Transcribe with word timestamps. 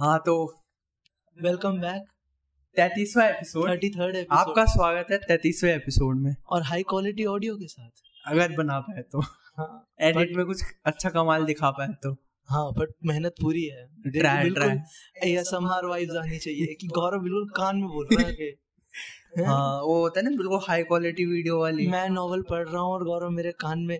हाँ 0.00 0.18
तो 0.26 0.32
welcome 1.36 1.78
back 1.80 2.02
तैतीसवा 2.76 3.24
एपिसोड 3.28 3.68
थर्टी 3.68 3.88
थर्ड 3.90 4.16
आपका 4.30 4.64
स्वागत 4.64 5.06
है 5.12 5.18
तैतीसवें 5.18 5.74
एपिसोड 5.74 6.16
में। 6.16 6.34
और 6.50 6.62
हाई 6.62 6.82
क्वालिटी 6.82 7.24
ऑडियो 7.24 7.56
के 7.56 7.66
साथ। 7.66 8.02
अगर 8.24 8.52
बना 8.52 8.78
पाए 8.80 9.02
तो। 9.02 9.20
हाँ 9.58 9.68
एडिट 10.00 10.36
में 10.36 10.44
कुछ 10.46 10.62
अच्छा 10.86 11.10
कमाल 11.10 11.44
दिखा 11.44 11.70
पाए 11.70 11.88
तो। 12.02 12.12
हाँ 12.48 12.72
बट 12.72 12.92
मेहनत 13.06 13.34
पूरी 13.42 13.64
है। 13.64 13.86
देखो, 13.86 14.54
ट्राई 14.54 14.78
एएसएमआर 15.24 15.86
वाइब्स 15.86 16.16
आनी 16.16 16.38
चाहिए 16.38 16.74
कि 16.80 16.86
गौरव 16.86 17.22
बिल्कुल 17.22 17.48
कान 17.56 17.76
में 17.76 17.88
बोल 17.88 18.08
रहा 18.12 18.26
है 18.26 18.32
कि 18.32 18.54
हाँ? 19.42 19.80
वो 19.82 20.00
होता 20.00 20.20
है 20.20 20.30
ना 20.30 20.36
बिल्कुल 20.36 20.60
हाई 20.68 20.82
क्वालिटी 20.82 21.26
वीडियो 21.26 21.60
वाली। 21.60 21.86
मैं 21.88 22.08
नॉवल 22.10 22.42
पढ़ 22.42 22.68
रहा 22.68 22.82
हूँ 22.82 22.92
और 22.92 23.04
गौरव 23.04 23.30
मेरे 23.30 23.52
कान 23.52 23.78
में 23.78 23.98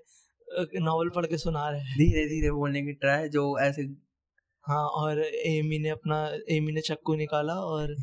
नॉवल 0.81 1.09
पढ़ 1.09 1.27
के 1.27 1.39
सुना 1.39 1.69
रहे 1.71 1.81
हैं। 1.81 1.99
धीरे 1.99 2.27
धीरे 2.29 2.51
बोलने 2.51 2.83
की 2.83 2.93
ट्राई 2.93 3.29
जो 3.29 3.59
ऐसे 3.59 4.06
हाँ 4.67 4.87
और 4.87 5.25
एमी 5.25 5.79
ने 5.79 5.89
अपना 5.89 6.33
एमी 6.51 6.73
ने 6.73 6.81
चक्कू 6.81 7.15
निकाला 7.15 7.55
और 7.55 7.97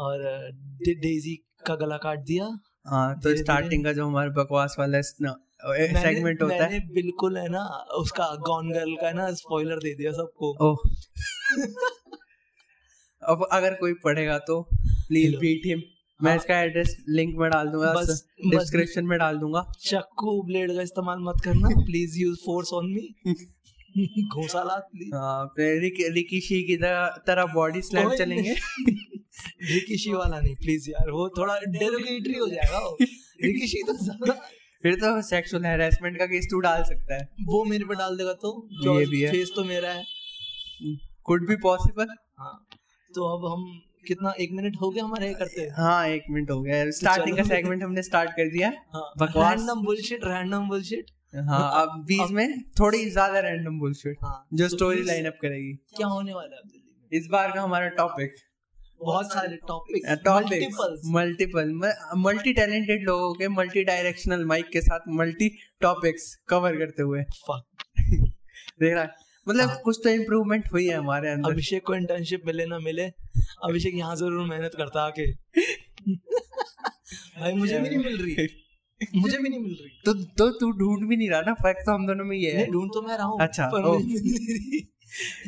और 0.00 0.18
डे- 0.54 0.96
डेजी 0.96 1.46
का 1.66 1.74
गला 1.76 1.96
काट 1.96 2.18
दिया। 2.18 2.58
हाँ 2.86 3.20
तो 3.20 3.36
स्टार्टिंग 3.36 3.84
का 3.84 3.92
जो 3.92 4.06
हमारा 4.06 4.30
बकवास 4.30 4.76
वाला 4.78 4.98
मैंने- 4.98 6.02
सेगमेंट 6.02 6.42
होता 6.42 6.54
मैंने 6.54 6.74
है 6.74 6.88
बिल्कुल 6.88 7.38
है 7.38 7.48
ना 7.48 7.64
उसका 7.98 8.34
गॉन 8.34 8.72
गर्ल 8.72 8.94
का 8.94 9.12
ना 9.12 9.32
स्पॉइलर 9.32 9.76
दे 9.76 9.94
दिया 9.94 10.12
सबको। 10.12 10.70
ओह। 10.70 10.76
अब 13.22 13.48
अगर 13.52 13.74
कोई 13.74 13.94
पढ़ेगा 13.94 14.38
तो 14.38 14.68
प्लीज़। 14.82 15.36
बीट 15.36 15.62
हिम 15.66 15.82
मैं 16.22 16.30
हाँ। 16.30 16.36
इसका 16.38 16.60
एड्रेस 16.60 17.04
लिंक 17.08 17.34
में 17.36 17.50
डाल 17.50 17.68
दूँगा 17.68 17.94
डिस्क्रिप्शन 17.94 19.04
में 19.04 19.18
डाल 19.18 19.38
दूँगा। 19.38 19.72
चक्कू 19.80 20.42
ब्लेड 20.42 20.74
का 20.74 20.82
इस्तेमाल 20.82 21.18
मत 21.20 21.34
करना 21.44 21.68
please 21.68 22.18
use 22.18 22.38
force 22.46 22.72
on 22.72 22.86
me 22.86 23.14
please 24.92 25.14
हाँ 25.14 25.46
की 25.56 26.76
तरह 27.26 27.44
बॉडी 27.54 27.82
स्लैम 27.82 28.14
चलेंगे। 28.16 28.54
रिकिशी 29.62 30.12
वाला 30.12 30.40
नहीं 30.40 30.54
प्लीज़ 30.56 30.90
यार 30.90 31.10
वो 31.10 31.28
थोड़ा 31.28 31.58
डेरोगेटरी 31.60 32.38
हो 32.38 32.48
जाएगा 32.48 32.78
रिकिशी 33.44 33.82
तो 33.82 33.92
ज़्यादा 34.04 34.32
फिर 34.82 34.94
तो 34.94 35.22
सेक्सुअल 35.22 35.64
हैरेसमेंट 35.64 36.18
का 36.18 36.26
केस 36.26 36.46
तू 36.50 36.60
डाल 36.60 36.82
सकता 36.84 37.14
है। 37.14 37.28
वो 37.46 37.64
मेरे 37.64 37.84
पे 37.84 37.94
डाल 37.94 38.16
देगा 38.16 38.32
तो 38.32 38.52
ये 38.98 39.06
भी 39.06 39.20
है। 39.20 39.30
फेस 39.32 39.52
तो 39.56 39.64
मेरा 39.64 39.90
है। 39.90 40.04
कुड 41.24 41.46
बी 41.48 41.56
पॉसिबल 41.56 42.14
हाँ 42.38 42.52
तो 43.10 43.24
अब 43.36 43.52
हम 43.52 43.64
कितना 44.06 44.32
एक 44.40 44.50
मिनट 44.52 44.76
हो 44.80 44.90
गया 44.90 45.04
हमारे 45.04 45.32
करते 45.34 45.62
हाँ 45.76 46.06
एक 46.08 46.24
मिनट 46.30 46.50
हो 46.50 46.60
गया। 46.62 46.90
स्टार्टिंग 46.90 47.36
का 47.36 47.42
सेगमेंट 47.42 47.82
हमने 47.82 48.02
स्टार्ट 48.02 48.30
कर 48.30 48.48
दिया। 48.48 48.68
हाँ 48.94 49.10
बकवास। 49.18 49.58
रैंडम 49.58 49.82
बुलशिट 49.84 50.24
रैंडम 50.24 50.68
बुलशिट 50.68 51.10
हाँ 51.32 51.70
अब 51.82 52.04
बीच 52.06 52.30
में 52.30 52.60
थोड़ी 52.80 53.04
ज़्यादा 53.10 53.40
रैंडम 53.40 53.78
बुलशिट 53.78 54.16
हाँ 54.22 54.46
जो 54.54 54.68
स्टोरी 54.68 55.02
लाइन 55.02 55.26
अप 55.26 55.38
करेगी। 55.42 55.72
क्या 55.96 56.06
होने 56.06 56.34
वाला 56.34 56.56
है 56.56 56.62
इस 57.12 57.26
बार 57.32 57.52
का 57.52 57.62
हमारा 57.62 57.88
टॉपिक 57.96 58.34
बहुत 59.00 59.32
सारे 59.32 59.56
topic 59.68 60.06
topic 60.24 60.76
multiple 61.06 61.72
multi 62.16 62.52
talented 62.52 63.02
लोगों 63.02 63.32
के 63.34 63.48
मल्टी 63.48 63.82
डायरेक्शनल 63.84 64.44
माइक 64.44 64.68
के 64.68 64.80
साथ 64.80 65.00
मल्टी 65.08 65.48
टॉपिक्स 65.80 66.34
कवर 66.48 66.76
करते 66.76 67.02
हुए। 67.02 67.22
देख 68.80 68.94
रहा 68.94 69.06
मतलब 69.46 69.68
हाँ। 69.68 69.76
कुछ 69.84 70.00
तो 70.04 70.10
इम्प्रूवमेंट 70.10 70.72
हुई 70.72 70.86
है 70.86 70.94
हमारे 70.94 71.28
अंदर। 71.30 71.50
अभिषेक 71.50 71.82
को 71.86 71.94
इंटर्नशिप 71.94 72.42
मिले 72.46 72.66
ना 72.66 72.78
मिले 72.78 73.04
अभिषेक 73.64 73.94
यहाँ 73.94 74.16
ज़रूर 74.16 74.46
मेहनत 74.48 74.74
करता 74.76 75.02
आके। 75.02 75.26
भाई 77.38 77.52
मुझे 77.52 77.78
भी 77.78 77.88
नहीं 77.88 77.98
मिल 77.98 78.16
रही। 78.22 78.46
मुझे 79.14 79.38
भी 79.38 79.48
नहीं 79.48 79.60
मिल 79.60 79.76
रही। 79.80 79.90
तो 80.04 80.12
तो 80.14 80.50
तू 80.50 80.70
ढूंढ 80.72 81.08
भी 81.08 81.16
नहीं 81.16 81.30
रहा 81.30 81.40
ना? 81.40 81.54
फ़र्क 81.54 81.76
तो 81.86 81.92
हम 81.92 82.06
दोनों 82.06 82.24
में 82.24 82.36
ये 82.36 82.50
है। 82.50 82.66
ढूंढ 82.66 82.90
तो 82.94 83.02
मैं 83.02 83.16
रहा 83.16 83.26
हूँ 83.26 83.40
अच्छा, 83.40 83.66
पर 83.66 83.84
ओ। 83.84 83.98
मुझे 83.98 84.20
मिल 84.22 84.46
रही। 84.50 84.86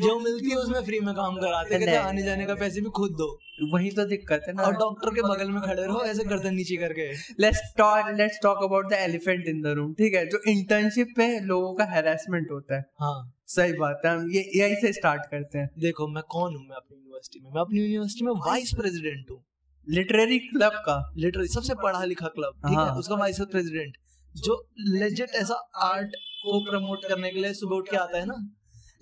जो 0.01 0.19
मिलती 0.21 0.51
है 0.51 0.57
उसमें 0.57 0.81
फ्री 0.85 1.01
में 1.01 1.15
काम 1.15 1.37
कराते 1.37 1.79
कहते 1.79 1.91
हैं, 1.91 1.99
आने 1.99 2.23
जाने 2.23 2.45
का 2.47 2.55
पैसे 2.55 2.81
भी 2.81 2.91
खुद 2.91 3.11
दो। 3.11 3.27
वही 3.73 3.91
तो 3.91 4.05
दिक्कत 4.05 4.45
है 4.49 4.53
ना। 4.55 4.63
और 4.63 4.73
डॉक्टर 4.73 5.11
के 5.11 5.23
बगल 5.23 5.51
में 5.51 5.61
खड़े 5.63 5.83
रहो 5.83 6.05
ऐसे 6.05 6.25
गर्दन 6.25 6.55
नीचे 6.55 6.77
करके। 6.77 7.09
Let's 7.41 7.61
talk 7.79 8.15
let's 8.19 8.39
talk 8.43 8.63
about 8.65 8.89
the 8.91 8.93
elephant 8.93 9.49
in 9.49 9.61
the 9.63 9.67
room 9.67 9.93
ठीक 9.95 10.15
है? 10.15 10.27
जो 10.27 10.41
इंटर्नशिप 10.49 11.09
पे 11.17 11.41
लोगों 11.41 11.75
का 11.75 11.85
हैरेसमेंट 11.85 12.51
होता 12.51 12.77
है। 12.77 12.85
हाँ। 13.01 13.35
सही 13.47 13.73
बात 13.73 14.01
है 14.07 14.13
हम 14.13 14.31
ये 14.31 14.51
यही 14.57 14.75
से 14.75 14.93
स्टार्ट 14.93 15.23
करते 15.31 15.59
हैं। 15.59 15.69
देखो 15.79 16.09
मैं 16.09 16.23
कौन 16.29 16.57
हूँ 16.57 16.63
मैं 16.63 16.77
अपनी 16.77 16.97
यूनिवर्सिटी 16.97 17.41
में? 17.41 17.51
मैं 17.51 17.61
अपनी 17.61 17.81
यूनिवर्सिटी 17.81 18.25
में 18.25 18.33
वाइस 18.33 18.73
प्रेसिडेंट 18.73 19.31
हूँ। 19.31 19.45
लिटरेरी 19.89 20.39
क्लब 20.41 20.73
का। 20.87 20.97
लिटरली 21.19 21.49
सबसे 21.49 21.75
पढ़ा 21.83 22.05
लिखा 22.05 22.27
क्लब 22.29 22.55
ठीक 22.67 22.79
है? 22.79 22.85
हाँ। 22.85 22.97
उसका 22.99 23.15
वाइस 23.17 23.41
प्रेसिडेंट 23.51 23.97
जो 24.35 24.55
लेजिट 24.99 25.35
ऐसा 25.37 25.55
आर्ट 25.85 26.17
को 26.43 26.61
प्रमोट 26.65 27.05
करने 27.09 27.31
के 27.31 27.41
लिए 27.41 27.53
सुबह 27.55 27.77
उठ 27.77 27.91
के 27.91 27.97
आता 27.97 28.19
है 28.19 28.25
ना? 28.27 28.35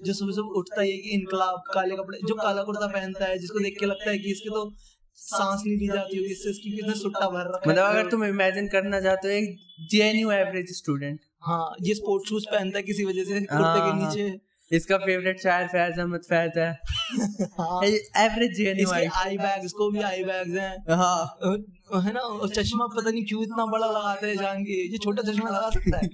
जो 0.05 0.13
सुबह 0.13 0.33
सुबह 0.33 0.59
उठता 0.59 0.81
है 0.81 0.87
कि 0.99 1.11
इनकलाब 1.15 1.63
काले 1.75 1.97
कपड़े 1.97 2.19
जो 2.29 2.35
काला 2.35 2.63
कुर्ता 2.63 2.87
पहनता 2.87 3.25
है 3.25 3.39
जिसको 3.39 3.61
देख 3.61 3.77
के 3.81 3.87
लगता 3.87 4.11
है 4.11 4.19
कि 4.19 4.31
इसके 4.31 4.51
तो 4.51 4.63
सांस 5.19 5.63
नहीं 5.67 5.77
ली 5.79 5.87
जाती 5.89 6.17
होगी 6.17 6.33
इससे 6.33 6.51
इसकी 6.51 6.71
कितने 6.77 6.95
सुट्टा 6.95 7.29
भर 7.31 7.47
रखा 7.47 7.61
है। 7.65 7.71
मतलब 7.71 7.85
अगर 7.85 8.11
तुम 8.11 8.25
इमेजिन 8.25 8.69
करना 8.69 9.01
चाहते 9.01 9.29
हो 9.29 9.35
एक 9.35 9.57
जेएनयू 9.91 10.31
एवरेज 10.31 10.73
स्टूडेंट 10.77 11.21
हाँ 11.47 11.65
ये 11.83 11.95
स्पोर्ट 11.95 12.29
शूज़ 12.29 12.47
पहनता 12.53 12.79
है 12.79 12.83
किसी 12.83 13.05
वजह 13.05 13.25
से 13.25 13.35
हाँ, 13.35 13.41
कुर्ते 13.41 13.81
के 13.81 13.91
हाँ। 13.91 13.99
नीचे। 14.01 14.29
इसका 14.71 14.97
फेवरेट 14.99 15.41
शायर 15.41 15.67
फैज 15.67 15.99
अहमद 15.99 16.21
फैज 16.29 16.59
है। 16.59 16.71
हाँ। 17.59 17.83
एवरेज 17.85 18.57
जेएनयू 18.57 18.85
इसके 18.85 19.07
आई 19.19 19.37
बैग्स 19.39 19.73
को 19.73 19.91
भी 19.91 20.01
आई 20.03 20.25
बैग्स 20.25 20.57
हैं। 20.59 20.97
हाँ। 20.97 22.03
है 22.05 22.13
ना 22.13 22.21
और 22.21 22.49
चश्मा 22.51 22.87
पता 22.97 23.11
नहीं 23.11 23.25
क्यों 23.25 23.43
इतना 23.43 23.67
बड़ा 23.67 23.87
लगाता 23.87 24.27
है 24.27 24.35
जान 24.37 24.63
के। 24.63 24.81
ये 24.83 24.99
छोटा 25.05 25.23
चश्मा 25.23 25.51
लगा 25.51 25.71
सकता 25.71 25.99
है? 25.99 26.09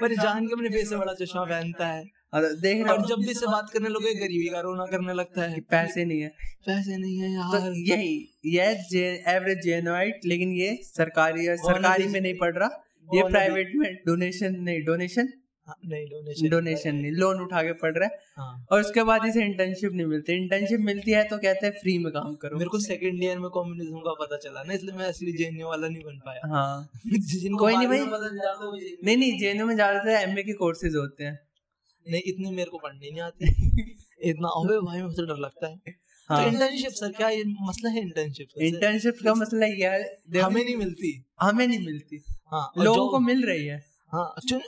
पर 0.00 0.14
जान 0.14 0.46
के 0.46 0.52
अपने 0.54 0.68
फेस 0.68 0.88
से 0.88 0.96
बड़ा 0.96 1.14
चश्मा 1.14 1.44
पहनता 1.44 1.86
है। 1.86 2.04
और 2.34 2.44
देख 2.60 2.84
रहा 2.84 2.92
और 2.92 3.06
जब 3.06 3.18
भी 3.18 3.30
इससे 3.30 3.46
बात 3.46 3.70
करने 3.72 3.88
लोगे 3.88 4.14
गरीबी 4.14 4.48
का 4.48 4.60
रोना 4.60 4.84
करने 4.90 5.14
लगता 5.14 5.42
है। 5.42 5.60
पैसे 5.70 6.04
नहीं 6.04 6.20
है। 6.20 6.28
पैसे 6.66 6.96
नहीं 6.96 7.18
है 7.18 7.32
यार। 7.32 7.58
तो 7.58 7.72
यही 7.88 8.14
ये 8.46 9.02
एवरेज 9.28 9.58
जेएनयूआइट 9.64 10.20
लेकिन 10.26 10.52
ये 10.54 10.78
सरकारी 10.84 11.46
सरकारी 11.58 12.06
में 12.06 12.20
नहीं 12.20 12.34
पढ़ 12.38 12.54
रहा। 12.56 12.68
ये 13.08 13.22
प्राइवेट 13.28 13.72
में 13.74 13.94
डोनेशन 14.06 14.54
नहीं 14.60 14.82
डोनेशन 14.84 15.22
हाँ, 15.22 15.41
नहीं 15.68 16.06
डोनेशन 16.06 16.48
डोनेशन 16.48 16.94
नहीं 16.94 17.10
लोन 17.12 17.40
उठा 17.40 17.62
के 17.62 17.72
पढ़ 17.72 17.96
रहा 17.98 18.08
है। 18.08 18.18
हाँ। 18.36 18.66
और 18.72 18.80
उसके 18.80 19.02
बाद 19.02 19.26
इसे 19.26 19.44
इंटर्नशिप 19.44 19.92
नहीं 19.92 20.06
मिलती। 20.06 20.32
इंटर्नशिप 20.32 20.80
मिलती 20.80 21.10
है 21.10 21.22
तो 21.24 21.38
कहते 21.38 21.66
हैं 21.66 21.72
फ्री 21.72 21.96
में 21.98 22.12
काम 22.12 22.34
करो। 22.34 22.58
मेरे 22.58 22.68
को 22.68 22.78
सेकंड 22.78 23.22
ईयर 23.24 23.38
में 23.38 23.48
कम्युनिज्म 23.50 23.98
का 23.98 24.12
पता 24.14 24.36
चला 24.36 24.62
ना 24.62 24.74
इसलिए 24.74 24.96
मैं 24.96 25.06
असली 25.06 25.32
जेएनयू 25.32 25.68
वाला 25.68 25.88
नहीं 25.88 26.02
बन 26.04 26.18
पाया। 26.18 26.48
हाँ। 26.48 26.88
कोई 27.58 27.76
नहीं 27.76 27.88
भाई। 27.88 27.98
तो 27.98 28.72
नहीं 29.06 29.16
नहीं 29.16 29.38
जेएनयू 29.38 29.66
में 29.66 29.74
ज़्यादातर 29.74 30.10
एमए 30.10 30.42
के 30.42 30.52
कोर्सेज 30.52 30.96
होते 30.96 31.24
हैं। 31.24 31.38
नहीं 32.06 32.22
इतनी 32.26 32.50
मेरे 32.50 32.70
को 32.70 32.78
पढ़ने 32.78 33.10
नहीं 33.10 33.20
आती। 33.20 33.46
इतना 34.30 34.48
अबे 34.48 34.78
भाई 34.80 35.02
मुझे 35.02 35.26
डर 35.26 35.36
लगता 35.36 35.68
है। 35.68 35.76
तो 35.76 36.34
हाँ। 36.34 36.46
इंटर्नशिप 36.46 36.92
सर 36.92 37.12
क्या 37.12 37.28
ये 37.28 37.44
मसला 37.62 37.90
है 37.90 38.00
इंटर्नशिप 38.00 38.60
इंटर्नशिप 38.62 39.16
का 39.24 39.34
मसला 39.34 39.66
ये 39.66 39.88
है 39.88 40.42
हमें 40.42 40.64
नहीं 40.64 40.76
मिलती। 40.76 41.14
हमें 41.40 41.66
नहीं 41.66 41.86
मिलती। 41.86 42.22
हाँ 42.46 42.72
लोगों 42.78 43.08
को 43.08 43.18
मिल 43.20 43.44
रही 43.46 43.66
है। 43.66 43.91
हाँ 44.12 44.26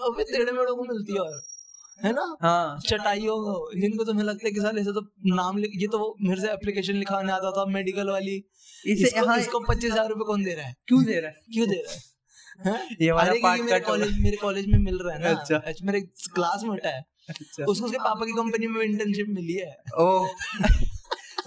अबे 0.09 0.25
टेढ़े 0.25 0.53
मेढ़ों 0.53 0.77
को 0.77 0.85
मिलती 0.85 1.13
है 1.13 1.21
और 1.21 1.43
है 1.99 2.13
ना? 2.13 2.23
हाँ। 2.43 2.79
चटाइयों 2.87 3.37
को 3.39 3.81
जिनको 3.81 4.05
तुम्हें 4.05 4.25
लगता 4.25 4.47
है 4.47 4.53
कि 4.53 4.61
साले 4.61 4.81
ऐसे 4.81 4.93
तो 4.93 5.01
नाम 5.35 5.59
लिख 5.59 5.73
ये 5.75 5.87
तो 5.87 5.99
वो 5.99 6.15
मेरे 6.21 6.41
से 6.41 6.49
एप्लीकेशन 6.53 6.95
लिखाने 6.95 7.33
आता 7.33 7.51
था 7.51 7.65
मेडिकल 7.73 8.11
वाली। 8.11 8.35
इसे 8.85 9.05
इसको 9.05 9.27
हाँ 9.27 9.39
इसको 9.39 9.61
पच्चीस 9.61 9.93
हज़ार 9.93 10.09
रुपए 10.09 10.25
कौन 10.25 10.45
दे 10.45 10.55
रहा 10.55 10.67
है? 10.67 10.75
क्यों 10.89 11.05
दे 11.05 11.21
रहा 11.21 11.31
है? 11.31 11.37
क्यों 11.55 11.69
दे 11.69 11.77
रहा 11.77 11.95
है? 11.95 12.01
हैं? 12.67 12.97
ये 13.01 13.11
वाला 13.13 13.33
क्योंकि 13.33 13.63
मेरे 13.63 13.81
कॉलेज 13.81 14.19
मेरे 14.19 14.37
कॉलेज 14.37 14.67
में 14.67 14.79
मिल 14.79 14.99
रहा 14.99 15.15
है 15.15 15.23
ना। 15.23 15.31
अच्छा। 15.31 15.57
अच्छा 15.57 15.87
मेरे 15.87 16.01
क्लासमेट 16.35 16.87
है। 16.87 16.99
अच्छा। 17.29 17.65
उसको 17.65 17.87
उसके 17.87 17.99
पापा 17.99 18.27
की 18.27 18.33
कंपनी 18.33 18.67
में 18.67 18.83
इंटर्नशिप 18.83 19.27
मिली 19.31 19.55
है। 19.55 19.73
ओ। 19.99 20.27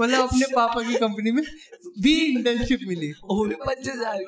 मतलब 0.02 0.20
अपने 0.20 0.46
पापा 0.56 0.82
की 0.82 0.96
कंपनी 0.96 1.32
में 1.32 1.44
भी 2.02 2.16
इंटर्नशिप 2.26 2.80
मिली। 2.88 3.12
वो 3.26 3.46
भी 3.46 3.56
पच्चीस 3.68 3.94
हज़ार 3.94 4.20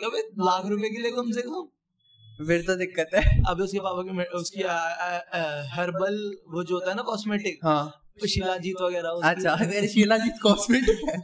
लाख 0.42 0.66
रुपए 0.66 0.90
के 0.90 1.02
लिए 1.02 1.12
कम 1.12 1.32
से 1.32 1.42
कम। 1.42 1.68
फिर 2.40 2.62
तो 2.62 2.76
दिक्कत 2.76 3.10
है। 3.16 3.22
अभी 3.44 3.64
उसके 3.64 3.80
पापा 3.80 4.02
की 4.02 4.24
उसकी 4.38 4.62
हर्बल 5.72 6.20
वो 6.52 6.64
जो 6.64 6.76
होता 6.76 6.90
है 6.90 6.96
ना 6.96 7.02
कॉस्मेटिक 7.04 7.60
हाँ। 7.64 7.82
शिलाजीत 8.28 8.82
वगैरह 8.82 9.30
अच्छा 9.30 9.52
अगर 9.66 9.88
शिलाजीत 9.88 10.34
कॉस्मेटिक 10.44 11.10
है। 11.10 11.18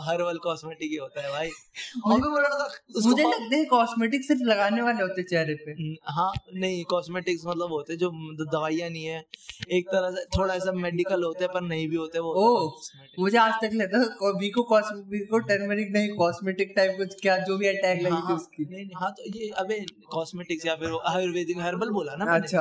हर्बल 0.00 0.38
कॉस्मेटिक 0.38 0.90
ही 0.90 0.96
होता 0.96 1.22
है 1.22 1.30
भाई। 1.30 1.48
और 2.06 2.20
भी 2.20 2.28
बोला 2.28 2.48
था 2.48 2.68
मुझे 3.06 3.22
लगता 3.22 3.56
है 3.56 3.64
कॉस्मेटिक 3.64 4.24
सिर्फ़ 4.24 4.42
लगाने 4.42 4.82
वाले 4.82 5.02
होते 5.02 5.20
हैं 5.20 5.28
चेहरे 5.28 5.54
पे। 5.54 5.96
हाँ 6.04 6.32
नहीं 6.54 6.84
कॉस्मेटिक्स 6.84 7.42
मतलब 7.46 7.68
होते 7.68 7.92
हैं 7.92 7.98
जो 7.98 8.10
दवाइयाँ 8.44 8.90
नहीं 8.90 9.04
है। 9.04 9.24
एक 9.70 9.88
तरह 9.88 10.10
से 10.10 10.24
थोड़ा 10.24 10.54
ऐसा 10.54 10.72
मेडिकल 10.72 11.24
होते 11.24 11.44
हैं 11.44 11.52
पर 11.54 11.60
नहीं 11.60 11.88
भी 11.88 11.96
होते 11.96 12.18
वो 12.18 12.32
ओ 12.34 12.70
मुझे 13.18 13.38
आज 13.38 13.52
तक 13.52 13.70
लगता 13.72 14.30
वीको 14.30 14.80
वीको 15.00 15.38
टर्मरिक 15.38 15.88
नहीं 15.92 16.08
कॉस्मेटिक 16.08 16.72
टाइप 16.76 16.94
कुछ 16.96 17.20
क्या 17.22 17.38
जो 17.38 17.58
भी 17.58 17.66
अटैक 17.66 18.02
लगी 18.02 18.12
हाँ, 18.12 18.20
थी 18.20 18.26
हाँ, 18.26 18.36
उसकी। 18.36 18.64
नहीं 18.64 18.84
नहीं 18.84 18.96
हाँ 18.96 19.10
तो 19.12 19.38
ये 19.38 19.48
अबे 19.48 19.86
कॉस्मेटिक्स 20.10 20.66
या 20.66 20.74
फिर 20.74 20.98
आयुर्वेदिक 21.06 21.58
हर्बल 21.58 21.90
बोला 21.90 22.14
ना 22.16 22.34
अच्छा 22.34 22.60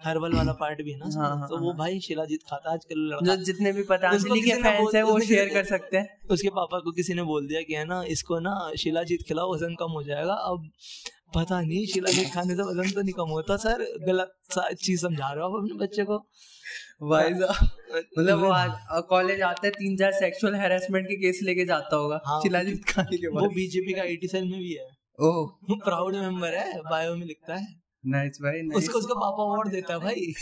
हर्बल 0.00 0.32
वाला 0.32 0.52
पार्ट 0.60 0.82
भी 0.82 0.92
है 0.92 0.98
ना। 0.98 1.08
हाँ, 1.16 1.36
हाँ, 1.38 1.48
तो 1.48 1.58
वो 1.58 1.68
हाँ। 1.68 1.76
भाई 1.78 2.00
शिलाजीत 2.00 2.42
खाता 2.42 2.72
आजकल 2.72 2.94
जो 2.94 3.16
लड़का 3.16 3.34
जितने 3.42 3.72
भी 3.72 3.82
पतंजलि 3.82 4.40
के 4.40 4.54
फैंस 4.62 4.94
है 4.94 5.02
वो 5.02 5.18
शेयर 5.20 5.48
कर 5.48 5.64
सकते 5.64 5.96
हैं। 5.96 6.28
उसके 6.30 6.48
पापा 6.50 6.78
को 6.78 6.92
किसी 6.92 7.14
ने 7.14 7.22
बोल 7.22 7.46
दिया 7.46 7.62
कि 7.62 7.74
है 7.74 7.84
ना 7.84 8.02
इसको 8.08 8.38
ना 8.40 8.54
शिलाजीत 8.78 9.22
खिलाओ 9.28 9.54
वज़न 9.54 9.74
कम 9.74 9.90
हो 9.90 10.02
जाएगा। 10.02 10.34
अब 10.52 10.70
पता 11.34 11.60
नहीं 11.60 11.86
शिलाजीत 11.86 12.32
खाने 12.34 12.54
से 12.56 12.62
वज़न 12.62 12.90
तो 12.90 13.02
नहीं 13.02 13.12
कम 13.12 13.28
होता 13.30 13.56
सर। 13.56 13.84
गलत 14.06 14.32
चीज़ 14.82 15.00
समझा 15.00 15.32
रहे 15.32 15.44
हो 15.44 15.48
आप 15.48 15.62
अपने 15.62 15.78
बच्चे 15.84 16.04
को। 16.04 16.18
भाई 17.02 17.30
मतलब 17.32 18.40
वो 18.40 18.50
आज 18.52 18.70
कॉलेज 19.08 19.42
आता 19.42 19.66
है 19.66 19.70
तीन 19.72 19.96
चार 19.96 20.12
सेक्सुअल 20.12 20.54
हैरेसमेंट 20.54 21.06
के 21.06 21.16
केस 21.16 21.40
लेके 21.42 21.64
जाता 21.64 21.96
होगा 21.96 22.20
हाँ। 22.26 22.40
शिलाजीत 22.40 22.84
खाने 22.88 23.16
के 23.16 23.28
बाद। 23.28 23.44
वो 23.44 23.48
बीजेपी 23.50 23.92
का 23.92 24.02
आईटी 24.02 24.28
सेल 24.28 24.50
में 24.50 24.58
भी 24.60 24.72
है। 24.72 24.88
ओह। 25.18 25.48
प्राउड 25.84 26.16
मेंबर 26.16 26.54
है 26.54 26.80
बायो 26.90 27.14
में 27.16 27.26
लिखता 27.26 27.54
है। 27.54 27.79
नाइस 28.04 28.38
भाई 28.42 28.60
नाइस 28.62 28.76
उसको 28.78 28.98
उसका 28.98 29.14
पापा 29.14 29.42
अवार्ड 29.44 29.68
देता 29.70 29.94
है 29.94 30.00
भाई। 30.00 30.32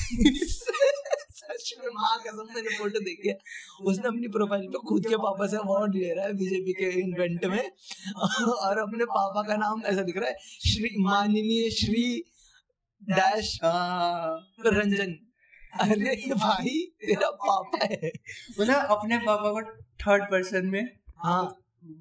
सच 1.39 1.73
में 1.79 1.89
माँ 1.95 2.17
कसम 2.19 2.55
मैंने 2.55 2.77
फ़ोटो 2.79 3.01
देखी 3.01 3.29
है 3.29 3.37
उसने 3.85 4.09
अपनी 4.09 4.29
प्रोफ़ाइल 4.29 4.67
पे 4.69 4.79
खुद 4.89 5.07
के 5.07 5.17
पापा 5.17 5.47
से 5.47 5.57
अवार्ड 5.57 5.95
ले 5.95 6.13
रहा 6.15 6.27
है 6.27 6.33
बीजेपी 6.37 6.73
के 6.73 6.91
इवेंट 7.01 7.45
में। 7.45 7.59
और 7.59 8.79
अपने 8.79 9.05
पापा 9.07 9.43
का 9.49 9.57
नाम 9.57 9.83
ऐसा 9.87 10.03
दिख 10.03 10.17
रहा 10.17 10.29
है 10.29 10.37
श्री 10.67 10.91
माननीय 11.01 11.71
श्री 11.71 12.05
डैश 13.03 13.59
हाँ 13.65 14.37
रंजन। 14.67 15.17
अरे 15.81 16.15
भाई 16.35 16.79
तेरा 17.01 17.31
पापा 17.43 17.85
है। 17.85 18.11
मतलब 18.61 18.97
अपने 18.97 19.19
पापा 19.27 19.51
को 19.51 19.63
थर्ड 20.03 20.31
पर्सन 20.31 20.67
में 20.67 20.83
हाँ। 21.25 21.45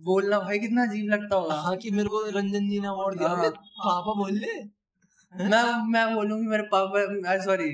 बोलना 0.06 0.40
भाई 0.40 0.60
कितना 0.60 0.84
अजीब 0.84 1.12
लगता 1.12 1.36
होगा। 1.36 1.56
हाँ 1.62 1.76
कि 1.78 1.92
मेरे 1.92 2.10
को 2.10 2.26
रंजन 2.30 2.70
जी 2.70 2.80
ने 2.80 2.88
अवार्ड 2.88 3.18
दिया। 3.18 3.30
हाँ। 3.30 3.50
पापा 3.50 4.14
बोल 4.14 4.34
ले 4.36 4.56
मैं 5.52 5.64
मैं 5.92 6.04
बोलूँगी 6.16 6.48
मेरे 6.48 6.64
पापा 6.74 7.38
सॉरी 7.38 7.70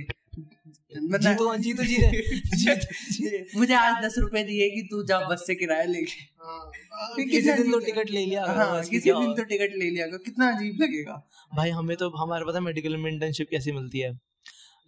जीतो 1.18 1.56
जीतो 1.58 1.84
जी 1.84 1.98
जीतो 2.56 3.60
मुझे 3.60 3.74
आज 3.74 4.04
दस 4.06 4.16
रुपए 4.18 4.44
दिए 4.44 4.70
कि 4.70 4.82
तू 4.92 5.04
जा 5.04 5.20
बस 5.30 5.44
से 5.48 5.56
किराया 5.56 5.84
लेके। 5.84 7.24
किसी 7.26 7.52
दिन 7.52 7.72
तो 7.72 7.80
टिकट 7.80 8.10
ले 8.10 8.26
लिया 8.26 8.46
हाँ 8.48 8.82
किसी 8.84 9.12
दिन 9.12 9.34
तो 9.34 9.44
टिकट 9.44 9.78
ले 9.78 9.90
लिया 9.90 10.08
कितना 10.18 10.50
अजीब 10.56 10.82
लगेगा। 10.82 11.22
भाई 11.52 11.70
हमें 11.70 11.96
तो 11.98 12.10
हमारे 12.18 12.46
पता 12.46 12.60
मेडिकल 12.60 12.98
में 12.98 13.12
इंटर्नशिप 13.12 13.48
कैसी 13.52 13.72
मिलती 13.72 14.00
है? 14.00 14.12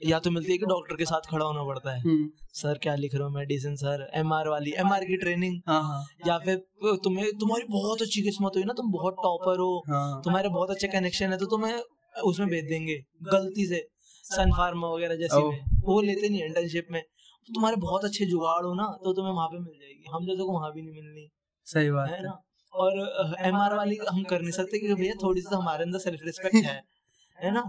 या 0.06 0.18
तो 0.20 0.32
मिलती 0.32 0.52
है 0.52 0.58
कि 0.58 0.66
डॉक्टर 0.66 0.96
के 0.96 1.06
साथ 1.06 1.30
खड़ा 1.30 1.46
होना 1.46 1.64
पड़ता 1.64 1.92
है। 1.92 2.02
हम्म, 2.02 2.30
सर 2.54 2.78
क्या 2.78 2.96
लिख 2.96 3.14
रहे 3.16 3.24
हो? 3.24 3.30
मेडिसिन 3.30 3.76
सर 3.76 4.08
एम 4.16 4.34
आर 4.34 4.48
वाली 4.48 4.74
एम 4.80 4.92
आर 4.94 5.04
की 5.06 5.18
ट्रेनिंग 5.18 5.62
हाँ 5.68 5.82
हाँ। 5.84 6.04
या 6.28 6.38
फिर 6.38 6.56
तुम्हें 7.04 7.28
तुम्हारी 7.40 7.66
बहुत 7.70 8.02
अच्छी 8.02 8.22
किस्मत 8.22 8.52
हुई 8.56 8.64
ना 8.64 8.74
तुम 8.74 8.92
बहुत 8.92 9.16
टॉपर 9.24 9.60
हो। 9.60 9.84
हाँ। 9.90 10.22
तुम्हारे 10.26 10.50
बहुत 10.50 10.72
अच्छे 10.72 10.88
कनेक्शन 10.88 11.32
है 11.32 11.38
तो 11.38 11.46
तुम्हें 11.46 11.78
उसमें 12.24 12.50
भेज 12.50 12.66
देंगे। 12.66 12.96
गलती 13.24 13.66
से। 13.68 13.88
सन 14.26 14.52
फार्मा 14.52 14.88
वगैरह 14.90 15.16
जैसे 15.16 15.42
में। 15.42 15.82
वो 15.84 16.00
लेते 16.02 16.30
नहीं 16.30 16.44
इंटर्नशिप 16.44 16.88
में। 16.92 17.02
तो 17.02 17.54
तुम्हारे 17.54 17.76
बहुत 17.78 18.06
अच्छे 18.06 18.26
जुगाड़ 18.26 18.64
हो 18.66 18.74
ना 18.74 18.88
तो 19.04 19.14
तुम्हें 19.14 19.34
वहाँ 19.34 19.48
पे 19.48 19.60
मिल 19.60 19.80
जाएगी। 19.80 20.04
हम 20.14 20.26
जैसे 20.26 20.44
को 20.44 20.54
वहाँ 20.54 20.72
भी 20.74 20.82
नहीं 20.82 20.94
मिलनी। 20.94 21.30
सही 21.68 21.92
बात 21.92 22.10
है 22.10 22.22
ना? 22.24 22.42
और 22.74 23.36
एम 23.40 23.56
आर 23.56 23.76
वाली 23.76 23.98
हम 24.10 24.24
कर 24.24 24.42
नहीं 24.42 24.52
सकते 24.52 24.80
क्योंकि 24.80 25.02
भैया 25.02 25.14
थोड़ी 25.24 25.42
सी 25.42 25.50
तो 25.50 25.58
हमारे 25.58 25.84
अंदर 25.84 26.00
सेल्फ 26.00 26.24
रिस्पेक्ट 26.26 26.56
है। 26.66 26.82
है 27.38 27.52
ना? 27.54 27.62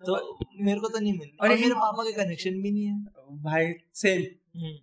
तो 0.00 0.38
मेरे 0.60 0.80
को 0.80 0.88
तो 0.88 0.98
नहीं 0.98 1.12
मिली 1.12 1.36
और 1.40 1.50
और 1.50 1.56
मेरे 1.56 1.74
पापा 1.74 2.02
के 2.02 2.12
कनेक्शन 2.12 2.60
भी 2.62 2.70
नहीं 2.70 2.84
है। 2.84 2.96
भाई 3.42 3.72
सेम 3.94 4.22
हम्म, 4.60 4.74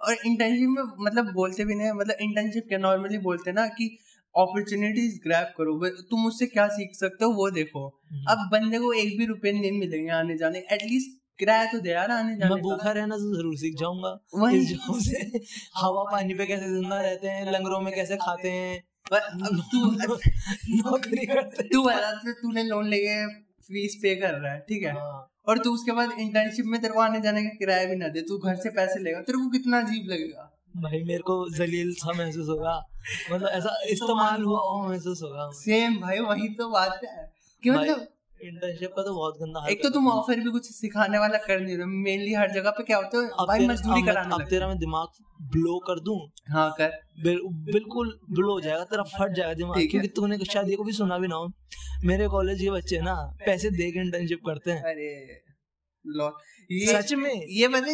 और 0.00 0.26
इंटर्नशिप 0.26 0.68
में 0.68 1.04
मतलब 1.06 1.32
बोलते 1.34 1.64
भी 1.64 1.74
नहीं 1.74 1.86
है, 1.86 1.92
मतलब 1.92 2.16
इंटर्नशिप 2.20 2.64
क्या 2.68 2.78
नॉर्मली 2.78 3.18
बोलते 3.20 3.50
हैं 3.50 3.54
ना 3.54 3.66
कि 3.70 3.88
अपॉर्चुनिटीज़ 4.34 5.18
ग्रैप 5.24 5.54
करो। 5.56 5.78
तुम 6.10 6.26
उससे 6.26 6.46
क्या 6.48 6.66
सीख 6.68 6.94
सकते 6.96 7.24
हो 7.24 7.30
वो 7.32 7.50
देखो। 7.52 7.86
हम्म। 8.12 8.24
अब 8.32 8.48
बंदे 8.52 8.78
को 8.78 8.92
एक 8.94 9.16
भी 9.18 9.26
रुपए 9.26 9.52
नहीं 9.52 9.72
मिलेंगे 9.78 10.10
आने 10.12 10.36
जाने 10.38 10.58
एटलीस्ट 10.72 11.18
किराया 11.38 11.64
तो 11.72 11.78
दे 11.80 11.90
यार 11.90 12.10
आने 12.10 12.36
जाने 12.36 12.54
मैं 12.54 12.62
भूखा 12.62 12.90
रहना 12.92 13.16
तो 13.16 13.34
ज़रूर 13.34 13.56
सीख 13.58 13.74
जाऊँगा। 13.78 14.10
वही। 14.36 14.64
से 15.04 15.20
हवा 15.76 16.02
पानी 16.12 16.34
पे 16.34 16.46
कैसे 16.46 16.68
ज़िंदा 16.68 17.00
रहते 17.00 17.28
हैं 17.28 17.52
लंगरों 17.52 17.80
में 17.80 17.92
कैसे 17.94 18.16
खाते 18.16 18.50
हैं। 18.50 18.80
तू 19.12 19.80
तू 21.72 21.82
तो 21.82 22.32
तूने 22.32 22.62
लोन 22.64 22.88
लेके 22.88 23.16
फ़ीस 23.62 23.94
पे 24.02 24.14
कर 24.16 24.34
रहा 24.34 24.52
है 24.52 24.60
ठीक 24.68 24.82
है? 24.82 24.92
हाँ, 24.92 25.28
और 25.48 25.58
तू 25.58 25.72
उसके 25.74 25.92
बाद 25.92 26.10
इंटर्नशिप 26.20 26.66
में 26.66 26.80
तेरे 26.80 26.94
को 26.94 27.00
आने 27.00 27.20
जाने 27.20 27.42
का 27.42 27.48
किराया 27.58 27.86
भी 27.86 27.96
ना 27.96 28.08
दे। 28.08 28.20
तू 28.22 28.38
घर 28.38 28.56
से 28.56 28.70
पैसे 28.70 29.00
लेगा 29.02 29.20
तेरे 29.20 29.38
को 29.38 29.48
कितना 29.50 29.80
अजीब 29.80 30.08
लगेगा। 30.10 30.51
भाई 30.76 31.02
मेरे 31.02 31.18
को 31.18 31.54
जलील 31.56 31.94
सा 31.94 32.12
महसूस 32.12 32.48
होगा। 32.48 32.86
मतलब 33.32 33.48
ऐसा 33.48 33.82
इस्तेमाल 33.88 34.42
हुआ 34.42 34.60
हुआ 34.60 34.88
महसूस 34.88 35.22
होगा 35.22 35.50
सेम 35.54 36.00
भाई 36.00 36.18
वही 36.18 36.48
तो 36.48 36.70
बात 36.70 37.00
है। 37.04 37.32
कि 37.62 37.70
मतलब 37.70 38.08
इंटर्नशिप 38.44 38.90
का 38.96 39.02
तो 39.02 39.14
बहुत 39.14 39.34
गंदा 39.34 39.66
एक 39.68 39.82
तो 39.82 39.90
तुम 39.90 40.08
ऑफ़र 40.08 40.40
भी 40.40 40.50
कुछ 40.50 40.72
सिखाने 40.72 41.18
वाला 41.18 41.38
कर 41.38 41.60
नहीं 41.60 41.76
रहे 41.76 41.86
मेनली 41.86 42.34
हर 42.34 42.52
जगह 42.52 42.70
पे 42.70 42.82
क्या 42.82 42.96
होता 42.96 43.18
है 43.18 43.28
अब 43.28 43.48
भाई 43.48 43.66
मजदूरी 43.66 44.02
मैं- 44.02 44.16
अब 44.16 44.44
तेरा 44.44 44.68
मैं 44.68 44.78
दिमाग 44.78 45.06
ब्लो 45.42 45.78
कर 45.78 46.00
दूँ? 46.00 46.30
हाँ 46.48 46.74
कर। 46.78 46.88
बिल, 47.22 47.40
बिल्कुल 47.46 48.20
ब्लो 48.30 48.52
हो 48.52 48.60
जाएगा 48.60 48.84
तेरा 48.84 49.02
फट 49.02 49.32
जाएगा 49.32 49.54
दिमाग। 49.54 49.88
क्योंकि 49.90 50.08
तूने 50.08 50.38
शायद 50.38 50.68
ये 50.68 50.76
को 50.76 50.84
भी 50.84 50.92
सुना 50.92 51.18
भी 51.18 51.28
ना 51.28 51.36
हो। 51.36 51.52
मेरे 52.04 52.28
कॉलेज 52.28 52.60
के 52.60 52.70
बच्चे 52.70 53.00
ना 53.00 53.14
पैसे 53.46 53.70
दे 53.70 53.90
के 53.90 53.98
इंटर्नशिप 53.98 54.40
करते 54.46 54.70
हैं। 54.70 54.82
अरे 54.82 55.40
लॉ 56.06 56.30
ये 56.70 57.02
सच 57.02 57.12
में? 57.12 57.46
ये 57.48 57.68
मैंने 57.68 57.92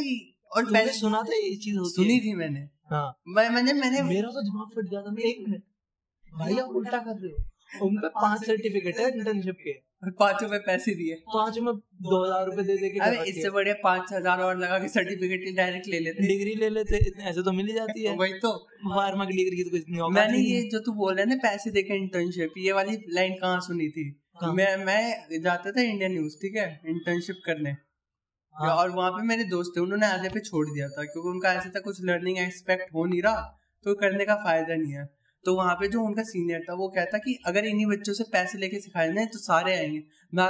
और 0.50 0.70
मैंने 0.72 0.92
सुना 0.92 1.22
था 1.22 1.36
ये 1.36 1.54
चीज़ 1.56 1.76
होती 1.78 1.90
सुनी 1.92 2.20
थी 2.20 2.34
मैंने। 2.34 2.60
हाँ। 2.90 3.08
मैं 3.28 3.48
मैंने 3.50 3.72
मैंने 3.72 4.02
मेरा 4.04 4.28
तो 4.28 4.42
दिमाग 4.42 4.70
फट 4.76 4.90
गया 4.90 5.02
था 5.02 5.10
मैं 5.10 5.24
एक 5.24 5.44
मिनट 5.48 5.62
भाई 6.32 6.56
आप 6.58 6.68
उल्टा 6.76 6.98
कर 6.98 7.20
रहे 7.22 7.32
हो। 7.32 7.86
उन 7.86 7.96
पे 7.96 8.08
पाँच 8.08 8.44
सर्टिफिकेट 8.46 8.98
है 8.98 9.08
इंटर्नशिप 9.08 9.56
के। 9.60 9.72
और 10.04 10.10
पाँचों 10.18 10.48
पे 10.48 10.58
पैसे 10.66 10.94
दिए। 10.94 11.14
पाँच 11.32 11.58
में 11.58 11.72
दो 11.74 12.22
हज़ार 12.24 12.44
रुपए 12.46 12.62
दे 12.62 12.76
दे 12.76 12.88
के 12.88 12.98
अबे 12.98 13.24
इससे 13.30 13.50
बढ़िया 13.50 13.74
पाँच 13.82 14.12
हज़ार 14.12 14.40
और 14.40 14.58
लगा 14.58 14.78
के 14.78 14.88
सर्टिफिकेट 14.88 15.56
डायरेक्ट 15.56 15.88
ले 15.88 15.98
लेते। 16.00 16.26
डिग्री 16.28 16.54
ले 16.54 16.68
लेते 16.68 16.96
ऐसे 17.22 17.42
तो 17.42 17.52
मिल 17.52 17.66
ही 17.66 17.74
जाती 17.74 18.04
है। 18.04 18.14
वही 18.20 18.32
तो। 18.38 18.52
फार्मा 18.84 19.24
की 19.24 19.36
डिग्री 19.36 19.56
की 19.56 19.64
तो 19.64 19.70
कुछ 19.70 19.88
नहीं 19.88 20.00
औकात 20.00 20.14
मैंने 20.14 20.38
ये 20.38 20.62
जो 20.72 20.80
तू 20.80 20.92
बोल 20.92 21.14
रहा 21.14 21.22
है 21.22 21.28
ना 21.28 21.36
पैसे 21.42 21.70
देके 21.70 21.96
इंटर्नशिप 21.96 22.54
ये 22.58 22.72
वाली 22.72 22.96
लाइन 23.10 23.34
कहाँ 23.34 23.60
सुनी 23.60 23.88
थी? 23.88 24.06
मैं 24.54 24.76
मैं 24.84 25.40
जाता 25.42 25.70
था 25.70 25.82
इंडियन 25.82 26.12
न्यूज़ 26.12 26.34
ठीक 26.36 26.56
है? 26.56 26.68
इंटर्नशिप 26.86 27.40
करने। 27.46 27.76
हाँ। 28.58 28.74
और 28.74 28.90
वहाँ 28.90 29.10
पे 29.10 29.22
मेरे 29.22 29.44
दोस्त 29.44 29.72
थे 29.76 29.80
उन्होंने 29.80 30.06
आधे 30.06 30.28
पे 30.28 30.40
छोड़ 30.40 30.66
दिया 30.66 30.88
था 30.88 31.04
क्योंकि 31.04 31.28
उनका 31.28 31.52
ऐसा 31.52 31.70
था 31.76 31.80
कुछ 31.80 31.98
लर्निंग 32.04 32.38
एक्सपेक्ट 32.38 32.94
हो 32.94 33.04
नहीं 33.04 33.22
रहा 33.22 33.40
तो 33.86 33.94
करने 33.94 34.24
का 34.24 34.34
फ़ायदा 34.34 34.74
नहीं 34.74 34.92
है 34.92 35.08
तो 35.44 35.54
वहाँ 35.54 35.74
पे 35.74 35.88
जो 35.88 36.02
उनका 36.02 36.22
सीनियर 36.22 36.60
था 36.60 36.74
वो 36.74 36.88
कहता 36.88 37.18
कि 37.18 37.38
अगर 37.46 37.66
इन्हीं 37.66 37.86
बच्चों 37.86 38.12
से 38.12 38.24
पैसे 38.32 38.58
लेके 38.58 38.80
सिखाए 38.80 39.12
जाए 39.12 39.26
तो 39.26 39.38
सारे 39.38 39.76
आएँगे 39.76 40.02
मैं 40.34 40.48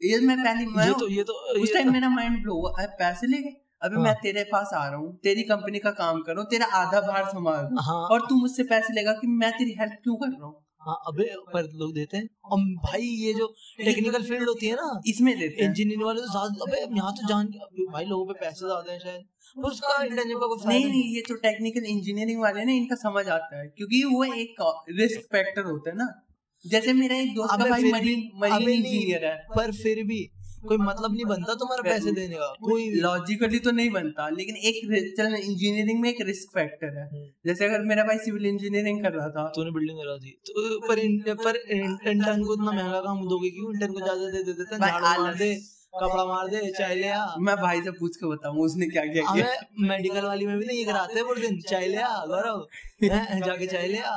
ये 0.00 0.18
मैं 0.20 0.36
पहली 0.38 0.66
मैं 0.66 0.86
ये 0.86 0.92
तो 0.92 1.08
ये 1.08 1.22
तो 1.22 1.32
उस 1.62 1.74
टाइम 1.74 1.92
मेरा 1.92 2.08
माइंड 2.08 2.42
ब्लो 2.42 2.54
हुआ 2.54 2.86
पैसे 2.98 3.26
लेके 3.26 3.50
अबे 3.82 3.96
हाँ। 3.96 4.02
मैं 4.04 4.14
तेरे 4.14 4.42
पास 4.44 4.70
आ 4.74 4.86
रहा 4.88 4.96
हूँ 4.96 5.16
तेरी 5.18 5.42
कंपनी 5.42 5.78
का 5.78 5.90
काम 5.90 6.20
कर 6.22 6.32
रहा 6.32 6.42
हूँ 6.42 6.50
तेरा 6.50 6.66
आधा 6.76 7.00
भार 7.00 7.24
संभाल 7.24 7.56
रहा 7.56 7.82
हाँ 7.82 8.02
और 8.08 8.26
तू 8.28 8.34
मुझसे 8.34 8.62
पैसे 8.64 8.94
लेगा 8.94 9.12
कि 9.12 9.26
मैं 9.34 9.50
तेरी 9.52 9.74
हेल्प 9.80 9.98
क्यों 10.02 10.16
कर 10.16 10.28
रहा 10.28 10.46
हूँ 10.46 10.54
हाँ 10.82 10.96
अबे 11.08 11.24
पर 11.52 11.68
लोग 11.74 11.92
देते 11.94 12.16
हैं। 12.16 12.28
और 12.44 12.60
भाई 12.84 13.02
ये 13.18 13.32
जो 13.34 13.46
टेक्निकल 13.78 14.22
फ़ील्ड 14.24 14.48
होती 14.48 14.66
है 14.66 14.74
ना 14.76 15.00
इसमें 15.08 15.36
देते 15.38 15.62
हैं। 15.62 15.68
इंजीनियरिंग 15.68 16.04
वाले 16.04 16.20
तो 16.20 16.30
ज़्यादा 16.30 16.64
अबे 16.66 16.80
यहाँ 16.96 17.12
तो 17.12 17.28
जान 17.28 17.46
भाई 17.92 18.04
लोगों 18.06 18.26
पे 18.26 18.38
पैसे 18.40 18.66
ज़्यादा 18.66 18.92
है 18.92 18.98
शायद। 18.98 19.22
पर 19.56 19.68
उसका 19.70 20.02
इंटर्नशिप 20.04 20.38
का 20.38 20.46
कुछ 20.46 20.66
नहीं 20.66 20.84
नहीं 20.86 21.14
ये 21.14 21.22
जो 21.28 21.34
टेक्निकल 21.40 21.86
इंजीनियरिंग 21.88 22.40
वाले 22.40 22.58
हैं 22.58 22.66
ना 22.66 22.72
इनका 22.74 22.96
समझ 22.98 23.26
आता 23.28 23.60
है 23.60 23.66
क्योंकि 23.70 24.02
वो 24.06 24.24
एक 24.26 24.62
रिस्क 25.00 25.32
फैक्टर 25.32 25.64
होता 25.64 25.90
है 25.90 25.96
ना। 25.96 26.06
जैसे 26.64 26.92
मेरा 26.94 27.16
एक 27.18 27.34
दोस्त 27.34 27.58
का 27.58 27.68
भाई 27.68 27.92
मरीन 27.92 28.30
मरीन 28.40 28.68
इंजीनियर 28.70 29.24
है। 29.24 29.36
पर 29.56 29.72
फिर 29.74 30.02
भी 30.04 30.20
कोई 30.62 30.76
मतलब 30.76 31.12
नहीं 31.12 31.24
बनता 31.24 31.54
तुम्हारा 31.54 31.82
पैसे 31.82 32.12
देने 32.12 32.34
का? 32.34 32.46
कोई 32.62 32.90
लॉजिकली 32.90 33.58
तो 33.58 33.70
नहीं 33.70 33.90
बनता 33.90 34.28
लेकिन 34.28 34.56
एक 34.56 35.14
चल 35.16 35.34
इंजीनियरिंग 35.34 36.00
में 36.00 36.08
एक 36.10 36.20
रिस्क 36.20 36.48
फैक्टर 36.54 36.98
है। 36.98 37.06
हम्म। 37.08 37.26
जैसे 37.46 37.64
अगर 37.64 37.82
मेरा 37.82 38.04
भाई 38.04 38.18
सिविल 38.18 38.46
इंजीनियरिंग 38.46 39.02
कर 39.02 39.12
रहा 39.12 39.28
था। 39.28 39.46
तूने 39.48 39.70
बिल्डिंग 39.70 39.98
करा 39.98 40.16
दी। 40.16 40.30
तो 40.30 40.80
पर 40.80 40.96
पर 41.44 41.56
इंटर्न 41.56 42.44
को 42.44 42.54
इतना 42.54 42.72
महँगा 42.72 43.00
काम 43.00 43.28
दोगे 43.28 43.50
क्यों 43.50 43.74
इंटर्न 43.74 43.92
को 43.92 44.00
ज़्यादा 44.00 44.30
दे 44.30 44.42
देते 44.42 45.81
कपड़ा 45.94 46.24
मार 46.24 46.48
दे 46.48 46.70
चाय 46.72 46.94
ले 46.94 47.08
आ। 47.08 47.24
मैं 47.38 47.54
भाई 47.56 47.80
से 47.82 47.90
पूछ 47.90 48.16
के 48.16 48.26
बताऊँगा 48.26 48.62
उसने 48.62 48.86
क्या 48.86 49.02
क्या 49.04 49.22
किया? 49.32 49.46
मेडिकल 49.80 50.26
वाली 50.26 50.46
में 50.46 50.56
भी 50.58 50.66
नहीं 50.66 50.84
कराते 50.86 51.14
हैं 51.14 51.24
पूरे 51.26 51.40
दिन 51.40 51.60
चाय 51.68 51.86
ले 51.86 51.96
आ 51.98 52.24
गौरव। 52.26 52.66
जाके 53.44 53.66
चाय 53.66 53.86
ले 53.86 53.98
आ। 53.98 54.14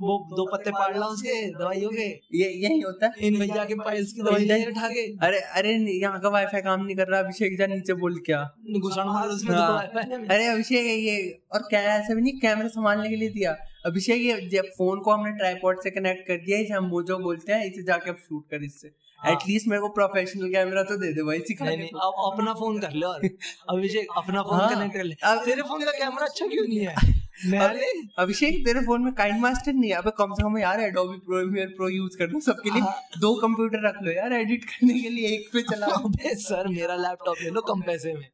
वो 0.00 0.18
दो 0.36 0.44
पत्ते 0.52 0.70
पाड़ 0.70 0.96
ला 0.96 1.06
उसके 1.06 1.34
दवाइयों 1.54 1.90
के। 1.90 2.06
ये 2.38 2.48
यही 2.64 2.80
होता 2.80 3.06
है। 3.06 3.26
इन 3.26 3.38
भैया 3.40 3.64
के 3.64 3.74
पाइल्स 3.74 4.12
की 4.12 4.22
दवाई 4.22 4.64
उठा 4.66 4.88
के। 4.88 5.06
अरे 5.26 5.40
अरे 5.58 5.74
यहाँ 5.98 6.20
का 6.20 6.28
वाईफाई 6.28 6.60
काम 6.60 6.84
नहीं 6.84 6.96
कर 6.96 7.08
रहा 7.08 7.20
अभिषेक 7.20 7.58
जा 7.58 7.66
नीचे 7.66 7.94
बोल 7.94 8.18
क्या? 8.26 8.42
घुसड़ 8.80 9.04
मार 9.04 9.28
उसमें 9.28 9.54
हाँ। 9.56 9.86
तो 9.86 10.18
में। 10.18 10.26
अरे 10.28 10.46
अभिषेक 10.46 10.86
ये 10.86 11.18
और 11.54 11.62
क्या 11.70 11.80
ऐसे 11.96 12.14
भी 12.14 12.22
नहीं 12.22 12.38
कैमरा 12.40 12.68
संभालने 12.68 13.08
के 13.08 13.16
लिए 13.16 13.28
दिया। 13.30 13.56
अभिषेक 13.86 14.20
ये 14.22 14.40
जब 14.48 14.66
फ़ोन 14.78 15.00
को 15.00 15.12
हमने 15.12 15.36
ट्राईपॉड 15.38 15.82
से 15.82 15.90
कनेक्ट 15.90 16.26
कर 16.28 16.36
दिया 16.36 16.58
इसे 16.58 16.74
हम 16.74 16.84
मोजो 16.86 17.18
बोलते 17.18 17.52
हैं 17.52 17.64
इसे 17.66 17.82
जाके 17.82 18.10
अब 18.10 18.16
शूट 18.28 18.44
कर 18.50 18.64
इससे। 18.64 18.88
हाँ। 18.88 19.01
एटलीस्ट 19.26 19.68
मेरे 19.68 19.80
को 19.80 19.88
प्रोफेशनल 19.88 20.48
कैमरा 20.48 20.82
तो 20.82 20.96
दे 20.96 21.12
दे 21.12 21.22
भाई 21.22 21.36
नहीं 21.36 21.46
सिखाने 21.46 21.76
नहीं 21.76 21.88
को 21.88 21.98
अब 21.98 22.32
अपना 22.32 22.54
फ़ोन 22.54 22.78
कर 22.78 22.92
ले 22.92 23.06
और 23.06 23.20
अभिषेक 23.70 24.06
अपना 24.16 24.42
फ़ोन 24.42 24.60
हाँ। 24.60 24.74
कनेक्ट 24.74 24.94
कर 24.94 25.04
ले। 25.04 25.14
अब- 25.24 25.44
तेरे 25.44 25.62
फ़ोन 25.62 25.84
का 25.84 25.90
कैमरा 25.90 26.26
अच्छा 26.26 26.46
क्यों 26.46 26.66
नहीं 26.68 26.78
है? 26.78 27.22
अभिषेक 28.18 28.64
तेरे 28.66 28.80
फ़ोन 28.80 29.02
में 29.02 29.14
काइंड 29.14 29.40
मास्टर 29.40 29.72
नहीं 29.72 29.90
है। 29.90 29.96
अबे 29.96 30.10
कम 30.18 30.32
से 30.32 30.42
कम 30.42 30.58
यार 30.58 30.80
एडोबी 30.80 31.18
प्रीमियर 31.18 31.66
प्रो 31.66 31.88
यूज़ 31.88 32.18
कर 32.18 32.28
लो 32.28 32.40
सबके 32.40 32.70
लिए। 32.70 32.80
हाँ। 32.80 32.96
दो 33.18 33.34
कंप्यूटर 33.34 33.88
रख 33.88 33.94
लो 34.02 34.12
यार 34.12 34.32
एडिट 34.32 34.64
करने 34.64 35.00
के 35.00 35.08
लिए 35.08 35.28
एक 35.28 35.50
पे 35.52 35.62
चला। 35.62 35.86
अबे 36.04 36.34
सर 36.34 36.68
मेरा 36.68 36.96
लैपटॉप 36.96 37.36
ले 37.42 37.50
लो 37.50 37.60
कम 37.60 37.80
पैसे 37.80 38.12
में। 38.12 38.28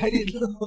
खरीद 0.00 0.30
लो। 0.34 0.66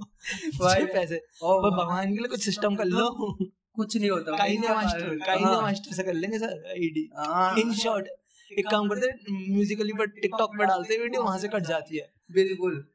भाई। 0.59 0.85
पैसे। 0.85 1.21
और 1.41 1.71
भगवान 1.71 2.05
के 2.05 2.17
लिए 2.17 2.27
कुछ 2.27 2.45
सिस्टम 2.45 2.75
कर 2.75 2.85
लो। 2.85 3.37
कुछ 3.75 3.97
नहीं 3.97 4.09
होता। 4.09 4.37
काइंडे 4.37 4.69
मास्टर 4.69 5.15
काइंडे 5.25 5.45
हाँ। 5.45 5.61
मास्टर 5.61 5.95
से 5.95 6.03
कर 6.03 6.13
लेंगे 6.13 6.39
सर 6.39 6.63
आईडी 6.69 7.09
हाँ। 7.17 7.55
इन 7.57 7.73
शॉर्ट 7.73 8.07
एक 8.51 8.67
काम 8.67 8.87
करते 8.89 9.07
म्यूजिकली 9.53 9.93
पर 9.93 10.07
टिकटॉक 10.07 10.55
पे 10.57 10.65
डालते 10.65 10.97
वीडियो 10.97 11.23
वहाँ 11.23 11.37
से 11.39 11.47
कट 11.47 11.61
जाती 11.61 11.97
है। 11.97 12.11
बिल्कुल। 12.31 12.85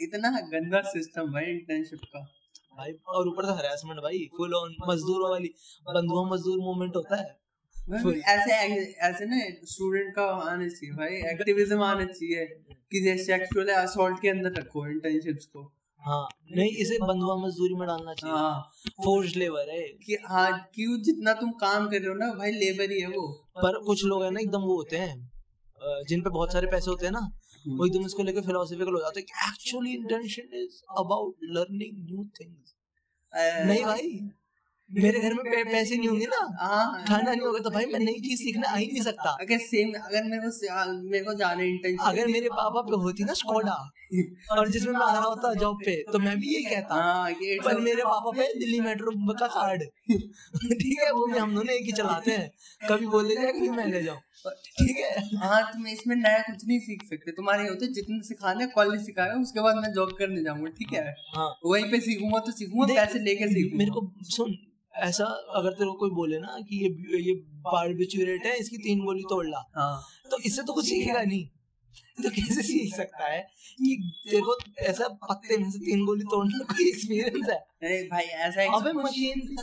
इतना 0.00 0.30
गंदा 0.30 0.80
सिस्टम 0.80 1.32
भाई 1.32 1.44
इंटर्नशिप 1.44 2.04
का। 2.04 2.20
भाई 2.78 2.92
और 3.08 3.28
ऊपर 3.28 3.44
से 3.44 3.52
हरासमेंट 3.52 4.00
भाई 4.00 4.28
फुल 4.36 4.54
ऑन 4.54 4.74
मजदूरों 4.88 5.30
वाली 5.30 5.48
बंधुआ 5.88 6.28
मजदूर 6.28 6.58
मूवमेंट 6.58 6.96
होता 6.96 7.16
है। 7.16 7.36
ऐसे 8.28 8.52
ऐसे 9.00 9.24
ना 9.24 9.38
स्टूडेंट 9.64 10.14
का 10.14 10.24
आना 10.24 10.68
चाहिए 10.68 10.94
भाई 10.94 11.16
एक्टिविज्म 11.32 11.82
आना 11.82 12.04
चाहिए 12.04 12.44
कि 12.90 13.00
जैसे 13.04 13.24
सेक्सुअल 13.24 13.68
असॉल्ट 13.68 14.20
के 14.22 14.28
अंदर 14.28 14.52
रखो 14.52 14.86
इंटर्नशिप्स 14.86 15.46
को। 15.46 15.72
हाँ 16.02 16.28
नहीं 16.56 16.70
इसे 16.70 16.98
बंधुआ 17.02 17.36
मजदूरी 17.36 17.74
में 17.74 17.86
डालना 17.88 18.14
चाहिए। 18.14 18.36
हाँ। 18.36 18.70
फोर्स 19.04 19.36
लेबर 19.36 19.70
है। 19.70 19.88
कि 20.06 20.18
हाँ 20.24 20.50
क्यों 20.74 20.98
जितना 21.02 21.32
तुम 21.32 21.50
काम 21.50 21.88
कर 21.88 21.98
रहे 21.98 22.08
हो 22.08 22.14
ना 22.14 22.32
भाई 22.34 22.50
लेबर 22.50 22.90
ही 22.90 23.00
है 23.00 23.08
वो। 23.08 23.47
पर 23.62 23.78
कुछ 23.86 24.04
लोग 24.04 24.24
है 24.24 24.30
ना 24.30 24.40
एकदम 24.40 24.62
वो 24.62 24.76
होते 24.76 24.96
हैं 24.98 25.14
जिन 26.08 26.22
पे 26.22 26.30
बहुत 26.30 26.52
सारे 26.52 26.66
पैसे 26.70 26.90
होते 26.90 27.06
हैं 27.06 27.12
ना 27.12 27.20
वो 27.66 27.86
एकदम 27.86 28.06
इसको 28.06 28.22
लेकर 28.22 28.42
फिलोसफिकल 28.46 28.92
हो 28.92 29.00
जाते 29.00 29.20
हैं 29.20 29.48
actually 29.48 29.92
intention 29.94 30.58
is 30.62 30.80
about 30.98 31.48
learning 31.56 32.04
new 32.04 32.24
things 32.40 32.74
नहीं 33.66 33.84
भाई। 33.84 34.10
मेरे 34.90 35.20
घर 35.20 35.34
में 35.34 35.44
पै- 35.44 35.64
पैसे 35.72 35.96
नहीं 35.96 36.08
होंगे 36.08 36.26
ना। 36.26 36.56
हाँ 36.60 37.04
खाना 37.08 37.30
नहीं 37.30 37.40
होगा 37.40 37.58
तो 37.58 37.70
भाई 37.70 37.86
मैं 37.86 37.98
नई 37.98 38.12
चीज़ 38.12 38.38
सीखना 38.42 38.68
आ 38.68 38.76
ही 38.76 38.86
नहीं 38.86 39.02
सकता। 39.02 39.30
अगर 39.40 39.58
सेम 39.58 39.92
अगर 40.04 40.24
मेरे 40.24 40.42
को 40.42 40.50
से- 40.50 41.10
मेरे 41.10 41.24
को 41.24 41.34
जाना 41.34 41.62
इंटर्नशिप 41.62 42.00
अगर 42.00 42.26
मेरे 42.26 42.48
पापा 42.48 42.80
पे 42.80 42.96
होती 42.96 43.24
ना 43.24 43.32
स्कोडा 43.32 43.90
और 44.50 44.68
जिसमें 44.68 44.92
मैं 44.92 45.00
आ 45.00 45.12
रहा 45.12 45.22
होता 45.22 45.54
जॉब 45.54 45.78
पे 45.84 46.02
तो 46.12 46.18
मैं 46.18 46.38
भी 46.40 46.54
यही 46.54 46.64
कहता। 46.64 46.94
हाँ 46.94 47.30
ये 47.30 47.58
पर 47.64 47.80
मेरे 47.80 48.02
पापा 48.02 48.30
पे 48.30 48.52
दिल्ली 48.54 48.80
मेट्रो 48.80 49.32
का 49.34 49.46
कार्ड 49.46 49.82
ठीक 50.72 51.00
है 51.02 51.12
वो 51.12 51.26
भी 51.26 51.38
हम 51.38 51.54
दोनों 51.54 51.74
एक 51.74 51.84
ही 51.86 51.92
चलाते 51.92 52.30
हैं। 52.30 52.50
कभी 52.88 53.06
बोले 53.06 53.34
जाए 53.34 53.52
कभी 53.52 53.68
मैं 53.68 53.86
ले 53.86 54.02
जाऊँ। 54.02 54.18
ठीक 54.48 54.96
है। 54.96 55.38
हाँ 55.38 55.62
तुम 55.72 55.86
इसमें 55.86 56.16
नया 56.16 56.38
कुछ 56.38 56.64
नहीं 56.66 56.78
सीख 56.80 57.02
सकते। 57.04 57.32
तुम्हारे 57.32 57.62
ये 57.62 57.68
होते 57.68 57.86
जितना 57.86 58.20
सिखाना 58.20 58.60
है 58.60 58.66
कॉलेज 58.66 59.04
सिखाएगा 59.06 59.40
उसके 59.40 59.60
बाद 59.60 59.76
मैं 59.76 59.92
जॉब 59.92 60.12
करने 60.18 60.42
जाऊँगा 60.44 60.70
ठीक 60.70 60.92
है? 60.92 61.14
हाँ। 61.36 61.58
वहीं 61.66 61.90
पे 61.90 62.00
सीखूँगा 62.00 62.38
तो 62.38 62.52
सीखूँगा 62.52 62.94
पैसे 62.94 63.18
लेके 63.18 63.48
सीखूँगा। 63.48 63.78
मेरे 63.78 63.90
को 63.90 64.12
सुन 64.22 64.56
ऐसा 64.94 65.24
अगर 65.24 65.70
तेरे 65.70 65.90
को 65.90 65.92
कोई 65.92 66.10
बोले 66.10 66.38
ना 66.38 66.56
कि 66.60 66.76
ये 66.76 67.20
ये 67.20 67.34
बारबिचुरेट 67.66 68.46
है 68.46 68.56
इसकी 68.58 68.78
तीन 68.78 69.04
गोली 69.04 69.22
तोड़ 69.22 69.46
ला। 69.46 69.62
हाँ। 69.76 70.02
तो 70.30 70.38
इससे 70.38 70.62
तो 70.62 70.72
कुछ 70.72 70.84
सीखेगा 70.84 71.22
नहीं। 71.22 71.46
तो 72.22 72.30
कैसे 72.30 72.62
सीख 72.62 72.94
सकता 72.96 73.24
है 73.24 73.40
कि 73.78 74.12
तेरे 74.30 74.42
को 74.42 74.56
ऐसा 74.78 75.08
पत्ते 75.08 75.56
में 75.56 75.70
से 75.70 75.78
तीन 75.78 76.04
गोली 76.04 76.24
तोड़ने 76.24 76.58
का 76.58 76.64
कोई 76.64 76.88
एक्सपीरियंस 76.88 77.48
है? 77.48 77.56
अरे 77.56 78.02
भाई 78.02 78.24
ऐसा 78.46 78.64
अबे 78.76 78.92
मशीन 78.92 79.56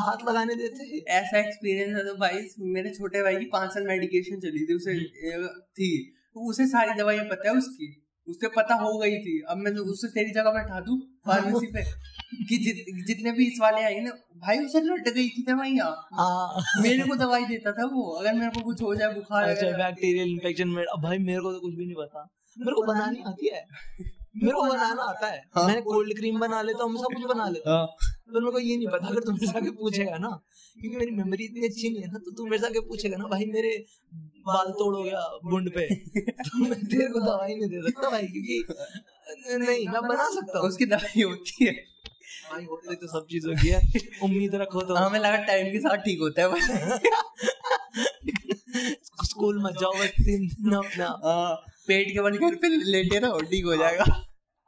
हाथ 0.00 0.28
लगाने 0.28 0.54
देते 0.54 0.84
हैं। 0.84 1.00
ऐसा 1.20 1.38
एक्सपीरियंस 1.38 1.96
है 1.96 2.04
तो 2.06 2.14
भाई 2.14 2.46
मेरे 2.58 2.90
छोटे 2.90 3.22
भाई 3.22 3.36
की 3.36 3.44
पाँच 3.44 3.70
साल 3.70 3.86
मेडिकेशन 3.86 4.40
चली 4.40 4.66
थी 4.66 4.74
उसे 4.74 4.92
हम्म। 4.92 5.46
थी। 5.46 5.90
तो 6.34 6.48
उसे 6.50 6.66
सारी 6.66 6.98
दवाइयाँ 6.98 7.24
पता 7.24 7.48
है 7.50 7.56
उसकी? 7.56 8.06
उसके 8.28 8.48
पता 8.48 8.74
हो 8.74 8.98
गई 8.98 9.18
थी। 9.18 9.40
अब 9.48 9.56
मैं 9.56 9.74
तो 9.76 9.84
उससे 9.84 10.08
तेरी 10.08 10.30
जगह 10.30 10.50
बैठा 10.50 10.80
दूँ 10.80 10.98
फार्मेसी 11.26 11.66
पे। 11.66 11.84
कि 12.48 12.56
जित, 12.58 12.84
जितने 13.06 13.32
भी 13.32 13.46
इस 13.46 13.58
वाले 13.60 13.82
आए 13.82 14.00
ना 14.00 14.10
भाई 14.44 14.58
उसे 14.64 14.80
लट 14.80 15.08
गई 15.08 15.28
थी 15.28 15.42
दवाइयाँ 15.42 15.90
मेरे 16.82 17.08
को 17.08 17.16
दवाई 17.16 17.44
देता 17.44 17.72
था 17.72 17.86
वो 17.94 18.02
अगर 18.12 18.34
मेरे 18.34 18.50
को 18.50 18.60
कुछ 18.60 18.82
हो 18.82 18.94
जाए 18.94 19.14
बुखार 19.14 19.48
अच्छा 19.48 19.70
बैक्टीरियल 19.78 20.28
इन्फेक्शन 20.28 20.68
में 20.68 20.84
भाई 21.02 21.18
मेरे 21.18 21.40
को 21.40 21.52
तो 21.52 21.60
कुछ 21.60 21.74
भी 21.74 21.84
नहीं 21.86 21.96
पता। 21.96 22.28
मेरे 22.56 22.74
को 22.74 22.82
बनानी 22.86 23.22
आती 23.26 23.48
है। 23.54 23.64
मेरे 24.36 24.52
को 24.52 24.62
बनाना 24.62 25.02
आता 25.02 25.26
है। 25.26 25.38
हाँ। 25.56 25.66
मैं 25.68 25.82
कोल्ड 25.82 26.16
क्रीम 26.16 26.38
बना 26.40 26.60
लेता 26.62 26.84
हूँ 26.84 26.98
सब 26.98 27.14
कुछ 27.14 27.24
बना 27.34 27.48
लेता 27.48 27.70
हूँ। 27.70 27.78
हाँ। 27.78 27.86
तो 28.32 28.40
मेरे 28.40 28.52
को 28.52 28.58
ये 28.58 28.76
नहीं 28.76 28.88
पता 28.88 29.08
अगर 29.08 29.20
तुम 29.20 29.34
मेरे 29.34 29.46
से 29.46 29.58
आके 29.58 29.70
पूछेगा 29.80 30.18
ना 30.18 30.28
क्योंकि 30.76 30.96
मेरी 30.96 31.10
मेमोरी 31.10 31.44
इतनी 31.44 31.66
अच्छी 31.66 31.90
नहीं 31.90 32.02
है 32.02 32.10
ना 32.12 32.18
तो 32.18 32.30
तू 32.30 32.44
मेरे 32.44 32.58
से 32.58 32.66
आके 32.66 32.80
पूछेगा 32.88 33.16
ना 33.16 33.24
भाई 33.28 33.46
मेरे 33.46 33.76
बाल 34.46 34.70
तोड़ 34.72 34.94
हो 34.96 35.02
गया 35.02 35.20
बुंड 35.44 35.70
पे। 35.74 35.86
तो 36.48 36.64
मैं 36.64 36.84
तेरे 36.84 37.08
को 37.08 37.20
दवाई 37.20 37.54
नहीं 37.54 37.68
दे 37.68 37.82
सकता 37.90 38.10
भाई 38.10 38.26
क्योंकि 38.26 38.64
नहीं 39.58 39.88
मैं 39.88 40.02
बना 40.02 40.28
सकता 40.30 40.58
हूँ। 40.58 40.68
उसकी 40.68 40.86
दवाई 40.86 41.22
होती 41.22 41.66
है। 41.66 41.72
भाई 42.50 42.64
होते 42.64 42.94
तो 43.00 43.06
सब 43.08 43.26
चीज़ 43.30 43.46
होगी 43.48 43.68
है 43.68 43.80
उम्मीद 44.24 44.54
रखो 44.62 44.80
तो। 44.82 44.94
हमें 44.94 45.18
लगा 45.20 45.36
टाइम 45.50 45.70
के 45.72 45.78
साथ 45.80 45.96
ठीक 46.06 46.20
होता 46.20 46.42
है 46.42 46.48
बस। 46.52 46.68
स्कूल 49.30 49.62
मत 49.62 49.74
जाओ 49.80 49.92
बस 50.00 50.10
तीन 50.20 50.46
दिन 50.48 50.74
अपना। 50.76 51.06
हाँ, 51.24 51.54
पेट 51.88 52.12
के 52.12 52.22
बल 52.22 52.36
घर 52.38 52.54
पे 52.64 52.68
लेटे 52.90 53.18
रहो 53.26 53.40
ठीक 53.52 53.64
हो 53.64 53.76
जाएगा। 53.76 54.04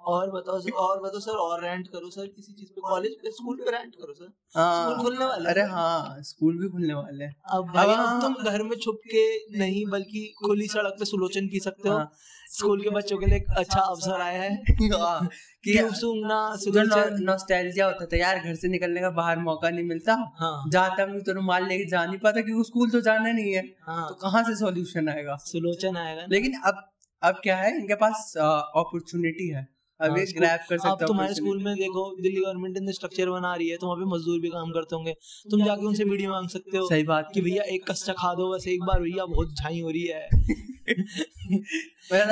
और 0.00 0.30
बताओ 0.30 0.58
सर 0.60 0.70
और 0.84 1.00
बताओ 1.02 1.20
सर 1.20 1.36
और 1.40 1.62
रेंट 1.64 1.86
करो 1.88 2.08
सर 2.10 2.26
किसी 2.26 2.52
चीज़ 2.52 2.68
पे? 2.68 2.80
कॉलेज 2.88 3.12
पे 3.22 3.30
स्कूल 3.30 3.56
पे 3.64 3.70
रेंट 3.70 3.92
करो 3.94 4.14
सर। 4.14 4.32
हाँ। 4.56 4.84
स्कूल 4.84 5.02
खुलने 5.04 5.24
वाले 5.24 5.50
अरे 5.50 5.62
हाँ 5.72 6.22
स्कूल 6.30 6.58
भी 6.62 6.68
खुलने 6.68 6.94
वाले 6.94 7.24
हैं। 7.24 7.34
अब 7.58 7.70
भाई 7.74 7.86
अब 7.86 8.00
हाँ। 8.00 8.20
तुम 8.22 8.34
घर 8.52 8.62
में 8.70 8.76
छुप 8.84 8.98
के 9.14 9.22
नहीं 9.58 9.84
बल्कि 9.92 10.24
खुली 10.44 10.66
सड़क 10.74 10.96
पे 10.98 11.04
सुलोचन 11.04 11.46
पी 11.52 11.60
सकते 11.64 11.88
हो। 11.88 11.96
हाँ। 11.96 12.10
स्कूल 12.52 12.82
के 12.82 12.90
बच्चों 12.90 13.16
के 13.18 13.26
लिए 13.26 13.36
एक 13.36 13.46
अच्छा 13.58 13.80
अवसर 13.80 14.20
आया 14.20 14.42
है। 14.42 14.54
हाँ, 14.92 15.28
कि 15.64 15.78
सूंघना 15.94 17.04
नॉस्टैल्जिया 17.20 17.86
होता 17.86 18.06
था 18.06 18.16
यार 18.16 18.38
घर 18.38 18.54
से 18.54 18.68
निकलने 18.68 19.00
का 19.00 19.10
बाहर 19.10 19.38
मौका 19.38 19.70
नहीं 19.70 19.84
मिलता। 19.84 20.14
हाँ। 20.36 20.70
जाता 20.70 21.02
हूँ 21.02 21.20
तो 21.20 21.32
रुमाल 21.32 21.66
लेके 21.68 21.84
जा 21.90 22.04
नहीं 22.04 22.18
पाता 22.18 22.40
क्योंकि 22.40 22.64
स्कूल 22.64 22.90
तो 22.90 23.00
जाना 23.00 23.32
नहीं 23.32 23.52
है। 23.54 23.62
हाँ। 23.82 24.08
तो 24.08 24.14
कहाँ 24.22 24.42
से 24.44 24.56
सॉल्यूशन 24.56 25.08
आएगा? 25.08 25.36
सुलोचन 25.44 25.96
आएगा 25.96 26.26
लेकिन 26.30 26.60
अब 26.66 26.88
अब 27.22 27.40
क्या 27.42 27.56
है 27.56 27.74
इनके 27.76 27.94
पास 27.96 28.32
अपॉर्चुनिटी 28.38 29.48
है। 29.48 29.66
अब 30.02 30.10
हाँ, 30.10 30.24
ग्रैब 30.36 30.60
कर 30.68 30.74
अब 30.74 30.80
सकते 30.80 31.06
तुम्हारे 31.06 31.34
स्कूल 31.34 31.62
में 31.64 31.74
देखो 31.76 32.04
दिल्ली 32.22 32.40
गवर्नमेंट 32.40 32.78
ने 32.78 32.92
स्ट्रक्चर 32.92 33.30
बना 33.30 33.54
रही 33.54 33.68
है 33.68 33.76
तो 33.76 33.86
वहाँ 33.86 33.98
पे 33.98 34.04
मजदूर 34.10 34.40
भी 34.40 34.48
काम 34.50 34.70
करते 34.72 34.96
होंगे। 34.96 35.12
तुम 35.50 35.64
जाके 35.64 35.86
उनसे 35.86 36.04
वीडियो 36.04 36.30
मांग 36.30 36.48
सकते 36.48 36.76
हो। 36.78 36.88
सही 36.88 37.02
बात। 37.04 37.30
कि 37.34 37.40
भैया 37.40 37.62
एक 37.74 37.90
कच्चा 37.90 38.12
खा 38.12 38.32
दो 38.34 38.52
बस 38.54 38.66
एक 38.68 38.82
बार 38.82 39.00
भैया 39.00 39.24
बहुत 39.26 39.54
झाई 39.54 39.80
हो 39.80 39.90
रही 39.90 40.06
है। 40.06 40.28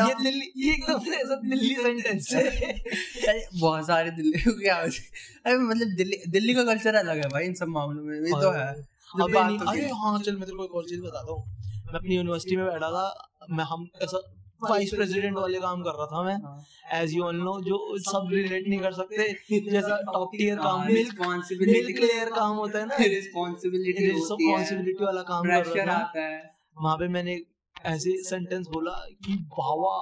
ये 0.01 0.15
दिल्ली 0.23 0.51
ये 0.57 0.73
एकदम 0.73 0.99
से 1.05 1.17
ऐसा 1.17 1.37
दिल्ली 1.45 1.75
सेंटेंस 1.77 2.33
है। 2.35 3.39
बहुत 3.61 3.87
सारे 3.87 4.11
दिल्ली 4.11 4.43
क्या 4.53 4.77
अरे 4.77 5.57
मतलब 5.59 5.95
दिल्ली 5.97 6.17
दिल्ली 6.29 6.55
का 6.55 6.65
कल्चर 6.65 6.95
अलग 6.95 7.17
है 7.17 7.29
भाई 7.29 7.45
इन 7.45 7.55
सब 7.55 7.69
मामलों 7.69 8.03
में। 8.05 8.15
ये 8.17 8.41
तो 8.41 8.51
है। 8.51 8.73
जब 8.75 9.23
अबे 9.23 9.41
नहीं 9.41 9.59
अरे 9.59 9.81
है। 9.81 9.91
हाँ 10.03 10.19
चल 10.19 10.37
मैं 10.37 10.45
तेरे 10.45 10.57
को 10.57 10.65
एक 10.65 10.75
और 10.75 10.85
चीज़ 10.85 11.01
बताता 11.01 11.33
हूँ। 11.33 11.45
मैं 11.87 11.99
अपनी 11.99 12.17
यूनिवर्सिटी 12.17 12.57
में 12.57 12.67
बैठा 12.67 12.91
था 12.91 13.07
मैं 13.51 13.65
हम 13.65 13.89
ऐसा 14.03 14.19
वाइस 14.63 14.95
प्रेसिडेंट 14.95 15.37
वाले 15.37 15.59
काम 15.61 15.83
कर 15.83 15.99
रहा 15.99 16.07
था 16.07 16.23
मैं। 16.23 16.37
हाँ। 16.43 16.65
एज 16.93 17.15
यू 17.15 17.23
ऑल 17.25 17.37
नो 17.39 17.61
जो 17.63 17.79
सब 18.01 18.29
रिलेट 18.33 18.69
नहीं 18.69 18.81
कर 18.81 18.93
सकते 18.93 19.71
जैसा 19.71 20.01
टॉप 20.07 20.31
टियर 20.33 20.59
काम 20.59 20.81
मिल्क 20.83 20.99
रिस्पॉन्सिबिलिटी 20.99 21.93
लेयर 22.01 22.31
काम 22.33 22.57
होता 22.57 22.79
है 22.79 22.87
ना। 22.87 22.97
रिस्पॉन्सिबिलिटी 22.97 24.07
रिस्पॉन्सिबिलिटी 24.07 25.05
वाला 25.05 25.23
काम 25.31 25.45
कर 25.45 25.75
रहा 25.77 25.99
था। 26.07 26.29
वहाँ 26.77 26.97
पे 26.97 27.09
मैंने 27.09 27.41
ऐसे 27.77 28.17
सेंटेंस 28.25 28.67
बोला 28.69 28.93
कि 29.25 29.37
भावा 29.51 29.97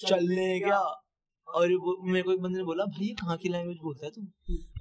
चलने 0.00 0.58
क्या? 0.60 0.78
और 1.48 1.68
मेरे 2.04 2.22
को 2.22 2.32
एक 2.32 2.40
बंदे 2.42 2.58
ने 2.58 2.64
बोला 2.64 2.84
भाई 2.86 3.06
ये 3.06 3.14
कहाँ 3.14 3.36
की 3.36 3.48
लैंग्वेज 3.48 3.76
बोलता 3.82 4.06
है 4.06 4.10
तू? 4.12 4.22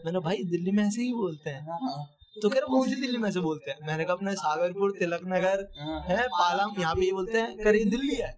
मैंने 0.06 0.20
भाई 0.20 0.44
दिल्ली 0.52 0.72
में 0.72 0.84
ऐसे 0.84 1.02
ही 1.02 1.14
बोलते 1.14 1.50
हैं। 1.50 1.62
हाँ, 1.64 2.06
तो 2.42 2.50
कह 2.50 2.58
रहा 2.58 2.68
कौन 2.68 2.90
सी 2.90 2.96
दिल्ली 3.02 3.18
में 3.18 3.28
ऐसे 3.30 3.40
बोलते 3.40 3.72
हैं? 3.72 3.78
मैंने 3.88 4.06
कहा 4.06 4.14
अपने 4.14 4.34
सागरपुर 4.36 4.92
तिलक 5.00 5.22
नगर 5.28 5.68
हाँ। 5.80 6.00
है। 6.08 6.28
पालम 6.30 6.82
यहाँ 6.82 6.96
पे 6.96 7.06
ये 7.06 7.12
बोलते 7.12 7.38
हैं 7.38 7.58
कर 7.58 7.76
ये 7.76 7.84
दिल्ली 7.88 8.16
है। 8.16 8.32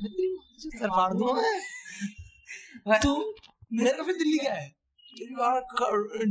सर 0.00 0.88
फाड़ 0.88 1.12
दूँगा 1.14 1.32
मैं 2.88 2.98
मेरे 3.72 3.96
को 3.96 4.04
फिर 4.04 4.14
दिल्ली 4.16 4.38
क्या 4.38 4.52
है। 4.54 4.66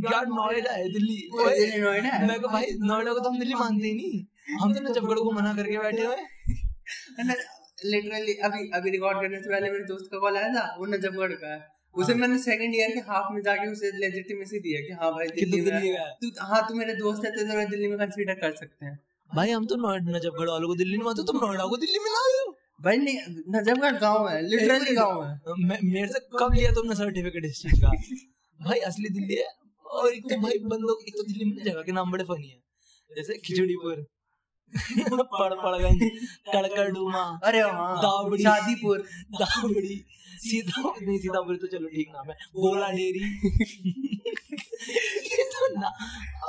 यार 0.05 0.25
नोएडा 0.27 0.71
है 0.71 0.89
दिल्ली। 0.93 1.17
नोएडा 1.33 2.19
मैं 2.27 2.39
कहा 2.39 2.51
भाई 2.53 2.65
नोएडा 2.83 3.13
को 3.13 3.19
तो 3.19 3.29
हम 3.29 3.39
दिल्ली 3.39 3.55
मानते 3.55 3.87
ही 3.87 3.93
नहीं। 3.93 4.57
हम 4.61 4.73
तो 4.73 4.79
नजफगढ़ 4.83 5.19
को 5.19 5.31
मना 5.31 5.53
करके 5.53 5.77
बैठे 5.77 6.05
हुए 6.05 6.15
लिटरली 7.85 8.33
अभी 8.45 8.69
अभी 8.75 8.89
रिकॉर्ड 8.91 9.17
करने 9.21 9.41
से 9.41 9.49
पहले 9.49 9.69
मेरे 9.71 9.83
दोस्त 9.85 10.09
का 10.11 10.19
कॉल 10.19 10.37
आया 10.37 10.47
था 10.55 10.63
वो 10.79 10.85
नजफगढ़ 10.85 11.33
का 11.33 11.53
है। 11.53 11.59
उसे 11.95 12.13
मैंने 12.13 12.37
सेकंड 12.39 12.75
ईयर 12.75 12.89
के 12.89 12.99
हाफ़ 13.11 13.31
में 13.33 13.41
जाके 13.41 13.71
उसे 13.71 13.91
लेजिटिमेसी 13.99 14.59
दी 14.59 14.73
है 14.73 14.81
कि 14.81 14.93
हाँ 14.93 15.11
भाई 15.13 15.27
दिल्ली 15.35 15.61
दिल्ली 15.61 15.91
में 15.91 15.99
तू 16.21 16.31
हाँ 16.45 16.61
तू 16.67 16.75
मेरे 16.75 16.93
दोस्त 16.95 17.25
है 17.25 17.31
तो 17.31 17.69
दिल्ली 17.69 17.87
में 17.87 17.97
कंसीडर 17.99 18.35
कर 18.41 18.51
सकते 18.55 18.85
हैं। 18.85 18.95
भाई 19.29 19.51
हम 19.51 19.65
तो 19.65 19.75
नोएडा 19.75 20.11
नजफगढ़ 20.11 20.49
वालों 20.49 20.67
को 20.67 20.75
दिल्ली 20.75 20.97
में 20.97 21.05
मानते 21.05 21.23
तुम 21.23 21.37
नोएडा 21.45 21.65
को 21.65 21.77
दिल्ली 21.77 21.99
में 21.99 22.11
ला 22.11 22.19
हो 22.19 22.38
भाई 22.79 22.97
नहीं 22.97 23.17
नजफगढ़ 23.55 23.95
गाँव 24.01 24.27
है 24.29 24.41
लिटरली 24.41 24.93
गाँव 24.95 25.23
है। 25.23 25.79
मेरे 25.83 26.07
से 26.07 26.19
कब 26.39 26.53
लिया 26.53 26.71
तुमने 26.73 26.95
सर्टिफिकेट 26.95 27.45
इस 27.45 27.61
चीज़ 27.61 27.81
का? 27.81 27.89
भाई 28.59 28.79
असली 28.89 29.09
दिल्ली 29.09 29.35
है 29.35 29.47
और 29.85 30.13
एक 30.13 30.23
तो 30.29 30.37
भाई 30.41 30.59
बंदों 30.65 30.95
एक 31.07 31.13
तो 31.17 31.23
दिल्ली 31.23 31.45
में 31.45 31.63
जगह 31.63 31.81
के 31.81 31.91
नाम 31.91 32.11
बड़े 32.11 32.23
फनी 32.23 32.47
है। 32.47 32.59
जैसे 33.11 33.37
खिचड़ीपुर। 33.45 34.05
पड़पड़गंज 35.33 36.01
कड़कड़डूमा 36.47 37.23
अरे 37.45 37.61
हाँ 37.61 37.95
दावड़ी। 38.01 38.43
शादीपुर। 38.43 38.97
दावड़ी 39.39 39.95
सीता 40.41 40.81
नहीं 40.81 41.17
सीतापुर 41.19 41.55
तो 41.61 41.67
चलो 41.67 41.87
ठीक 41.89 42.09
नाम 42.15 42.29
है। 42.29 42.35
गोला 42.55 42.89
डेरी। 42.91 43.23
ये 45.29 45.43
तो 45.53 45.73
ना 45.79 45.87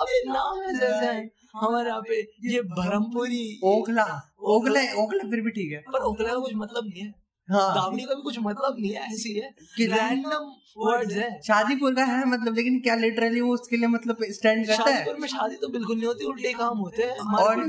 अबे 0.01 0.23
नाम 0.29 0.63
ऐसे 0.65 0.87
ऐसे 0.87 1.07
हैं 1.07 1.31
हमारे 1.57 1.89
यहाँ 1.89 2.03
पे 2.09 2.21
ये 2.53 2.61
भरमपुरी 2.75 3.45
ओखला। 3.65 4.07
ओखला 4.43 4.81
ओगला 5.03 5.29
फिर 5.31 5.41
भी 5.41 5.51
ठीक 5.51 5.73
है। 5.73 5.79
पर 5.93 6.03
ओगला 6.03 6.29
का 6.29 6.39
कुछ 6.39 6.55
मतलब 6.55 6.85
नहीं 6.85 7.03
है। 7.03 7.15
हाँ। 7.49 7.75
का 7.75 7.89
भी 7.91 8.23
कुछ 8.23 8.39
मतलब 8.39 8.77
नहीं 8.79 8.93
है 8.93 9.07
ऐसी 9.13 9.33
है 9.35 9.51
कि 9.77 9.87
रैंडम 9.87 10.51
वर्ड्स 10.79 11.15
है। 11.15 11.41
शादीपुर 11.47 11.95
का 11.95 12.05
है 12.05 12.25
मतलब 12.27 12.55
लेकिन 12.57 12.81
क्या 12.81 12.95
लिटरली 12.95 13.41
वो 13.41 13.55
उसके 13.55 13.77
लिए 13.77 13.89
मतलब 13.89 14.17
स्टैंड 14.31 14.67
करता 14.67 14.83
है? 14.83 14.97
शादीपुर 14.97 15.21
में 15.21 15.29
शादी 15.29 15.57
तो 15.57 15.69
बिल्कुल 15.69 15.97
नहीं 15.97 16.07
होती 16.07 16.25
उल्टे 16.25 16.53
काम 16.53 16.79
होते 16.79 17.03
हैं 17.03 17.19
और 17.37 17.65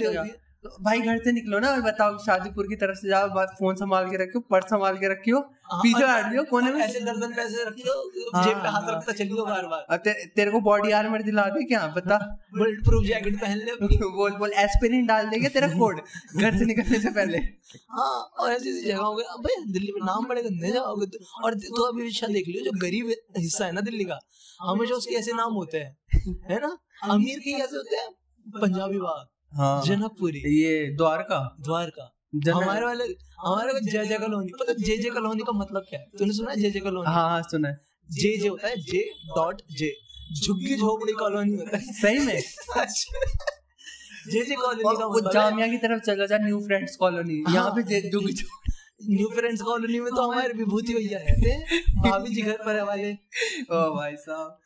तो 0.63 0.69
तो 0.69 0.83
भाई 0.83 0.99
घर 1.01 1.17
से 1.17 1.31
निकलो 1.31 1.59
ना 1.59 1.69
और 1.69 1.81
बताओ 1.81 2.17
शादीपुर 2.25 2.67
की 2.67 2.75
तरफ़ 2.75 2.97
से 2.97 3.07
जाओ 3.09 3.27
फ़ोन 3.59 3.75
संभाल 3.75 4.09
के 4.09 4.17
रखियो 4.17 4.39
पर्स 4.51 4.65
संभाल 4.65 4.97
के 4.97 5.07
रखियो 5.11 5.37
हाँ, 5.63 5.79
पीछे 5.83 6.05
हट 6.05 6.25
दियो 6.25 6.43
कोने 6.43 6.71
में। 6.71 6.81
ऐसे 6.81 6.99
गर्दन 6.99 7.33
पे 7.35 7.41
ऐसे 7.41 7.63
रखियो 7.65 7.93
जेब 8.43 8.57
पे 8.61 8.67
हाथ। 8.67 8.89
रखता 8.89 9.11
चलियो 9.13 9.45
बार 9.45 9.65
बार। 9.67 9.97
ते, 9.97 10.13
तेरे 10.27 10.51
को 10.51 10.59
बॉडी 10.61 10.91
आर्मर 10.91 11.21
दिला 11.21 11.45
दे 11.47 11.63
क्या? 11.63 11.81
बता। 11.95 12.17
बुलेट 12.57 12.83
प्रूफ 12.85 13.05
जैकेट 13.05 13.39
पहन 13.41 13.57
ले 13.57 13.75
बोल 14.19 14.37
बोल 14.37 14.53
एस्पिरिन 14.65 15.05
डाल 15.05 15.29
देंगे 15.29 15.49
तेरा 15.49 15.67
कोड 15.73 16.01
घर 16.37 16.57
से 16.57 16.65
निकलने 16.65 16.99
से 16.99 17.09
पहले। 17.09 17.37
हाँ 17.89 18.11
और 18.39 18.51
ऐसी 18.51 18.69
ऐसी 18.69 18.85
जगह 18.85 19.01
हो 19.01 19.13
अबे 19.37 19.55
दिल्ली 19.71 19.91
में 19.91 20.05
नाम 20.05 20.27
बड़े 20.27 20.43
गंदे 20.43 20.71
जाओगे 20.71 21.05
तो 21.07 21.43
और 21.43 21.55
तो 21.71 21.89
अभी 21.89 22.03
विषय 22.03 22.33
देख 22.33 22.47
लियो 22.47 22.63
जो 22.65 22.77
गरीब 22.81 23.13
हिस्सा 23.39 23.65
है 23.65 23.71
ना 23.71 23.81
दिल्ली 23.81 24.03
का 24.03 24.19
हमेशा 24.61 24.95
उसके 24.95 25.15
ऐसे 25.15 25.33
नाम 25.33 25.53
होते 25.53 25.77
हैं 25.77 26.39
है 26.51 26.59
ना? 26.59 26.77
अमीर 27.11 27.39
के 27.39 27.57
कैसे 27.59 27.75
होते 27.77 27.95
हैं 27.95 28.09
पंजाबी 28.61 28.97
बाग। 28.99 29.27
हाँ। 29.53 29.83
जनकपुरी। 29.83 30.39
ये 30.39 30.95
द्वारका। 30.97 31.55
द्वारका। 31.59 32.17
हमारे 32.53 32.85
वाले 32.85 33.03
हमारे 33.39 33.73
को 33.73 33.79
जय 33.79 34.05
जय 34.05 34.17
कॉलोनी। 34.17 34.51
पता 34.59 34.73
जय 34.73 34.97
जय 34.97 35.09
कॉलोनी 35.09 35.43
का 35.43 35.51
मतलब 35.51 35.85
क्या 35.89 35.99
है? 35.99 36.05
तूने 36.19 36.33
सुना 36.33 36.51
है 36.51 36.61
जय 36.61 36.71
जय 36.71 36.79
कॉलोनी? 36.79 37.05
हाँ 37.07 37.29
हाँ 37.29 37.41
सुना 37.41 37.69
है। 37.69 37.81
जे 38.11 38.37
जे 38.37 38.47
होता 38.47 38.67
है 38.67 38.75
जे 38.75 39.11
डॉट 39.35 39.61
जे। 39.71 39.95
झुग्गी 40.41 40.75
झोपड़ी 40.75 41.13
कॉलोनी। 41.13 41.55
होता 41.55 41.77
है 41.77 41.93
सही 41.93 42.19
में? 42.19 42.41
जे 44.31 44.45
जे 44.45 44.55
कॉलोनी 44.55 44.97
का 44.99 45.05
वो 45.05 45.17
मतलब 45.17 45.33
जामिया 45.33 45.67
की 45.67 45.77
तरफ़ 45.77 46.01
चलो 46.01 46.27
जा 46.27 46.37
न्यू 46.37 46.59
फ्रेंड्स 46.59 46.95
कॉलोनी। 46.95 47.43
हाँ। 47.47 47.55
यहाँ 47.55 47.71
पे 47.71 47.83
जे- 47.83 48.23
कुछ 48.23 48.43
न्यू 49.09 49.27
फ्रेंड्स 49.27 49.61
कॉलोनी 49.61 49.99
में 49.99 50.13
तो 50.13 50.31
हमारे 50.31 50.53
विभूति 50.53 50.93
भैया 50.93 51.19
रहते 51.19 51.49
हैं। 51.49 51.81
भाभी 52.01 52.35
जी 52.35 52.41
घर 52.41 52.57
पर 52.65 52.75
है 52.75 52.85
वाले। 52.85 53.13
ओ 53.71 53.95
भाई 53.95 54.15
साहब। 54.15 54.59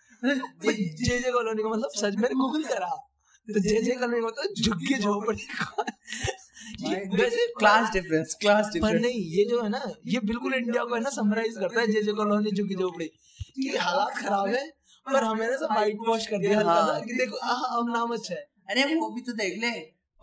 जे 1.03 1.19
जे 1.19 1.31
कॉलोनी 1.31 1.63
का 1.63 1.69
मतलब 1.69 1.89
सच 1.95 2.15
मैंने 2.15 2.35
गूगल 2.35 2.63
करा। 2.63 3.11
तो 3.47 3.59
जे 3.59 3.81
जे 3.81 3.95
कॉलोनी 3.95 4.21
का 4.21 4.27
मतलब 4.27 4.63
झुग्गी 4.63 4.97
झोपड़ी 4.99 5.47
ये 6.89 6.95
वैसे 7.17 7.45
क्लास 7.59 7.91
डिफरेंस 7.93 8.33
क्लास 8.41 8.65
पर 8.65 8.73
डिफरेंस 8.73 9.01
नहीं 9.01 9.19
ये 9.37 9.45
जो 9.49 9.61
है 9.63 9.69
ना 9.69 9.81
ये 10.13 10.19
बिल्कुल 10.31 10.53
इंडिया 10.53 10.83
को 10.83 10.95
है 10.95 11.01
ना 11.01 11.09
समराइज 11.17 11.57
करता 11.59 11.79
है 11.81 11.87
जे 11.91 12.01
जे 12.03 12.13
कॉलोनी 12.13 12.51
झुग्गी 12.51 12.75
झोपड़ी 12.75 13.05
कि 13.07 13.75
हालात 13.77 14.17
खराब 14.17 14.47
है 14.47 14.65
पर 15.07 15.23
हमें 15.23 15.47
ना 15.47 15.55
सब 15.57 15.75
वाइट 15.75 15.97
वॉश 16.07 16.25
कर 16.27 16.37
दिया 16.37 16.57
हल्का 16.59 16.75
सा 16.85 16.91
हाँ। 16.91 17.01
कि 17.01 17.13
देखो 17.13 17.37
अब 17.79 17.89
नाम 17.89 18.13
अच्छा 18.13 18.33
है। 18.35 18.41
अरे 18.69 18.95
वो 18.95 19.09
भी 19.15 19.21
तो 19.21 19.33
देख 19.41 19.57
ले 19.61 19.71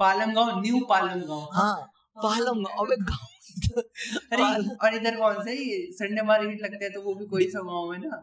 पालम 0.01 0.33
गाँव 0.35 0.61
न्यू 0.63 0.81
पालम 0.91 1.21
गाँव 1.29 1.49
हाँ 1.55 1.75
पालम 2.17 2.65
अबे 2.65 2.97
गाँव 3.05 3.29
अरे 4.33 4.45
और 4.87 4.95
इधर 4.95 5.17
कौन 5.17 5.35
सा 5.35 5.51
है 5.51 5.57
ये? 5.57 5.79
संडे 5.93 6.23
मार्केट 6.31 6.63
लगता 6.63 6.85
है 6.85 6.91
तो 6.91 7.01
वो 7.03 7.15
भी 7.15 7.27
कोई 7.27 7.49
सा 7.51 7.61
गाँव 7.69 7.93
है 7.93 7.99
ना? 8.01 8.17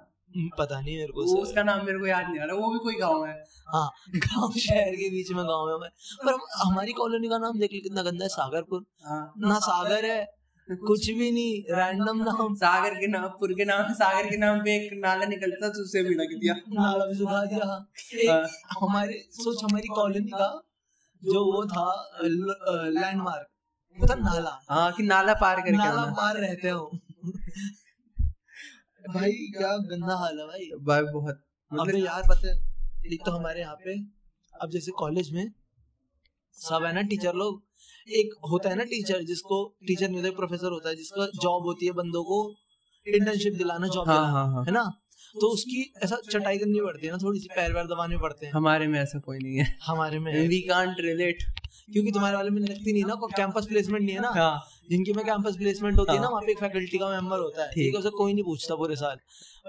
पता 0.58 0.80
नहीं 0.82 0.96
मेरे 0.98 1.12
को 1.14 1.24
वो 1.26 1.42
उसका 1.42 1.64
नाम 1.64 1.86
मेरे 1.86 2.00
को 2.00 2.08
याद 2.08 2.26
नहीं 2.30 2.40
आ 2.40 2.46
रहा 2.46 2.56
वो 2.58 2.72
भी 2.74 2.80
कोई 2.80 2.96
गाँव 3.00 3.26
है। 3.26 3.34
हाँ 3.74 3.88
गाँव 4.16 4.52
शहर 4.60 4.96
के 4.96 5.10
बीच 5.12 5.32
में 5.32 5.44
गाँव 5.46 5.70
है 5.84 5.90
पर 6.26 6.38
हमारी 6.66 6.92
कॉलोनी 7.00 7.30
का 7.30 7.38
नाम 7.38 7.60
देख 7.60 7.74
ली 7.74 7.80
कितना 7.82 8.02
गंदा 8.04 8.24
है 8.26 8.30
सागरपुर। 8.30 8.86
हाँ। 9.06 9.22
ना 9.46 9.60
सागर 9.68 10.06
है 10.06 10.20
कुछ 10.70 11.10
भी 11.20 11.32
नहीं 11.32 11.76
रैंडम 11.78 12.22
नाम। 12.30 12.56
सागर 12.56 12.94
के 13.00 13.08
नाम 13.08 13.28
पुर 13.40 13.54
के 13.58 13.66
नाम 13.66 13.94
सागर 14.02 14.30
के 14.30 14.38
नाम 14.38 14.60
पे 14.64 14.76
एक 14.76 14.92
नाला 15.04 15.26
निकलता 15.26 15.70
तो 15.70 15.84
उसे 15.84 16.04
भी 16.04 16.16
लग 16.16 16.36
दिया। 16.40 16.54
नाला 16.74 17.06
भी 17.06 17.16
सुखा 17.18 17.44
दिया। 17.46 17.66
हाँ। 17.66 18.46
हमारे 18.82 19.22
सोच 19.40 19.64
हमारी 19.64 19.88
कॉलोनी 19.96 20.30
का 20.34 20.50
जो 21.24 21.44
वो 21.52 21.66
था 21.66 21.86
लैंडमार्क 22.24 23.48
वो 23.98 24.08
था 24.08 24.16
नाला। 24.16 24.58
हाँ 24.70 24.92
कि 24.98 25.04
नाला 25.04 25.34
पार 25.42 25.62
करके 25.62 25.78
नाला 25.78 26.06
पार 26.20 26.38
रहते 26.38 26.70
हो। 26.70 26.92
भाई 29.14 29.32
क्या 29.58 29.76
गंदा 29.92 30.16
हाल 30.16 30.40
है 30.40 30.46
भाई। 30.48 30.70
भाई 30.82 31.02
बहुत। 31.14 31.36
अबे 31.72 31.82
मतलब 31.82 32.06
यार 32.06 32.24
पता 32.30 32.48
है 32.48 33.14
एक 33.14 33.26
तो 33.26 33.32
हमारे 33.32 33.60
यहाँ 33.62 33.76
पे 33.76 33.96
अब 34.54 34.70
जैसे 34.70 34.92
कॉलेज 34.92 35.32
में 35.34 35.46
सब 36.58 36.84
है 36.86 36.94
ना 36.94 37.02
टीचर 37.02 37.34
लोग? 37.34 37.62
एक 38.08 38.34
होता 38.52 38.70
है 38.70 38.76
ना 38.76 38.84
टीचर 38.84 39.24
जिसको 39.24 39.58
टीचर 39.88 40.10
नहीं 40.10 40.22
होता 40.22 40.36
प्रोफेसर 40.36 40.72
होता 40.72 40.90
है 40.90 40.96
जिसका 40.96 41.26
जॉब 41.42 41.64
होती 41.64 41.86
है 41.86 41.92
बंदों 41.92 42.24
को 42.24 42.40
इंटर्नशिप 43.08 43.54
दिलाना 43.54 43.88
जॉब 43.88 44.08
हाँ 44.10 44.32
हाँ 44.32 44.46
हाँ। 44.54 44.64
है 44.66 44.72
ना? 44.72 44.84
तो 45.36 45.48
उसकी 45.48 45.82
ऐसा 46.04 46.18
चटाई 46.30 46.58
करनी 46.58 46.80
पड़ती 46.82 47.08
है 47.08 47.12
ना 47.12 47.18
थोड़ी 47.18 47.40
सी 47.40 47.48
पैर 47.56 47.74
वैर 47.74 47.86
दबाने 47.86 48.18
पड़ते 48.18 48.46
हैं। 48.46 48.54
हमारे 48.54 48.88
में 48.88 49.00
ऐसा 49.00 49.20
कोई 49.20 49.38
नहीं 49.40 49.58
है। 49.58 49.66
हमारे 49.86 50.20
में 50.20 50.48
वी 50.48 50.60
कांट 50.62 50.96
रिलेट 51.00 51.44
क्योंकि 51.94 52.12
तुम्हारे 52.12 52.36
वाले 52.36 52.50
में 52.50 52.62
लगती 52.62 52.94
नहीं 52.94 53.04
ना 53.04 53.16
कैंपस 53.36 53.66
प्लेसमेंट 53.66 54.04
नहीं 54.06 54.16
है 54.16 54.22
ना। 54.22 54.30
हाँ। 54.30 54.62
जिनकी 54.90 55.14
में 55.14 55.26
कैंपस 55.26 55.56
प्लेसमेंट 55.58 55.98
होती 56.00 56.12
है 56.12 56.18
ना 56.18 56.24
हाँ। 56.24 56.32
वहाँ 56.32 56.44
पे 56.46 56.52
एक 56.52 56.60
फैकल्टी 56.60 56.98
का 56.98 57.10
मेंबर 57.10 57.40
होता 57.40 57.64
है। 57.64 57.72
ठीक। 57.72 57.94
है 57.94 58.00
उसे 58.00 58.10
कोई 58.10 58.34
नहीं 58.34 58.44
पूछता 58.44 58.76
पूरे 58.76 58.96
साल। 58.96 59.18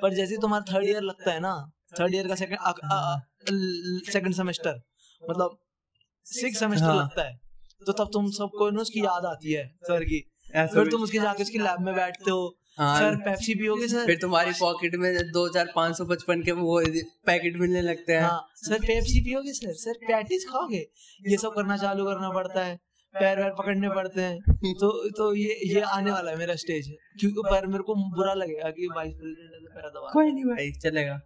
पर 0.02 0.14
जैसे 0.14 0.34
ही 0.34 0.40
तुम्हारा 0.40 0.72
थर्ड 0.72 0.88
ईयर 0.88 1.02
लगता 1.02 1.32
है 1.32 1.40
ना 1.40 1.54
थर्ड 2.00 2.14
ईयर 2.14 2.28
का 2.28 2.34
सेकंड 2.34 4.02
सेकंड 4.12 4.34
सेमेस्टर 4.34 4.80
मतलब 5.22 5.58
सिक्स 6.26 6.58
सेमेस्टर 6.58 6.86
हाँ। 6.86 6.96
लगता 6.96 7.22
है। 7.22 7.38
तो 7.86 7.92
तब 7.92 8.10
तुम 8.12 8.30
सबको 8.30 8.70
ना 8.70 8.80
उसकी 8.80 9.00
याद 9.00 9.24
आती 9.24 9.52
है 9.52 9.66
सर 9.82 10.04
की। 10.04 10.20
फिर 10.54 10.90
तुम 10.90 11.02
उसके 11.02 11.18
जाके 11.18 11.42
उसकी 11.42 11.58
लैब 11.58 11.80
में 11.80 11.94
बैठते 11.94 12.30
हाँ, 12.30 12.38
सर 12.80 13.16
पेप्सी 13.24 13.54
पियोगे 13.54 13.88
सर? 13.88 14.04
फिर 14.06 14.18
तुम्हारी 14.20 14.52
पॉकेट 14.58 14.94
में 14.98 15.10
दो 15.32 15.46
हज़ार 15.46 15.72
पाँच 15.74 15.96
सौ 15.96 16.04
पचपन 16.06 16.42
के 16.42 16.52
वो 16.60 16.80
पैकेट 17.26 17.56
मिलने 17.60 17.82
लगते 17.82 18.12
हैं। 18.12 18.22
हाँ 18.22 18.46
सर 18.58 18.78
पेप्सी 18.82 19.20
पियोगे 19.20 19.52
सर? 19.54 19.72
सर 19.74 19.98
पैटीज 20.04 20.46
खाओगे? 20.50 20.86
ये 21.22 21.36
सब 21.38 21.54
करना 21.54 21.76
चालू 21.78 22.04
करना 22.04 22.30
पड़ता 22.32 22.64
है। 22.64 22.78
पैर 23.14 23.40
वैर 23.40 23.50
पकड़ने 23.58 23.88
पड़ते 23.90 24.20
हैं। 24.20 24.74
तो 24.74 24.90
तो 25.10 25.34
ये 25.34 25.56
ये 25.66 25.80
आने 25.92 26.10
वाला 26.10 26.30
है 26.30 26.36
मेरा 26.38 26.54
स्टेज 26.56 26.88
क्योंकि 27.20 27.42
पर 27.44 27.66
मेरे 27.66 27.82
को 27.82 27.94
बुरा 28.16 28.34
लगेगा 28.34 28.70
कि 28.70 28.88
वाइस 28.96 29.14
प्रेसिडेंट 29.14 29.68
पैर 29.74 29.88
दबा 29.90 30.10
कोई 30.12 30.32
नहीं 30.32 30.44
भाई। 30.46 30.70
चलेगा। 30.82 31.20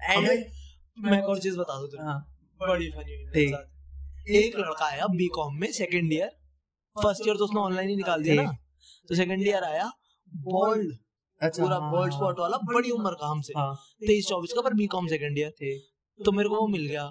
एंड 0.00 0.28
मैं 0.98 1.18
एक 1.18 1.24
और 1.26 1.38
चीज़ 1.40 1.56
बता 1.58 1.78
दूँ 1.80 2.04
हाँ। 2.06 2.18
बड़ी 2.60 2.90
फनी 2.90 3.16
ठीक। 3.34 4.34
एक 4.36 4.56
लड़का 4.58 4.86
आया 4.86 5.06
बीकॉम 5.14 5.56
में 5.60 5.70
सेकंड 5.74 6.12
ईयर 6.12 6.30
फ़र्स्ट 6.96 7.26
ईयर 7.26 7.36
तो 7.36 7.44
उसने 7.44 7.60
ऑनलाइन 7.60 7.88
ही 7.88 7.96
निकाल 7.96 8.22
दिया 8.22 8.42
ना। 8.42 8.52
तो 9.08 9.14
सेकंड 9.14 9.46
ईयर 9.46 9.64
आया। 9.64 9.90
बोल्ड 10.34 10.92
अच्छा 11.40 11.62
पूरा 11.62 11.76
हाँ, 11.76 11.90
बोल्ड 11.90 12.12
हाँ, 12.12 12.18
स्पॉट 12.20 12.38
वाला 12.38 12.56
बड़ी 12.56 12.90
उम्र 12.90 13.10
का 13.10 13.26
हमसे। 13.26 13.52
हाँ। 13.56 13.74
तेईस 14.06 14.26
चौबीस 14.26 14.52
का 14.52 14.60
पर 14.60 14.74
बीकॉम 14.74 15.06
सेकंड 15.06 15.38
ईयर 15.38 15.80
तो 16.24 16.32
मेरे 16.32 16.48
को 16.48 16.56
वो 16.56 16.66
मिल 16.66 16.86
गया। 16.86 17.02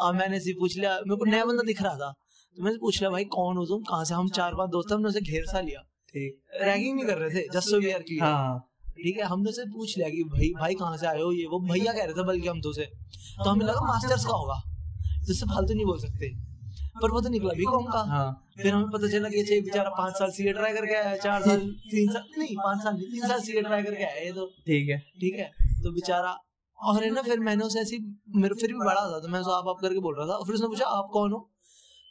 अब 0.00 0.14
मैंने 0.14 0.38
ही 0.38 0.52
पूछ 0.52 0.76
लिया। 0.78 0.94
मेरे 0.94 1.16
को 1.16 1.24
नया 1.24 1.44
बंदा 1.44 1.62
दिख 1.62 1.82
रहा 1.82 1.94
था। 1.94 2.10
तो 2.56 2.62
मैंने 2.62 2.78
पूछ 2.78 3.00
लिया 3.00 3.10
भाई 3.10 3.24
कौन 3.24 3.56
हो 3.56 3.66
तुम? 3.66 3.82
कहाँ 3.82 4.04
से? 4.04 4.14
हम 4.14 4.28
चार 4.28 4.54
पाँच 4.54 4.70
दोस्त 4.70 4.92
हमने 4.92 5.08
उसे 5.08 5.20
घेर 5.20 5.44
सा 5.46 5.60
लिया। 5.60 5.80
रैगिंग 6.16 6.94
नहीं 6.96 7.06
कर 7.06 7.18
रहे 7.18 7.30
थे 7.30 7.48
just 7.52 7.68
so 7.68 7.78
we 7.78 7.90
are 7.90 8.02
clear 8.02 8.22
हाँ। 8.22 8.58
ठीक 8.96 9.16
है 9.16 9.24
हमने 9.24 9.50
उसे 9.50 9.64
पूछ 9.64 9.96
लिया 9.98 10.08
कि 10.08 10.22
भाई 10.24 10.50
भाई 10.60 10.74
कहाँ 10.74 10.96
से 10.96 11.06
आए 11.06 11.20
हो? 11.20 11.32
ये 11.32 11.46
वो 11.46 11.60
भैया 11.60 11.92
कह 11.92 12.04
रहे 12.04 12.14
थे 12.14 12.24
बल्कि 12.24 12.48
हम 12.48 12.60
तो 12.60 12.68
उसे 12.70 12.84
तो 13.44 13.50
हमें 13.50 13.64
लगा 13.66 13.80
मास्टर्स 13.80 14.24
का 14.26 14.32
होगा। 14.32 14.62
जिससे 15.24 15.46
फालतू 15.46 15.74
नहीं 15.74 15.86
बोल 15.86 15.98
सकते। 15.98 16.53
पर 16.94 17.10
वो 17.10 17.20
तो 17.20 17.28
निकला 17.28 17.52
भी 17.54 17.64
कौन 17.66 17.84
का। 17.86 17.98
हाँ 18.08 18.26
फिर 18.56 18.72
हमें 18.72 18.90
पता 18.90 19.08
चला 19.10 19.28
कि 19.28 19.40
ये 19.42 19.60
बेचारा 19.62 19.90
पाँच 19.92 20.14
साल 20.14 20.30
सीए 20.32 20.52
ट्राई 20.52 20.72
करके 20.72 20.94
आया 20.94 21.08
है, 21.08 21.18
चार 21.18 21.42
साल 21.42 21.60
तीन 21.90 22.12
साल 22.12 22.24
नहीं 22.38 22.56
पाँच 22.58 22.82
साल 22.82 22.94
नहीं 22.94 23.10
तीन 23.10 23.28
साल 23.28 23.40
सीए 23.42 23.62
ट्राई 23.62 23.82
करके 23.82 24.04
आया 24.04 24.20
ये 24.20 24.32
तो। 24.32 24.46
ठीक 24.66 24.88
है। 24.88 24.98
ठीक 25.20 25.38
है 25.38 25.50
तो 25.84 25.92
बेचारा 25.92 26.36
और 26.78 27.02
है 27.04 27.10
ना 27.10 27.22
फिर 27.22 27.40
मैंने 27.40 27.64
उसे 27.64 27.80
ऐसी 27.80 27.98
मेरे 28.36 28.54
फिर 28.60 28.72
भी 28.72 28.78
बड़ा 28.80 29.00
था 29.02 29.18
तो 29.20 29.28
मैं 29.28 29.40
उसे 29.40 29.52
आप 29.52 29.68
आप 29.68 29.76
करके 29.82 30.00
बोल 30.00 30.16
रहा 30.18 30.26
था 30.26 30.34
और 30.34 30.46
फिर 30.46 30.54
उसने 30.54 30.68
पूछा 30.68 30.86
आप 30.92 31.08
कौन 31.12 31.32
हो? 31.32 31.38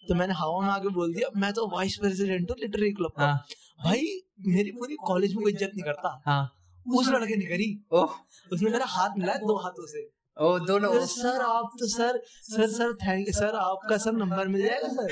तो 0.05 0.15
मैंने 0.15 0.33
हवा 0.33 0.59
में 0.61 0.69
आके 0.69 0.89
बोल 0.93 1.13
दिया 1.13 1.29
मैं 1.37 1.51
तो 1.53 1.67
वाइस 1.69 1.97
प्रेसिडेंट 1.97 2.49
हूँ 2.49 2.57
लिटरेरी 2.61 2.91
क्लब 2.93 3.11
का। 3.17 3.25
हाँ। 3.25 3.45
भाई 3.83 4.05
मेरी 4.47 4.71
पूरी 4.71 4.95
कॉलेज 5.05 5.33
में 5.35 5.43
कोई 5.43 5.51
इज़्ज़त 5.51 5.71
नहीं 5.73 5.83
करता। 5.83 6.21
हाँ। 6.25 6.43
उस 6.85 7.09
लड़के 7.09 7.35
ने 7.35 7.45
करी। 7.45 7.67
उसने 7.93 8.69
मेरा 8.69 8.85
हाथ 8.89 9.17
मिलाया 9.17 9.37
दो 9.39 9.55
हाथों 9.57 9.85
से। 9.87 10.01
ओ 10.37 10.59
दोनों 10.59 10.91
फिर 10.91 11.01
सर 11.05 11.41
आप 11.41 11.71
तो 11.79 11.87
sir 11.87 12.17
sir 12.43 12.67
sir 12.67 12.93
thank 12.93 13.27
you 13.27 13.33
sir 13.33 13.55
आपका 13.55 13.97
सर 13.97 14.11
नंबर 14.11 14.47
मिल 14.47 14.61
जाएगा 14.61 14.87
सर? 14.87 15.11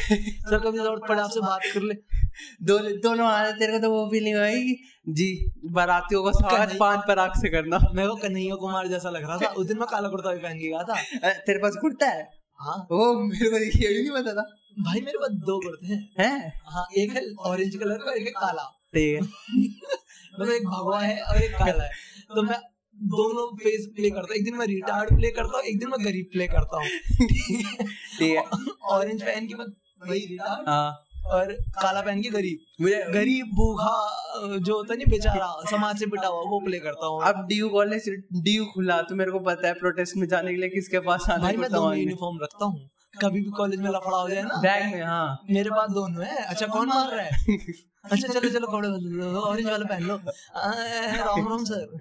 सर 0.49 0.59
कभी 0.59 0.77
ज़रूरत 0.77 1.01
पड़े 1.09 1.21
आपसे 1.21 1.39
बात 1.39 1.61
कर 1.73 1.81
ले। 1.81 1.93
दोनों 2.63 2.91
दोनों 2.99 3.27
आ 3.27 3.41
रहे 3.43 3.53
तेरे 3.53 3.71
को 3.71 3.79
तो 3.79 3.91
वो 3.91 4.05
फीलिंग 4.11 4.37
आई 4.37 4.63
कि 4.63 4.75
जी 5.09 5.27
बारातियों 5.71 6.23
को 6.23 6.31
स्वागत 6.31 6.75
पान 6.79 6.97
पराग 7.07 7.33
से 7.33 7.49
करना। 7.49 7.79
मेरे 7.93 8.07
को 8.09 8.15
कन्हैया 8.15 8.55
कुमार 8.55 8.87
जैसा 8.87 9.09
लग 9.09 9.23
रहा 9.23 9.37
था। 9.37 9.47
उस 9.47 9.67
दिन 9.67 9.77
मैं 9.77 9.87
काला 9.91 10.09
कुर्ता 10.09 10.33
भी 10.33 10.39
पहन 10.39 10.57
के 10.59 10.67
गया 10.69 10.83
था। 10.83 11.33
तेरे 11.33 11.59
पास 11.59 11.75
कुर्ता 11.81 12.07
है? 12.07 12.29
हाँ। 12.59 12.87
ओ 12.91 13.13
मेरे 13.19 13.49
को 13.49 13.59
देखिए 13.59 13.93
भी 13.93 14.09
नहीं 14.09 14.23
पता 14.23 14.33
था। 14.33 14.49
भाई 14.83 15.01
मेरे 15.01 15.17
पास 15.17 15.31
दो 15.31 15.59
कुर्ते 15.59 15.87
हैं। 15.87 16.01
हैं? 16.19 16.53
हाँ 16.65 16.87
एक 16.97 17.11
है 17.11 17.23
ऑरेंज 17.39 17.75
कलर 17.75 17.97
का 17.97 18.13
एक 18.13 18.25
है 18.25 18.31
काला। 18.31 18.63
ठीक 18.93 19.21
है। 19.21 19.21
मतलब 20.39 20.51
एक 20.51 20.65
भगवा 20.65 20.99
है 20.99 21.21
और 21.21 21.41
एक 21.41 21.51
काला 21.51 21.83
है। 21.83 21.89
तो 22.35 22.43
मैं 22.43 22.59
दोनों 23.01 23.45
फ़ेज़ 23.57 23.87
प्ले 23.95 24.09
करता 24.09 24.27
हूँ। 24.27 24.35
एक 24.35 24.43
दिन 24.45 24.55
मैं 24.55 24.65
रिटायर्ड 24.67 25.15
प्ले 25.15 25.29
करता 25.37 25.57
हूँ 25.57 25.63
एक 25.65 25.79
दिन 25.79 25.89
मैं 25.89 26.03
गरीब 26.05 26.25
प्ले 26.33 26.47
करता 26.47 26.77
हूँ। 26.77 26.87
ऑरेंज 28.91 29.21
पहन 29.21 29.47
के 29.47 29.55
मैं 29.55 29.65
वही 30.01 30.25
रिटार्ड 30.25 30.69
और 31.31 31.51
काला 31.81 32.01
पहन 32.01 32.21
के 32.21 32.29
गरीब। 32.29 32.59
मुझे 32.81 33.03
गरीब 33.13 33.51
भूखा 33.55 33.95
जो 34.57 34.75
होता 34.75 34.93
नहीं 34.93 35.07
बेचारा 35.11 35.49
समाज 35.71 35.99
से 35.99 36.05
पिटा 36.13 36.27
हुआ 36.27 36.49
वो 36.51 36.59
प्ले 36.65 36.79
करता 36.79 37.05
हूँ। 37.07 37.21
अब 37.23 37.45
डीयू 37.49 37.69
कॉलेज 37.69 38.09
डीयू 38.39 38.65
खुला 38.73 39.01
तो 39.01 39.15
मेरे 39.15 39.31
को 39.31 39.39
पता 39.49 39.67
है 39.67 39.73
प्रोटेस्ट 39.79 40.17
में 40.17 40.27
जाने 40.27 40.53
के 40.53 40.59
लिए 40.61 40.69
किसके 40.69 40.99
पास 41.09 41.29
आना 41.29 41.51
मैं 41.57 41.71
दोनों 41.71 41.95
यूनिफॉर्म 41.97 42.39
रखता 42.43 42.65
हूँ। 42.65 42.89
कभी 43.21 43.39
भी 43.41 43.51
कॉलेज 43.51 43.79
में 43.79 43.89
लफड़ा 43.89 44.17
हो 44.17 44.29
जाए 44.29 44.41
ना 44.43 44.59
बैग 44.61 44.93
में 44.93 45.01
हाँ। 45.03 45.45
मेरे 45.49 45.69
पास 45.69 45.89
दोनों 45.91 46.25
है। 46.25 46.35
अच्छा 46.43 46.67
कौन 46.67 46.87
मार 46.87 47.15
रहा 47.15 47.25
है? 47.25 47.31
अच्छा 48.11 48.27
चलो 48.27 48.49
चलो 48.49 48.67
कपड़े 48.67 48.87
ऑरेंज 49.39 49.67
वाला 49.67 49.85
पहन 49.85 50.03
लो। 50.03 50.15
राम 50.15 51.47
राम 51.49 51.63
सर। 51.65 51.99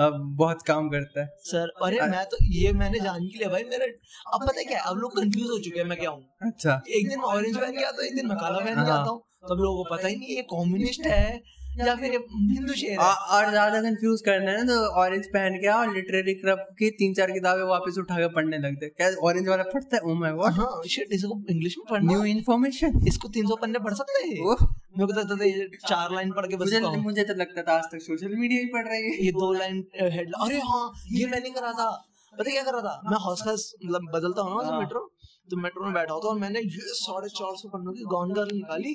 बहुत 0.00 0.62
काम 0.66 0.88
करता 0.90 1.20
है। 1.20 1.28
सर 1.44 1.72
अरे 1.84 2.00
मैं 2.08 2.24
तो 2.26 2.44
ये 2.54 2.72
मैंने 2.74 3.00
जान 3.00 3.20
के 3.22 3.38
लिया 3.38 3.48
भाई 3.50 3.64
मेरा 3.70 3.86
अब 4.34 4.40
पता 4.42 4.58
है 4.58 4.64
क्या 4.64 4.78
है, 4.78 4.84
अब 4.84 4.98
लोग 4.98 5.16
कंफ्यूज 5.16 5.50
हो 5.50 5.58
चुके 5.60 5.80
हैं 5.80 5.86
मैं 5.86 5.98
क्या 5.98 6.10
हूँ? 6.10 6.22
अच्छा। 6.42 6.80
एक 6.90 7.08
दिन 7.08 7.20
ऑरेंज 7.30 7.56
पहन 7.56 7.72
के 7.72 7.84
आता 7.84 7.96
हूँ 7.96 8.06
एक 8.06 8.14
दिन 8.16 8.28
मैं 8.28 8.36
काला 8.38 8.58
पहन 8.60 8.74
के 8.74 8.90
हाँ। 8.90 9.00
आता 9.00 9.10
हूँ। 9.10 9.20
तब 9.44 9.60
लोगों 9.60 9.84
को 9.84 9.96
पता 9.96 10.08
ही 10.08 10.16
नहीं 10.16 10.36
ये 10.36 10.42
कम्युनिस्ट 10.50 11.06
है 11.06 11.40
या 11.78 11.94
फिर 11.96 12.10
हिंदू 12.12 12.72
शेर 12.74 12.90
है। 12.90 12.96
और 12.98 13.14
और 13.36 13.50
ज़्यादा 13.50 13.80
कंफ्यूज 13.82 14.20
करना 14.24 14.50
है 14.50 14.56
ना 14.56 14.64
तो 14.66 14.88
ऑरेंज 15.02 15.26
पहन 15.28 15.56
के 15.60 15.66
आओ 15.68 15.84
लिटरेरी 15.92 16.34
क्लब 16.34 16.66
की 16.78 16.90
तीन 16.98 17.14
चार 17.14 17.30
किताबें 17.32 17.62
वापस 17.68 17.98
उठा 17.98 18.16
के 18.16 18.28
पढ़ने 18.34 18.58
लगते 18.60 18.88
क्या 18.90 19.08
ऑरेंज 19.24 19.48
वाला 19.48 19.62
पढ़ता 19.72 19.96
है? 19.96 20.02
ओ 20.02 20.14
माय 20.16 20.32
गॉड 20.34 20.52
हाँ 20.54 20.70
शिट 20.90 21.12
इसको 21.12 21.40
इंग्लिश 21.50 21.76
में 21.78 21.86
पढ़ना। 21.90 22.12
न्यू 22.12 22.24
इन्फॉर्मेशन 22.32 23.00
इसको 23.08 23.28
300 23.30 23.56
पन्ने 23.62 23.78
पढ़ 23.80 23.94
सकते 23.94 24.26
हैं? 24.26 24.56
मेरे 24.94 25.06
को 25.06 25.18
लगता 25.18 25.36
था 25.36 25.44
ये 25.44 25.68
चार 25.88 26.14
लाइन 26.14 26.32
पढ़ 26.32 26.46
के 26.46 26.56
बस 26.56 26.72
मुझे 26.74 26.98
मुझे 27.00 27.24
तो 27.24 27.34
लगता 27.34 27.62
था 27.62 27.76
आज 27.76 27.84
तक 27.92 28.00
सोशल 28.02 28.34
मीडिया 28.36 28.60
ही 28.60 28.66
पढ़ 28.72 28.86
रही 28.88 29.02
है। 29.02 29.24
ये 29.24 29.30
दो 29.34 29.52
लाइन 29.54 29.80
अरे 30.00 30.58
हाँ 30.62 30.82
ये 31.12 31.26
मैंने 31.28 31.50
करा 31.52 31.72
था। 31.72 31.90
पता 32.34 32.48
है 32.48 32.52
क्या 32.52 32.62
करा 32.64 32.80
था? 32.80 32.94
मैं 33.10 33.18
हौस 33.20 33.42
खास 33.42 33.72
मतलब 33.84 34.10
बदलता 34.12 34.42
हूँ 34.42 34.62
ना 34.62 34.68
हाँ। 34.68 34.78
मेट्रो 34.80 35.00
तो 35.50 35.56
मेट्रो 35.58 35.84
में 35.84 35.94
बैठा 35.94 36.12
होता 36.12 36.28
और 36.28 36.38
मैंने 36.38 36.60
ये 36.60 36.92
साढ़े 36.98 37.28
चार 37.30 37.56
सौ 37.56 37.68
पन्नों 37.68 37.92
की 37.92 38.04
गॉन 38.12 38.32
गर्ल 38.34 38.56
निकाली 38.56 38.94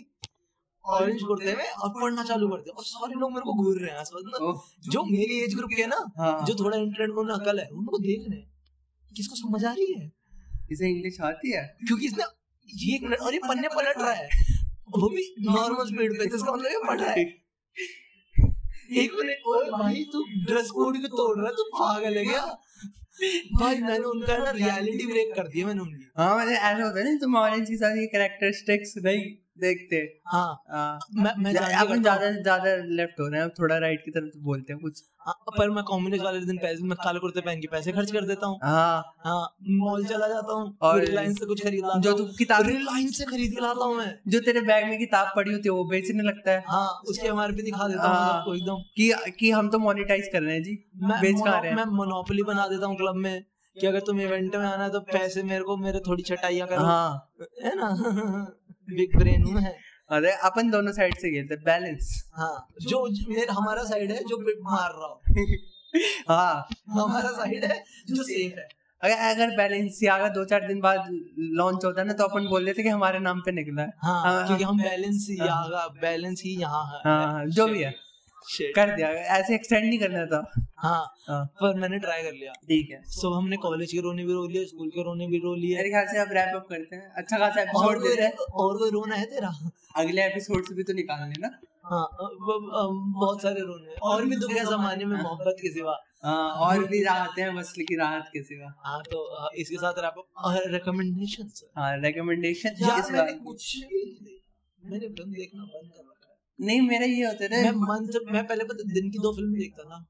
ऑरेंज 0.86 1.24
कुर्ते 1.24 1.56
में 1.56 1.66
और 1.66 1.90
पढ़ना 1.92 2.24
चालू 2.24 2.48
कर 2.50 2.62
दिया। 2.62 2.76
और 2.78 2.84
सारे 2.86 3.20
लोग 3.20 3.32
मेरे 3.32 3.46
को 3.46 3.54
घूर 3.56 3.80
रहे 3.80 3.92
हैं 3.92 3.98
आसपास 4.00 4.24
ना 4.28 4.54
जो 4.92 5.04
मेरी 5.06 5.40
एज 5.44 5.56
ग्रुप 5.56 5.72
के 5.76 5.82
हैं 5.82 5.90
ना 5.90 6.04
हाँ। 6.18 6.46
जो 6.46 6.56
थोड़ा 6.56 6.78
इंटरनेट 6.78 7.16
में 7.18 7.34
अकल 7.36 7.60
है 7.60 7.68
उनको 7.74 7.98
देख 8.00 8.26
रहे 8.30 8.40
हैं। 8.40 8.48
किसको 9.12 9.36
समझ 9.38 9.64
आ 9.66 9.72
रही 9.72 9.94
है? 9.94 10.12
इसे 10.72 10.90
इंग्लिश 10.90 11.22
आती 11.24 11.52
है? 11.52 11.64
क्योंकि 11.88 12.06
इसने 12.06 12.24
ये 12.70 12.96
एक 12.96 13.04
मिनट 13.04 13.20
और 13.20 13.34
ये 13.34 13.40
पन्ने 13.48 13.68
पलट 13.76 13.98
रहा 13.98 14.12
है। 14.14 14.30
वो 14.88 15.10
भी 15.10 15.24
नॉर्मल 15.40 15.86
स्पीड 15.86 16.18
पे 16.20 16.26
जिसका 16.26 16.52
मतलब 16.52 16.88
पढ़ 16.88 17.02
है। 17.02 17.24
एक 19.04 19.12
मिनट 19.14 19.48
ओए 19.48 19.70
भाई 19.70 20.04
तू 20.14 20.24
ड्रेस 20.46 20.70
कोड 20.72 20.98
को 21.02 21.08
तोड़ 21.08 21.38
रहा 21.40 21.48
है 21.48 21.54
तू 21.54 21.64
पागल 21.64 22.18
है 22.18 22.26
क्या? 22.26 22.46
भाई 23.60 23.76
मैंने 23.76 24.04
उनका 24.04 24.38
ना 24.38 24.50
रियलिटी 24.52 25.06
ब्रेक 25.06 25.34
कर 25.36 25.48
दिया 25.48 25.68
मैंने 25.68 25.82
उनकी। 25.82 26.10
हाँ 26.18 26.38
मैंने 26.38 26.52
ऐसा 26.52 26.84
होता 26.84 27.00
है 27.00 27.14
ना 27.14 27.18
तुम 27.22 27.36
ऑरेंज 27.38 27.70
के 27.70 27.78
साथ 27.78 27.98
ये 27.98 28.06
कैरेक्टरिस्टिक्स 28.08 28.94
नहीं 28.98 29.24
देखते 29.60 29.98
हाँ। 30.28 30.64
हाँ। 30.72 31.00
मैं 31.16 31.32
मैं 31.38 31.54
जा- 31.54 31.64
अपन 31.64 31.88
करता 31.88 31.94
हूँ। 31.94 32.02
ज़्यादा 32.04 32.32
ज़्यादा 32.32 32.76
लेफ़्ट 32.86 33.20
हो 33.20 33.28
रहे 33.28 33.42
हैं 33.42 33.50
थोड़ा 33.50 33.78
राइट 33.78 34.06
की 34.06 34.12
तरफ़ 34.12 34.38
बोलते 34.44 34.74
हैं 34.74 34.82
कुछ। 34.82 35.04
हाँ, 35.20 35.34
पर 35.58 35.70
मैं 35.70 35.84
कम्युनिस्ट 35.84 36.24
वाले 36.26 36.40
दिन 36.40 36.58
पैसे 36.58 36.84
मैं 36.84 36.98
काले 37.04 37.20
कुर्ते 37.20 37.42
पहन 37.42 37.60
के 37.62 37.68
पैसे 37.68 37.92
खर्च 37.92 38.12
कर 38.12 38.26
देता 38.26 38.48
हूँ। 38.48 38.60
हाँ। 38.64 39.04
हाँ 39.26 39.56
मॉल 39.70 40.06
चला 40.06 40.28
जाता 40.28 40.54
हूँ 40.54 40.78
और 40.82 41.00
रिलायंस 41.02 41.40
से 41.40 41.46
कुछ 41.46 41.64
खरीद 41.64 41.86
लाता 41.86 42.00
जो 42.00 42.14
तू 42.14 42.26
किताब 42.38 42.68
रिलायंस 42.68 43.18
से 43.18 43.26
खरीद 43.26 43.52
के 43.52 43.62
लाता 43.62 43.86
हूँ 43.86 43.98
मैं। 43.98 44.20
जो 44.28 44.40
तेरे 44.40 44.62
बैग 44.62 44.86
में 44.90 44.98
किताब 45.00 45.32
पड़ी 45.36 45.52
होती 45.52 45.70
है 45.70 45.74
वो 45.74 45.84
बेचने 45.86 46.24
लगता 46.24 46.52
है। 46.52 46.64
हाँ 46.68 47.02
उसके 47.08 47.28
एमआरपी 47.28 47.62
दिखा 47.62 47.88
देता 47.88 48.08
हूँ 48.08 48.16
हाँ। 48.18 48.56
एकदम। 48.56 48.82
कि 48.98 49.14
कि 49.40 49.52
हम 49.52 49.70
तो 49.70 49.80
मोनेटाइज 49.80 50.30
कर 50.34 50.42
रहे 50.42 50.56
हैं 50.56 50.64
जी। 50.64 50.78
मैं 51.04 51.22
बेच 51.22 51.36
मोनो- 51.36 51.62
रहे 51.62 51.70
हैं? 51.70 51.76
मैं 51.78 51.86
मोनोपोली 51.86 52.44
बना 52.44 52.68
देता 52.68 52.86
हूँ 52.86 52.98
क्लब 52.98 53.16
में 53.16 53.44
कि 53.78 53.88
अगर 53.88 54.00
तुम 54.00 54.22
इवेंट 54.22 54.56
में 54.56 54.66
आना 54.66 54.84
है 54.84 54.90
तो 54.90 55.00
पैसे 55.00 55.44
मेरे 55.44 55.64
को 55.64 55.78
मेरे 55.78 56.00
थोड़ी 56.00 56.24
छटाइयाँ 56.24 56.68
करो। 56.68 56.84
हाँ। 56.84 57.32
है 57.64 57.76
ना? 57.76 57.90
बिग 58.90 59.18
ब्रेन 59.18 59.44
हूँ 59.44 59.54
मैं। 59.54 59.76
अरे 60.10 60.32
अपन 60.32 60.70
दोनों 60.72 60.92
साइड 60.92 61.16
से 61.18 61.32
खेलते 61.32 61.56
बैलेंस 61.56 62.30
हाँ। 62.34 62.68
जो 62.82 63.10
मेरा 63.30 63.54
हमारा 63.54 63.84
साइड 63.84 64.12
है 64.12 64.24
जो 64.24 64.38
बिट 64.38 64.56
मार 64.62 64.90
रहा 64.90 65.08
हो। 65.08 65.22
हाँ। 66.30 66.68
हमारा 66.90 67.30
साइड 67.30 67.66
है 67.66 67.84
जो 68.08 68.24
सेफ़ 68.24 68.60
है। 68.60 68.68
अगर 69.04 69.16
अगर 69.16 69.58
बैलेंस 69.58 70.00
अगर 70.12 70.30
दो 70.30 70.46
चार 70.46 70.68
दिन 70.68 70.80
बाद 70.80 71.08
लॉन्च 71.40 71.86
होता 71.86 72.02
है 72.02 72.08
ना 72.08 72.14
तो 72.14 72.24
अपन 72.24 72.48
बोल 72.48 72.64
लेते 72.64 72.84
कि 72.84 72.90
हमारे 72.90 73.20
नाम 73.20 73.40
पे 73.40 73.52
निकला 73.52 73.82
है। 73.82 73.94
हाँ 74.04 74.22
हाँ, 74.22 74.48
क्योंकि 74.48 74.64
हाँ। 74.64 74.72
हम 74.74 74.82
बैलेंस 74.82 75.28
ही 75.30 75.38
बैलेंस 76.02 76.42
ही 76.46 76.52
यहाँ 76.52 76.86
है 76.86 77.02
हाँ। 77.06 77.34
हाँ, 77.34 77.46
जो 77.46 77.68
भी 77.68 77.84
है. 77.84 78.07
कर 78.76 78.96
दिया 78.96 79.08
ऐसे 79.36 79.56
एक्सटेंड 79.56 79.86
नहीं 79.86 80.00
करना 80.00 80.26
था। 80.26 80.40
हाँ। 80.78 81.04
हाँ। 81.28 81.44
पर 81.62 81.80
मैंने 81.80 82.00
ट्राई 82.00 82.24
कर 82.24 82.34
लिया। 82.34 82.52
ठीक 82.64 82.90
है। 82.92 83.02
सो 83.12 83.34
हमने 83.34 83.58
कॉलेज 83.58 83.92
के 83.92 84.00
रोने 84.02 84.26
भी 84.26 84.34
रो 84.34 84.46
लिए 84.48 84.66
स्कूल 84.66 84.90
के 84.90 85.04
रोने 85.04 85.28
भी 85.28 85.38
रो 85.46 85.54
लिए 85.56 85.76
मेरे 85.78 85.90
ख्याल 85.90 86.06
से 86.08 86.20
अब 86.20 86.32
रैप 86.34 86.56
अप 86.56 86.68
करते 86.70 86.96
हैं। 86.96 87.10
अच्छा 87.14 87.38
खासा 87.38 87.62
एपिसोड 87.62 88.02
कोई 88.02 88.10
देते 88.10 88.24
हैं। 88.24 88.32
और 88.64 88.78
कोई 88.78 88.92
रोना 88.92 89.16
है 89.16 89.26
तेरा? 89.26 89.54
अगले 89.96 90.26
एपिसोड 90.26 90.66
से 90.66 90.76
भी 90.76 90.84
तो 90.84 90.94
निकाल 90.94 91.28
लेना 91.30 91.50
हाँ। 91.86 92.08
बहुत 92.12 93.42
सारे 93.42 93.62
रोने 93.62 93.90
हैं। 93.90 93.98
और 94.04 94.26
भी 94.26 94.36
दुख 94.36 94.52
है 94.52 94.66
जमाने 94.66 95.06
में 95.06 95.18
मोहब्बत 95.18 95.58
के 95.62 95.72
सिवा। 95.74 95.98
हाँ, 96.24 96.50
और 96.68 96.84
भी 96.88 97.04
राहत 97.04 97.40
है 97.40 97.50
वसल 97.56 97.82
की 97.84 97.96
राहत 97.96 98.30
के 98.34 98.42
सिवा। 98.44 98.74
हाँ 98.86 99.02
तो 99.04 99.20
इसके 99.56 99.78
साथ 99.78 100.00
रैप 100.00 100.16
अप 100.18 100.72
रिकमेंडेशन 100.74 101.52
हाँ 101.78 101.92
रिकमेंडेशन 101.98 102.76
मैंने 103.14 103.34
कुछ 103.40 103.76
मैंने 104.82 105.08
फ़िल्म 105.08 105.32
देखना 105.32 105.64
बंद 105.64 105.92
कर 105.92 106.02
है 106.02 106.16
नहीं 106.60 106.82
मेरा 106.82 107.06
ये 107.06 107.26
होता 107.26 107.48
था 107.48 107.62
मैं 107.64 107.72
मंथ 107.84 108.20
मैं 108.32 108.46
पहले 108.48 108.64
पता 108.64 108.92
दिन 108.94 109.10
की 109.12 109.20
दो 109.20 109.32
फ़िल्में 109.34 109.60
देखता 109.60 109.84
था। 109.84 110.06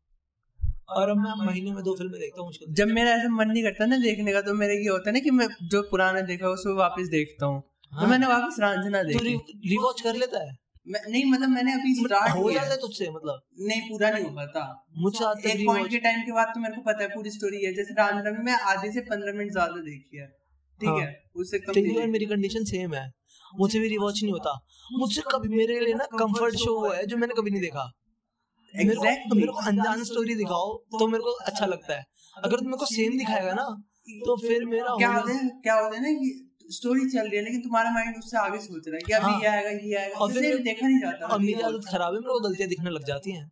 और 0.91 1.09
अब 1.09 1.17
मैं 1.17 1.31
महीने 1.45 1.71
में 1.71 1.83
दो 1.83 1.95
फ़िल्में 1.95 2.19
देखता 2.19 2.41
हूँ 2.41 2.47
मुश्किल 2.47 2.73
जब 2.73 2.87
मेरा 2.89 3.11
ऐसा 3.11 3.29
मन 3.31 3.47
नहीं 3.47 3.63
करता 3.63 3.85
ना 3.85 3.97
देखने 3.97 4.33
का 4.33 4.41
तो 4.41 4.53
मेरा 4.53 4.73
ये 4.73 4.87
होता 4.89 5.09
है 5.09 5.13
ना 5.13 5.19
कि 5.19 5.31
मैं 5.31 5.47
जो 5.71 5.81
पुराना 5.89 6.21
देखा 6.29 6.49
उसको 6.49 6.75
वापस 6.75 7.07
देखता 7.07 7.45
हूँ। 7.45 7.59
तो 7.61 7.97
हाँ। 7.97 8.07
मैंने 8.07 8.27
वापस 8.27 8.55
रांझना 8.59 9.01
तू 9.03 9.19
देखी। 9.19 9.59
रिवॉच 9.69 10.01
कर 10.01 10.15
लेता 10.15 10.43
है? 10.43 10.55
मैं 10.87 10.99
नहीं 11.11 11.23
मतलब 11.25 11.49
मैंने 11.49 11.73
अभी 11.73 11.93
स्टार्ट 11.95 12.35
हो 12.35 12.51
जाता 12.51 12.69
है 12.69 12.77
तुझसे 12.77 13.09
मतलब? 13.09 13.41
नहीं 13.61 13.81
पूरा 13.89 14.09
नहीं 14.09 14.23
हो 14.23 14.29
पाता। 14.31 14.61
तक 15.33 15.45
एक 15.47 15.65
पॉइंट 15.67 15.89
के 15.89 15.97
टाइम 15.99 16.21
के 16.21 16.31
बाद 16.31 16.51
तो 16.53 16.59
मेरे 16.59 16.75
को 16.75 16.81
पता 16.81 17.03
है 17.03 17.07
पूरी 17.09 17.31
स्टोरी 17.31 17.63
है। 17.65 17.73
जैसे 17.73 17.93
रांझना 17.93 18.31
में 18.31 18.39
मैं 18.43 18.53
आधे 18.71 18.91
से 18.91 19.01
पंद्रह 19.09 19.33
मिनट 19.33 19.51
ज़्यादा 19.51 19.81
देखी 19.81 20.17
है। 20.17 20.27
ठीक 20.27 20.89
हाँ। 20.89 20.99
है 20.99 21.23
उससे 21.35 21.59
कम। 21.59 22.09
मेरी 22.11 22.25
कंडीशन 22.25 22.63
सेम 22.63 22.93
है। 22.93 23.05
मुझसे 23.55 23.79
भी 23.79 23.87
रिवॉच 23.87 24.19
नहीं 24.23 24.31
होता। 24.33 24.53
मुझसे 24.93 25.21
कभी 25.31 25.49
मेरे 25.55 25.79
लिए 25.79 25.93
ना 25.93 26.05
कंफर्ट 26.13 26.55
शो 26.55 26.73
है 26.85 27.05
जो 27.05 27.17
मैंने 27.17 27.33
कभी 27.33 27.51
नहीं 27.51 27.61
देखा। 27.61 27.91
मेरे 28.73 28.95
को 28.95 29.03
Exactly. 29.03 29.35
मेरे 29.35 29.51
को 29.51 29.67
अनजान 29.67 30.03
स्टोरी 30.03 30.35
दिखाओ 30.35 30.73
तो 30.99 31.07
मेरे 31.07 31.23
को 31.23 31.31
अच्छा 31.45 31.65
लगता 31.65 31.93
है। 31.93 32.03
अगर 32.37 32.57
तुम 32.57 32.67
मेरे 32.67 32.77
को 32.77 32.85
सेम 32.85 33.17
दिखाएगा 33.17 33.53
ना 33.53 33.63
तो 34.25 34.35
फिर 34.37 34.65
मेरा 34.65 34.95
क्या 34.97 35.11
होता 35.11 35.33
है 35.33 35.47
क्या 35.63 35.73
होता 35.73 35.95
है 35.95 36.01
ना 36.03 36.11
कि 36.19 36.29
स्टोरी 36.71 37.09
चल 37.09 37.27
रही 37.27 37.37
है 37.37 37.43
लेकिन 37.43 37.61
तुम्हारा 37.61 37.91
माइंड 37.91 38.17
उससे 38.17 38.37
आगे 38.37 38.59
सोच 38.59 38.87
रहा 38.87 38.95
है 38.95 39.01
कि 39.01 39.13
अभी 39.13 39.31
हाँ। 39.31 39.39
ये 39.41 39.47
आएगा 39.47 39.69
ये 39.69 39.95
आएगा। 39.95 40.19
और 40.19 40.33
फिर 40.33 40.57
देखा 40.63 40.87
नहीं 40.87 40.99
जाता। 40.99 41.27
और 41.27 41.39
मेरी 41.39 41.61
आदत 41.61 41.85
खराब 41.91 42.13
है 42.13 42.19
मेरे 42.19 42.33
को 42.33 42.39
गलतियाँ 42.39 42.69
दिखने 42.69 42.89
लग 42.89 43.05
जाती 43.05 43.31
हैं। 43.31 43.45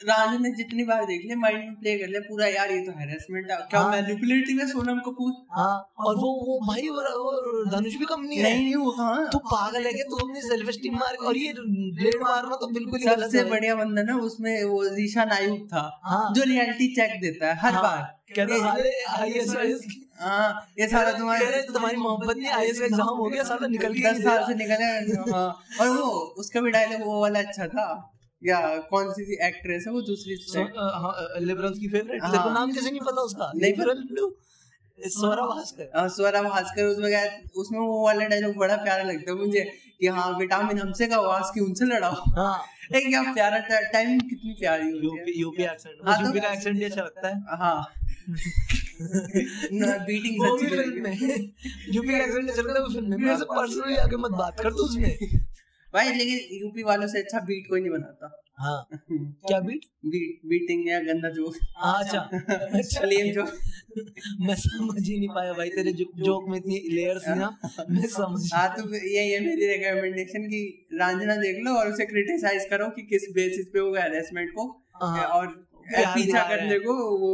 राजू 0.00 0.38
ने 0.38 0.50
जितनी 0.54 0.84
बार 0.84 1.04
देख 1.04 1.22
लिया 1.24 1.36
माइंड 1.36 1.58
में 1.58 1.74
प्ले 1.76 1.96
कर 1.98 2.08
लिया 2.08 2.20
पूरा 2.22 2.46
यार 2.46 2.70
ये 2.70 2.80
तो 2.86 2.92
हैरेसमेंट 2.98 3.50
है। 3.50 3.56
क्या 3.70 3.80
हाँ। 3.80 3.90
मैनिपुलेटिव 3.92 4.58
है 4.60 4.66
सोनम 4.68 4.98
कपूर? 5.06 5.32
हाँ 5.52 5.94
और 6.00 6.16
वो 6.16 6.28
वो 6.46 6.58
भाई 6.66 6.88
वो, 6.88 7.64
धनुष 7.70 7.94
भी 7.94 8.04
कम 8.04 8.20
नहीं 8.22 8.38
है। 8.38 8.42
नहीं 8.44 8.64
नहीं 8.64 8.74
वो 8.76 8.90
कहाँ 8.90 9.28
तू 9.32 9.38
पागल 9.46 9.86
है 9.86 9.92
क्या? 9.92 10.04
तू 10.10 10.16
अपनी 10.26 10.40
सेल्फ 10.42 10.70
स्टीम 10.70 10.94
मार 10.98 11.14
और 11.22 11.36
ये 11.36 11.52
ब्लेड 11.58 12.20
मारना 12.22 12.56
तो 12.56 12.66
बिल्कुल 12.72 13.00
ही 13.00 13.06
सबसे 13.06 13.44
बढ़िया 13.50 13.74
बंदा 13.74 14.02
ना 14.02 14.16
उसमें 14.26 14.52
वो 14.64 14.84
जीशान 14.90 15.30
आयुब 15.30 15.66
था 15.72 15.82
हाँ। 16.04 16.32
जो 16.34 16.42
रियलिटी 16.44 16.88
चेक 16.94 17.20
देता 17.20 17.46
है 17.46 17.56
हर 17.60 17.72
हाँ, 17.74 17.82
बार। 17.82 18.14
है, 18.38 18.44
हाँ 20.20 20.66
ये 20.78 20.86
सारा 20.88 21.12
तुम्हारे 21.12 21.62
तुम्हारी 21.72 21.96
मोहब्बत 21.96 22.36
नहीं 22.36 22.50
आईएएस 22.52 22.78
का 22.80 22.84
एग्ज़ाम 22.86 23.16
हो 23.16 23.24
गया 23.24 23.42
साला 23.44 23.68
निकल 23.68 23.94
के 23.94 24.02
दस 24.02 24.22
साल 24.24 24.44
से 24.46 24.54
निकले 24.54 25.30
हाँ 25.32 25.48
और 25.80 25.88
वो 25.88 26.06
उसका 26.42 26.60
भी 26.60 26.70
डायलॉग 26.70 27.06
वो 27.06 27.20
वाला 27.20 27.38
अच्छा 27.40 27.66
था। 27.66 27.86
या 28.44 28.76
कौन 28.90 29.12
सी 29.12 29.46
एक्ट्रेस 29.46 29.84
है 29.86 29.92
वो 29.92 30.00
दूसरी 30.02 30.34
लिबरल्स 31.44 31.78
की 31.78 31.88
फेवरेट 31.88 32.22
हाँ। 32.22 32.32
तेरे 32.32 32.54
नाम 32.54 32.72
कैसे 32.72 32.90
नहीं 32.90 33.00
पता 33.00 33.22
उसका? 33.22 33.52
नहीं 33.56 33.72
पता। 33.72 33.84
लिबरल 33.84 34.30
स्वरा 34.98 35.42
भास्कर। 35.46 35.90
हाँ, 35.96 36.08
स्वरा 36.08 36.42
भास्कर 36.42 36.84
उसमें 36.84 37.10
क्या 37.10 37.24
उसमें 37.56 37.78
वो 37.80 38.04
वाला 38.06 38.26
डायलॉग 38.26 38.56
बड़ा 38.56 38.76
प्यारा 38.76 39.02
लगता 39.02 39.30
है 39.30 39.36
मुझे 39.38 39.60
कि 40.00 40.06
हाँ 40.06 40.38
विटामिन 40.38 40.78
हमसे 40.78 41.06
का 41.06 41.16
आवाज़ 41.16 41.52
की 41.54 41.60
उनसे 41.60 41.84
लड़ाओ 41.84 42.12
हाँ। 42.12 42.64
एक 42.96 43.06
क्या 43.08 43.22
प्यारा 43.22 43.58
टाइम 43.92 44.20
कितनी 44.20 44.52
प्यारी 44.52 44.84
होती 44.84 45.06
यूपी 45.06 45.40
यूपी 45.40 45.62
एक्सेंट 45.62 46.08
हाँ, 46.08 46.16
तो- 46.18 46.26
यूपी 46.26 46.40
का 46.40 46.52
एक्सेंट 46.52 46.78
भी 46.78 46.84
अच्छा 46.84 47.02
लगता 47.02 47.28
है। 47.28 47.34
हाँ। 47.58 47.86
बीटिंग 50.06 50.42
वो 50.42 50.58
सच्ची 50.58 50.66
भी 50.66 50.76
फ़िल्म 50.76 51.02
में। 51.02 51.18
यूपी 51.88 52.08
का 52.08 52.24
एक्सेंट 52.24 52.50
अच्छा 52.50 52.62
लगता 52.62 52.74
है 52.74 52.80
वो 52.80 52.92
फ़िल्म 52.92 53.10
में। 53.10 53.16
मेरे 53.16 53.36
से 53.36 53.44
पर्सनली 53.44 53.96
आके 53.96 54.16
मत 54.16 54.30
बात 54.30 54.60
कर 54.60 54.70
तू 54.70 54.84
उसमें। 54.84 55.18
भाई 55.94 56.12
लेकिन 56.12 56.58
यूपी 56.60 56.82
वालों 56.82 57.06
से 57.06 57.18
अच्छा 57.18 57.38
बीट 57.40 57.68
कोई 57.68 57.80
नहीं 57.80 57.90
बनाता। 57.90 58.30
हाँ। 58.58 58.86
क्या 59.48 59.58
बीट 59.60 59.84
बीट 60.06 60.40
बीटिंग 60.46 60.88
या 60.88 60.98
गंदा 61.00 61.28
जोक 61.28 61.54
हाँ 61.76 61.92
अच्छा। 62.04 62.18
अच्छा। 62.78 63.04
लेम 63.06 63.32
जोक 63.32 63.52
मैं 64.46 64.54
समझ 64.54 65.02
ही 65.08 65.18
नहीं 65.18 65.28
पाया 65.28 65.52
भाई 65.52 65.68
तेरे 65.68 65.92
जोक 65.92 66.48
में 66.48 66.56
इतनी 66.58 66.80
लेयर्स 66.94 67.28
थी 67.28 67.34
ना 67.38 67.50
मैं 67.90 68.06
समझ 68.06 68.40
हाँ 68.54 68.68
तो 68.76 68.94
ये 68.94 69.24
ये 69.30 69.38
मेरी 69.40 69.66
रिकमेंडेशन 69.66 70.46
की 70.46 70.62
रांझना 70.94 71.36
देख 71.36 71.62
लो 71.64 71.74
और 71.78 71.92
उसे 71.92 72.06
क्रिटिसाइज 72.06 72.66
करो 72.70 72.88
कि 72.88 73.02
किस 73.02 73.30
बेसिस 73.34 73.66
पे 73.66 73.80
वो 73.80 73.94
हैरेसमेंट 73.94 74.50
को 74.50 74.66
हाँ। 75.02 75.24
और 75.28 75.46
पीछा 75.88 76.48
करने 76.48 76.78
को 76.78 76.94
वो 77.18 77.32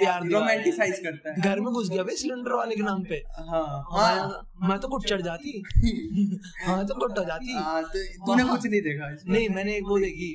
प्यार 0.00 0.22
है। 0.22 0.30
रोमांटिसाइज 0.30 0.98
करता 0.98 1.32
है। 1.32 1.40
घर 1.40 1.60
में 1.60 1.72
घुस 1.72 1.88
गया 1.90 2.02
भाई 2.02 2.16
सिलेंडर 2.16 2.52
वाले 2.52 2.76
के 2.76 2.82
नाम 2.82 3.02
पे। 3.04 3.22
हाँ 3.38 3.62
हाँ। 3.92 4.42
मैं, 4.68 4.78
तो 4.78 4.88
कुछ 4.88 5.08
चढ़ 5.08 5.22
जाती। 5.22 5.62
हाँ 6.66 6.86
तो 6.86 6.94
कुछ 6.94 7.26
जाती। 7.26 7.52
हाँ 7.52 7.82
तो 7.82 8.04
तूने 8.26 8.44
कुछ 8.44 8.66
नहीं 8.66 8.80
देखा 8.82 9.10
नहीं 9.28 9.48
मैंने 9.48 9.76
एक 9.76 9.84
वो 9.88 9.98
देखी। 9.98 10.30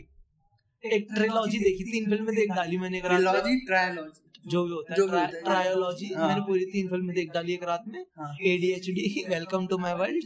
एक 0.84 1.08
ट्रिलॉजी 1.16 1.60
देखी 1.60 1.84
तीन 1.84 2.10
फ़िल्में 2.10 2.36
देख 2.36 2.52
डाली 2.52 2.78
मैंने 2.78 2.98
एक 2.98 3.06
ट्रिलॉजी 3.06 3.60
ट्रायलॉजी 3.66 4.50
जो 4.50 4.64
भी 4.64 4.72
होता 4.72 4.96
जो 4.96 5.08
है 5.08 5.20
है। 5.26 5.42
ट्रायोलॉजी 5.44 6.14
हाँ। 6.14 6.28
मैंने 6.28 6.42
पूरी 6.42 6.66
तीन 6.66 6.88
फ़िल्में 6.88 7.16
देख 7.16 7.32
डाली 7.34 7.54
एक 7.54 7.64
रात 7.64 7.84
में। 7.88 8.00
हाँ। 8.18 8.36
ADHD 8.46 9.26
welcome 9.30 9.68
to 9.68 9.78
my 9.78 9.94
world 9.94 10.24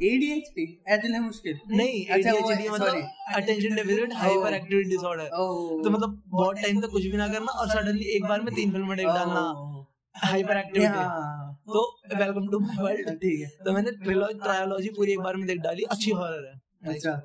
है 0.00 1.20
मुश्किल। 1.20 1.58
नहीं 1.68 2.06
अच्छा, 2.06 2.32
वो- 2.32 2.40
ADHD 2.40 2.56
sorry. 2.56 2.72
मतलब 2.72 3.08
attention 3.34 3.74
deficit 3.76 4.12
hyper 4.12 4.54
activity 4.54 4.90
disorder 4.90 5.24
तो 5.24 5.90
मतलब 5.90 6.22
बहुत 6.28 6.56
टाइम 6.56 6.80
तक 6.80 6.88
कुछ 6.88 7.02
भी 7.02 7.16
ना 7.16 7.28
करना 7.28 7.52
और 7.52 7.68
सडनली 7.68 8.04
एक 8.04 8.24
बार 8.24 8.40
में 8.40 8.54
तीन 8.54 8.72
फ़िल्म 8.72 8.94
देख 8.94 9.06
डालना। 9.06 9.86
हाइपर 10.14 10.56
एक्टिविटी 10.56 10.84
हाँ, 10.86 11.54
तो 11.66 12.00
वेलकम 12.16 12.48
टू 12.48 12.58
माय 12.58 12.76
वर्ल्ड 12.82 13.10
ठीक 13.10 13.40
है। 13.40 13.48
तो 13.64 13.72
मैंने 13.72 13.90
ट्रिलॉजी 13.90 14.38
ट्रायोलॉजी 14.38 14.88
पूरी 14.88 15.12
एक 15.12 15.18
बार 15.18 15.36
में 15.36 15.46
देख 15.46 15.58
डाली 15.58 15.82
अच्छी 15.82 16.10
हॉरर 16.10 16.46
है। 16.46 16.94
अच्छा। 16.94 17.22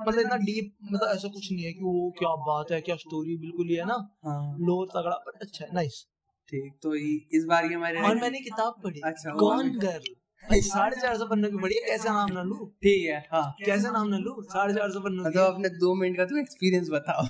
मतलब 0.00 0.20
इतना 0.20 0.36
डीप 0.36 0.76
मतलब 0.92 1.08
ऐसा 1.08 1.28
कुछ 1.28 1.52
नहीं 1.52 1.64
है 1.64 1.72
कि 1.72 1.84
वो 1.84 2.10
क्या 2.18 2.34
बात 2.34 2.72
है 2.72 2.80
क्या 2.80 2.96
स्टोरी 2.96 3.36
बिल्कुल 3.36 3.68
ही 3.68 3.74
है 3.74 3.84
ना। 3.84 4.16
हाँ। 4.24 4.56
लो 4.58 4.84
तगड़ा 4.84 5.16
पर 5.16 5.38
अच्छा 5.42 5.64
है 5.64 5.74
नाइस 5.74 6.06
ठीक 6.48 6.72
तो 6.82 6.94
इस 6.94 7.44
बार 7.44 7.68
की 7.68 7.74
हमारे 7.74 8.00
और 8.00 8.14
मैंने 8.14 8.40
किताब 8.40 8.74
पढ़ी। 8.84 9.00
अच्छा, 9.04 9.30
कौन 9.30 9.78
गर्ल 9.78 10.14
भाई 10.50 10.60
साढ़े 10.62 11.00
चार 11.00 11.16
सौ 11.18 11.26
पन्नों 11.26 11.50
की 11.50 11.74
है 11.74 11.80
कैसे 11.86 12.08
नाम 12.10 12.32
ना 12.32 12.42
लू? 12.42 12.64
ठीक 12.82 13.06
है 13.06 13.18
हाँ। 13.32 13.46
कैसे 13.64 13.90
नाम 13.90 14.08
ना 14.08 14.18
लू? 14.18 14.34
साढ़े 14.50 14.74
चार 14.74 14.90
सौ 14.90 15.00
पन्नों 15.00 15.24
मतलब 15.24 15.54
अपने 15.54 15.68
दो 15.78 15.94
मिनट 15.94 16.16
का 16.16 16.24
तो 16.24 16.38
एक्सपीरियंस 16.40 16.88
बताओ। 16.90 17.24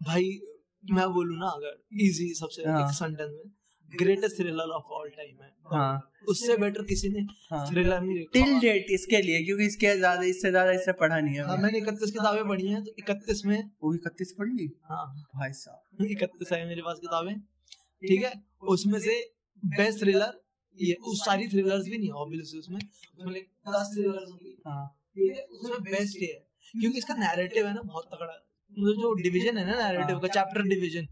भाई 0.00 0.38
मैं 0.84 1.08
बोलूँ 1.12 1.38
ना 1.38 1.46
अगर 1.50 1.78
इजी 2.02 2.32
सबसे 2.34 2.62
हाँ। 2.62 2.80
एक 2.80 2.94
सेंटेंस 2.94 3.30
में 3.30 3.50
greatest 3.88 4.36
thriller 4.36 4.70
of 4.76 4.92
all 4.94 5.08
time 5.10 5.42
है। 5.42 5.50
हाँ। 5.72 6.10
उससे 6.28 6.56
बेटर 6.56 6.82
किसी 6.84 7.08
ने 7.08 7.20
हाँ। 7.50 7.64
थ्रिलर 7.70 8.00
नहीं 8.00 8.24
टिल 8.32 8.58
डेट 8.60 8.86
इसके 8.90 9.20
लिए 9.22 9.42
क्योंकि 9.44 9.66
इसके 9.66 9.94
ज़्यादा 9.96 10.22
इससे 10.24 10.50
ज़्यादा 10.50 10.72
इससे 10.72 10.92
पढ़ा 10.94 11.20
नहीं 11.20 11.34
है 11.34 11.44
हाँ, 11.44 11.56
मैंने 11.56 11.78
इकतीस 11.78 12.10
किताबें 12.10 12.48
पढ़ी 12.48 12.66
हैं 12.68 12.82
तो 12.84 12.92
इकतीस 12.98 13.42
में 13.46 13.58
वो 13.82 13.94
इकतीस 13.94 14.34
पढ़ 14.38 14.48
ली? 14.48 14.68
हाँ। 14.84 15.06
भाई 15.36 15.52
साहब। 15.52 16.04
इकतीस 16.06 16.52
है 16.52 16.66
मेरे 16.68 16.82
पास 16.82 16.98
किताबें। 17.00 17.34
ठीक 17.38 18.22
है? 18.24 18.32
उसमें 18.68 18.98
से 19.00 19.14
बेस्ट 19.62 20.00
थ्रिलर 20.00 20.32
ये 20.80 20.94
उस 21.04 21.24
सारी 21.24 21.48
थ्रिलर्स 21.48 21.84
भी 21.84 21.98
नहीं 21.98 22.10
ऑब्वियसली 22.22 22.58
उसमें। 22.58 22.78
उसमें 22.78 23.32
like 23.34 23.46
दस 23.68 23.90
थ्रिलर्स 23.94 24.30
होंगी। 24.30 24.56
हाँ। 24.66 24.86
ठीक 25.14 25.36
है? 25.36 25.42
उसमें 25.42 25.80
बेस्ट 25.82 26.22
ये 26.22 26.32
है। 26.32 26.46
क्योंकि 26.74 26.98
इसका 26.98 27.14
नैरेटिव 27.14 27.66
है 27.66 27.74
ना 27.74 27.82
बहुत 27.82 28.04
तगड़ा। 28.04 28.32
मतलब 28.72 29.00
जो 29.00 29.12
डिवीज़न 29.14 29.58
है 29.58 29.64
ना 29.66 29.76
नैरेटिव 29.82 30.14
हाँ। 30.14 30.20
का 30.20 30.28
चैप्टर 30.28 30.62
डिवीज़न 30.64 31.06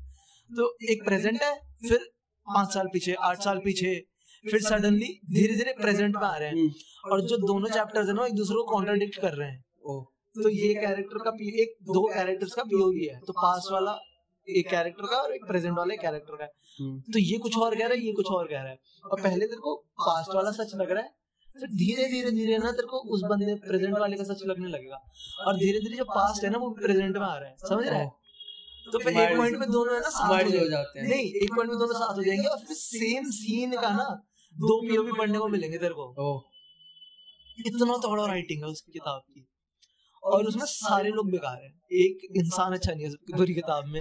तो 0.50 0.76
एक 0.90 1.04
प्रेजेंट 1.04 1.42
है 1.42 1.54
फिर 1.88 1.98
पाँच 2.46 2.74
साल 2.74 2.88
पीछे 2.92 3.14
आठ 3.28 3.42
साल 3.42 3.58
पीछे 3.58 3.94
फिर 4.44 4.60
सडनली 4.62 5.06
धीरे 5.32 5.54
धीरे 5.54 5.72
प्रेजेंट 5.72 6.16
में 6.16 6.22
आ 6.22 6.36
रहे 6.36 6.48
हैं। 6.48 6.68
और 7.04 7.20
जो 7.20 7.36
दोनों 7.36 7.68
चैप्टर्स 7.68 8.08
है 8.08 8.14
ना 8.14 8.26
एक 8.26 8.34
दूसरे 8.34 8.56
को 8.56 8.64
कॉन्ट्राडिक्ट 8.64 9.18
कर 9.20 9.34
रहे 9.34 9.48
हैं। 9.48 9.64
ओ। 9.84 10.00
तो 10.36 10.48
ये 10.48 10.74
कैरेक्टर 10.74 11.18
का 11.18 11.30
एक 11.62 11.74
दो 11.88 12.02
कैरेक्टर्स 12.14 12.54
का 12.54 12.62
पीओवी 12.62 13.04
है 13.04 13.18
तो 13.20 13.32
पास 13.32 13.68
वाला 13.72 13.92
एक 14.48 14.68
कैरेक्टर 14.70 15.06
का 15.06 15.16
और 15.16 15.34
एक 15.34 15.46
प्रेजेंट 15.46 15.76
वाला 15.78 15.94
कैरेक्टर 15.94 16.36
का 16.36 16.44
हम्म, 16.80 17.00
तो 17.00 17.18
ये 17.18 17.38
कुछ 17.38 17.56
और 17.58 17.74
कह 17.74 17.86
रहा 17.86 17.94
है 17.94 18.00
ये 18.00 18.12
कुछ 18.12 18.26
और 18.26 18.46
कह 18.46 18.56
रहा 18.56 18.68
है। 18.68 18.78
और 19.04 19.20
पहले 19.22 19.46
तेरे 19.46 19.60
को 19.60 19.74
पास्ट 19.76 20.34
वाला 20.34 20.50
सच 20.50 20.74
लग 20.74 20.90
रहा 20.90 21.02
है 21.02 21.14
फिर 21.60 21.68
धीरे 21.68 22.04
धीरे 22.04 22.30
धीरे 22.30 22.58
ना 22.58 22.70
तेरे 22.72 22.86
को 22.86 22.98
उस 22.98 23.22
बंदे 23.22 23.54
प्रेजेंट 23.54 23.98
वाले 23.98 24.16
का 24.16 24.24
सच 24.24 24.42
लगने 24.46 24.68
लगेगा। 24.68 24.96
और 25.46 25.56
धीरे 25.56 25.78
धीरे 25.78 25.96
जो 25.96 26.04
पास्ट 26.04 26.44
है 26.44 26.50
ना 26.50 26.58
वो 26.58 26.70
प्रेजेंट 26.70 27.16
में 27.16 27.26
आ 27.26 27.36
रहा 27.36 27.48
है। 27.48 27.56
समझ 27.56 27.86
रहा 27.88 27.98
है? 27.98 28.10
तो 28.92 28.98
फिर 28.98 29.18
एक 29.18 29.36
पॉइंट 29.36 29.56
में 29.56 29.70
दोनों 29.70 29.94
है 29.94 30.00
ना 30.00 30.08
साथ 30.08 30.28
हो 30.28 30.58
हो 30.58 30.68
जाते 30.68 31.00
हैं। 31.00 31.08
नहीं 31.08 31.24
एक 31.24 31.54
पॉइंट 31.54 31.70
में 31.70 31.78
दोनों 31.78 31.94
साथ 31.94 32.16
हो 32.16 32.22
जाएँगे 32.22 32.44
और 32.44 32.58
फिर 32.58 32.76
सेम 32.76 33.24
सीन 33.30 33.76
का 33.76 33.90
ना 33.90 34.04
दो 34.56 34.80
पीओवी 34.88 35.12
पढ़ने 35.12 35.38
को 35.38 35.48
मिलेंगे 35.48 35.78
तेरे 35.78 35.94
को। 35.94 36.50
इतना 37.66 37.96
तगड़ा 37.96 38.26
राइटिंग 38.26 38.62
है 38.62 38.68
उसकी 38.68 38.92
किताब 38.92 39.22
की। 39.30 39.48
और 40.22 40.44
उसमें 40.44 40.64
सारे 40.64 41.10
लोग 41.10 41.30
बेकार 41.30 41.62
हैं। 41.62 41.72
एक 41.92 42.18
इंसान 42.36 42.72
अच्छा 42.72 42.92
नहीं 42.92 43.04
है 43.04 43.10
पूरी 43.10 43.54
किताब 43.54 43.86
में। 43.86 44.00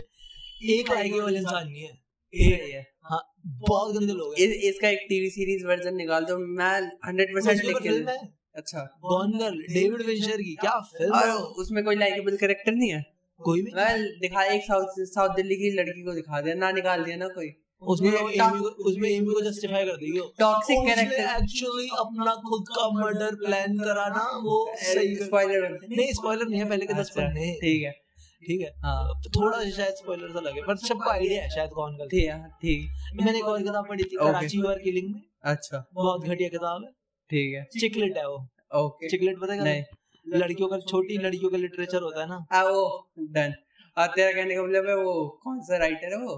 एक 0.63 0.91
लाइकेबल 0.91 1.35
इंसान 1.35 1.67
नहीं 1.67 1.83
है। 1.83 2.03
है। 2.33 2.85
हाँ 3.03 3.21
बहुत 3.45 3.95
गंदे 3.95 4.13
लोग 4.13 4.33
हैं। 4.33 4.47
इस, 4.47 4.63
इसका 4.63 4.89
एक 4.89 5.05
टीवी 5.09 5.29
सीरीज़ 5.29 5.65
वर्जन 5.67 5.95
निकाल 5.95 6.25
दो 6.25 6.37
मैं 6.37 6.91
हंड्रेड 7.07 7.33
परसेंट 7.35 7.55
उसके 7.55 7.67
लिख 7.67 7.77
के 7.77 7.89
फ़िल्म 7.89 8.09
है। 8.09 8.33
अच्छा। 8.55 8.79
गॉन 9.01 9.31
गर्ल 9.31 9.61
डेविड 9.73 10.01
विंचर 10.01 10.41
की 10.41 10.55
क्या 10.55 10.79
फ़िल्म 10.79 11.13
और 11.13 11.27
है? 11.27 11.33
वो? 11.33 11.39
उसमें 11.39 11.83
कोई 11.83 11.95
लाइकेबल 11.95 12.37
कैरेक्टर 12.37 12.71
नहीं 12.71 12.89
है? 12.89 13.05
कोई 13.41 13.61
भी 13.61 13.71
नहीं। 13.71 13.85
वेल 13.85 14.17
दिखाया 14.21 14.51
एक 14.53 14.61
साउथ 14.61 14.87
साउथ 15.05 15.35
दिल्ली 15.35 15.55
की 15.55 15.71
लड़की 15.71 16.03
को 16.03 16.11
दिखा 16.11 16.41
दिया 16.41 16.55
ना 16.55 16.71
निकाल 16.71 17.03
दिया 17.03 17.17
ना 17.17 17.27
कोई। 17.27 17.51
उसमें 17.81 18.11
वो 18.11 18.29
एमी 18.29 18.59
को 18.59 18.67
उसमें 18.67 19.09
एमी 19.09 19.33
को 19.33 19.41
जस्टिफाई 19.41 19.85
कर 19.85 19.97
देगी। 19.97 20.19
टॉक्सिक 20.39 20.77
कैरेक्टर 20.79 21.43
एक्चुअली 21.43 21.87
अपना 21.99 22.35
खुद 22.35 22.65
का 22.67 22.89
मर्डर 22.89 23.35
प्लान 23.35 23.77
करा 23.77 24.07
ना 24.07 24.23
वो 24.43 24.75
सही 24.77 25.15
स्पॉइलर 25.15 25.79
नहीं 25.89 26.13
स्पॉइलर 26.13 26.47
नहीं 26.47 26.59
है 26.59 26.69
पहले 26.69 26.85
के 26.85 26.93
दस 26.93 26.99
अच्छा, 26.99 27.21
पन्ने 27.21 27.53
ठीक 27.53 27.83
है। 27.83 28.04
ठीक 28.43 28.61
है? 28.61 28.71
हाँ। 28.83 29.21
तो 29.23 29.29
थोड़ा 29.35 29.57
सा 29.57 29.69
शायद 29.69 29.93
स्पॉइलर 29.93 30.31
सा 30.33 30.39
लगे 30.39 30.61
पर 30.61 30.75
सबको 30.77 31.09
आइडिया 31.09 31.43
है 31.43 31.49
शायद 31.49 31.69
कौन 31.69 31.97
ठीक 31.97 32.29
है। 32.29 32.39
ठीक 32.61 33.21
मैंने 33.21 33.37
एक 33.37 33.45
और 33.45 33.61
किताब 33.63 33.87
पढ़ी 33.89 34.03
थी. 34.03 34.15
कराची 34.17 34.61
वर 34.61 34.79
किलिंग 34.79 35.13
में। 35.13 35.21
अच्छा। 35.43 35.83
बहुत 35.93 36.25
घटिया 36.25 36.49
किताब 36.49 36.83
है। 36.83 36.91
ठीक 37.29 37.53
है। 37.55 37.63
चिकलेट 37.79 38.17
है 38.17 38.27
वो। 38.27 38.37
ओके। 38.75 39.09
चिकलेट 39.09 39.39
पता 39.41 39.53
है 39.53 39.63
नहीं। 39.63 39.83
लड़कियों 40.25 40.67
का 40.69 40.79
छोटी 40.79 41.17
लड़कियों 41.17 41.49
का 41.51 41.57
लिटरेचर 41.57 42.01
होता 42.01 42.21
है 42.21 42.27
ना। 42.27 42.45
आ 42.51 42.63
वो 42.63 42.83
डन। 43.19 43.53
और 43.97 44.07
तेरा 44.07 44.31
कहने 44.31 44.55
का 44.55 44.63
मतलब 44.63 44.87
है 44.89 44.95
वो 44.95 45.13
कौन 45.43 45.61
सा 45.61 45.77
राइटर 45.77 46.13
है 46.13 46.17
वो? 46.17 46.35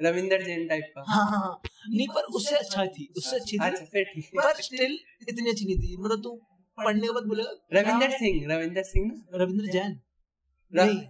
रविंदर 0.00 0.42
जैन 0.42 0.66
टाइप 0.68 0.92
का। 0.94 1.04
हाँ 1.08 1.24
हाँ 1.30 1.38
हाँ। 1.40 1.60
नहीं 1.88 2.06
पर 2.08 2.22
उससे 2.34 2.56
अच्छा 2.56 2.86
थी। 2.86 3.08
उससे 3.16 3.36
अच्छी 3.36 3.58
थी। 3.58 3.64
अच्छा 3.64 3.84
फिर 3.84 4.04
ठीक 4.04 4.30
पर 4.36 4.60
स्टिल 4.62 4.98
इतनी 5.28 5.50
अच्छी 5.50 5.64
नहीं 5.64 5.78
थी। 5.78 5.96
मतलब 5.96 6.22
तू 6.22 6.34
पढ़ने 6.78 7.06
के 7.06 7.12
बाद 7.12 7.24
बोलेगा 7.24 7.80
रविंदर 7.80 8.10
सिंह 8.10 8.54
रविंदर 8.54 8.82
सिंह 8.82 9.06
ना? 9.06 9.44
रविंद्र 9.44 9.72
जैन। 9.72 10.00
नहीं। 10.72 11.00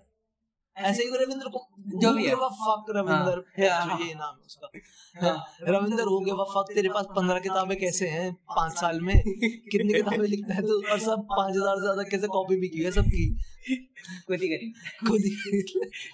ऐसे 0.76 1.02
ही 1.02 1.16
रविंद्र 1.16 1.48
को 1.48 1.60
जो 2.00 2.12
भी 2.14 2.24
है। 2.26 2.34
फक 2.34 2.90
रविंद्र 2.96 3.42
हाँ, 3.60 3.86
हाँ। 3.86 3.98
ये 4.00 4.14
नाम 4.14 4.34
है 4.34 4.46
उसका। 4.46 4.68
हाँ, 5.16 5.36
रविंद्र 5.64 6.04
हो 6.04 6.18
गया 6.20 6.44
फक 6.46 6.72
तेरे 6.74 6.88
पास 6.88 7.06
पंद्रह 7.16 7.38
किताबें 7.40 7.76
कैसे 7.78 8.08
हैं? 8.08 8.32
पाँच 8.50 8.72
साल 8.78 9.00
में। 9.00 9.16
कितनी 9.16 9.92
किताबें 9.92 10.26
लिखता 10.26 10.54
है 10.54 10.62
तू? 10.62 10.80
और 10.92 10.98
सब 11.00 11.26
पाँच 11.30 11.50
हज़ार 11.50 11.76
से 11.76 11.82
ज़्यादा 11.82 12.02
कैसे 12.10 12.26
कॉपी 12.28 12.56
भी 12.60 12.68
की 12.68 12.82
है 12.84 12.90
सबकी 12.92 13.26
खुद 14.26 14.42
ही 14.42 14.48
करी। 14.48 14.70
खुद 15.06 15.20
ही 15.20 15.62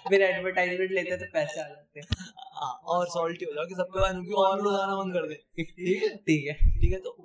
फिर 0.09 0.21
एडवर्टाइजमेंट 0.21 0.91
लेते 0.91 1.17
तो 1.17 1.25
पैसे 1.33 1.61
आ 1.61 1.67
जाते। 1.67 1.99
हैं 1.99 2.07
हाँ, 2.55 2.73
और 2.87 3.07
सॉल्टी 3.09 3.45
हो 3.45 3.53
जाओ 3.53 3.65
कि 3.67 3.75
सबके 3.75 3.99
बाद 3.99 4.15
उनकी 4.15 4.33
और 4.43 4.61
बंद 4.61 5.13
कर 5.13 5.27
दे। 5.27 5.35
ठीक 5.57 6.03
है? 6.03 6.15
ठीक 6.17 6.47
है। 6.47 6.53
ठीक 6.79 6.91
है 6.93 6.99
तो 6.99 7.15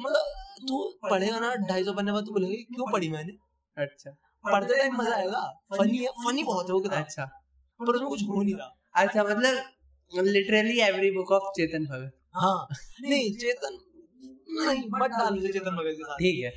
मतलब 0.00 0.24
तू 0.68 0.82
पढ़ेगा 1.04 1.38
ना? 1.40 1.54
ढाई 1.68 1.84
सौ 1.84 1.92
पन्ने 1.92 2.12
बाद 2.12 2.24
तू 2.24 2.32
बोलेगा 2.32 2.74
क्यों 2.74 2.92
पढ़ी 2.92 3.08
मैंने? 3.10 3.32
अच्छा। 3.76 4.16
पढ़ते 4.44 4.76
टाइम 4.78 4.96
मज़ा 4.96 5.14
आएगा। 5.16 5.40
फनी 5.70 5.98
है 5.98 6.08
फनी 6.24 6.44
बहुत 6.44 6.68
है 6.68 6.74
वो 6.74 6.80
किताब। 6.80 6.98
अच्छा। 6.98 7.24
पर 7.80 7.94
उसमें 7.94 8.08
कुछ 8.08 8.22
हो 8.28 8.42
नहीं 8.42 8.54
रहा। 8.54 8.74
अच्छा 8.94 9.24
मतलब 9.24 10.24
literally 10.26 10.78
every 10.80 11.10
book 11.10 11.30
of 11.32 11.50
Chetan 11.56 11.84
Bhagat. 11.86 12.12
हाँ। 12.34 12.66
नहीं 13.02 13.32
चेतन 13.36 13.78
नहीं 14.58 14.82
मत 14.92 15.10
डाल 15.12 15.34
मुझे 15.34 15.48
चेतन 15.48 15.76
भगत 15.76 15.94
के 15.96 16.04
साथ। 16.04 16.18
ठीक 16.18 16.44
है। 16.44 16.50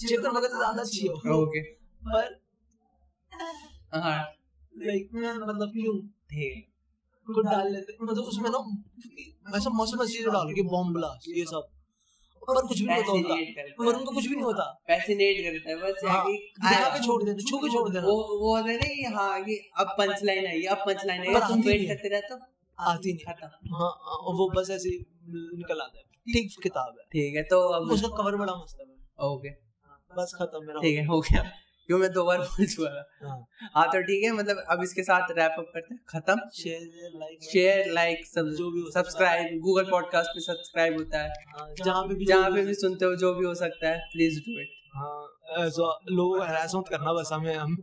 चेतन 0.00 0.30
भगत 0.30 0.50
ज़्यादा 0.50 0.82
अच्छी 0.82 1.06
हो 1.06 1.36
ओके। 1.36 1.62
पर 2.06 2.40
हाँ। 3.94 4.18
लाइक 4.74 5.10
मतलब 5.14 5.72
क्यों 5.72 5.98
ठीक। 6.30 6.54
है 6.54 6.60
कुछ 7.26 7.46
डाल 7.46 7.72
लेते 7.72 7.96
मतलब 8.02 8.24
उसमें 8.24 8.50
ना 8.50 8.58
वैसा 9.52 9.70
मस्त 9.72 10.02
चीज़ें 10.02 10.32
डाल 10.32 10.52
के 10.54 10.62
बॉम्ब 10.68 10.94
ब्लास्ट 10.94 11.28
ये 11.28 11.44
सब। 11.44 11.68
पर 12.48 12.66
कुछ 12.66 12.80
भी 12.80 12.86
नहीं 12.86 13.02
होता 13.08 13.34
पर 13.78 13.92
उनको 13.92 14.14
कुछ 14.14 14.26
भी 14.26 14.34
नहीं 14.34 14.44
होता। 14.44 14.64
फैसिनेट 14.86 15.36
करता 15.44 15.70
है 15.70 15.76
बस 15.82 16.04
हाँ, 16.06 16.24
पे 16.24 16.98
कि 16.98 17.04
छोड़ 17.06 17.22
देते 17.22 17.42
छू 17.50 17.58
के 17.58 17.68
छोड़ 17.72 17.88
देना। 17.88 18.06
वो 18.06 18.14
वो 18.40 18.56
होता 18.56 18.70
है 18.70 18.76
ना 18.76 18.88
कि 18.94 19.04
हाँ 19.14 19.42
कि 19.44 19.58
अब 19.78 19.94
पंच 19.98 20.22
लाइन 20.24 20.46
आई 20.46 20.62
अब 20.74 20.84
पंच 20.86 21.04
लाइन 21.06 21.26
आई 21.26 21.40
तुम 21.48 21.60
वेट 21.62 21.86
करते 21.88 22.08
रहते 22.08 22.34
हो 22.34 22.40
आती 22.78 23.12
नहीं। 23.12 23.24
खत्म। 23.26 23.74
हाँ 23.74 23.90
हाँ, 24.04 24.18
वो 24.38 24.48
बस 24.56 24.70
ऐसे 24.70 24.90
निकल 25.56 25.80
आता 25.80 25.98
है। 25.98 26.04
ठीक 26.32 26.54
किताब 26.62 26.94
है। 26.98 27.04
ठीक 27.12 27.36
है 27.36 27.42
तो 27.50 27.60
अब 27.70 27.90
उसका 27.92 28.08
कवर 28.16 28.36
बड़ा 28.36 28.54
मस्त 28.54 28.80
है। 28.80 28.86
ओके 29.28 29.50
बस 30.12 30.32
खत्म 30.38 30.66
मेरा। 30.66 30.80
ठीक 30.80 30.96
है 30.98 31.04
हो 31.06 31.20
गया। 31.20 31.42
क्यों 31.88 31.98
मैं 31.98 32.10
दो 32.12 32.24
बार 32.24 32.38
बोल 32.38 32.66
चुका 32.66 32.88
था? 32.88 33.28
हाँ। 33.28 33.38
हाँ 33.74 33.86
तो 33.92 34.00
ठीक 34.02 34.24
है 34.24 34.30
मतलब 34.32 34.64
अब 34.70 34.82
इसके 34.82 35.02
साथ 35.02 35.30
रैप 35.38 35.54
अप 35.58 35.70
करते 35.74 35.94
हैं। 35.94 36.00
खत्म। 36.08 36.36
शेयर 36.56 37.10
लाइक 37.16 37.42
शेयर 37.52 37.92
लाइक 37.92 38.24
जो 38.36 38.70
भी। 38.70 38.82
सब्सक्राइब 38.94 39.58
गूगल 39.60 39.90
पॉडकास्ट 39.90 40.30
पे 40.30 40.40
सब्सक्राइब 40.40 40.96
होता 40.98 41.22
है। 41.22 41.74
जहाँ 41.84 42.02
पे 42.02 42.14
भी 42.14 42.24
जहाँ 42.26 42.50
पे 42.50 42.64
भी 42.66 42.74
सुनते 42.74 43.04
हो 43.04 43.14
जो 43.16 43.34
भी 43.34 43.46
हो 43.46 43.54
सकता 43.54 43.88
है 43.88 43.98
प्लीज़ 44.12 44.38
डू 44.40 44.58
इट 44.60 44.78
हाँ 44.96 45.28
लोगों 46.10 46.38
को 46.38 46.44
हरास 46.44 46.72
मत 46.76 46.88
करना 46.88 47.12
बस 47.12 47.28
हमें 47.32 47.54
हम 47.56 47.76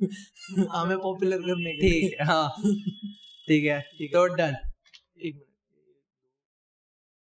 हमें 0.71 0.97
पॉपुलर 0.97 1.37
करने 1.41 1.71
के 1.73 1.89
ठीक 1.89 2.19
है 2.19 2.25
हाँ। 2.25 2.49
ठीक 3.47 3.65
है 3.65 3.79
तो 4.13 4.25
डन 4.35 4.55
एक 5.19 5.35
मिनट। 5.35 5.43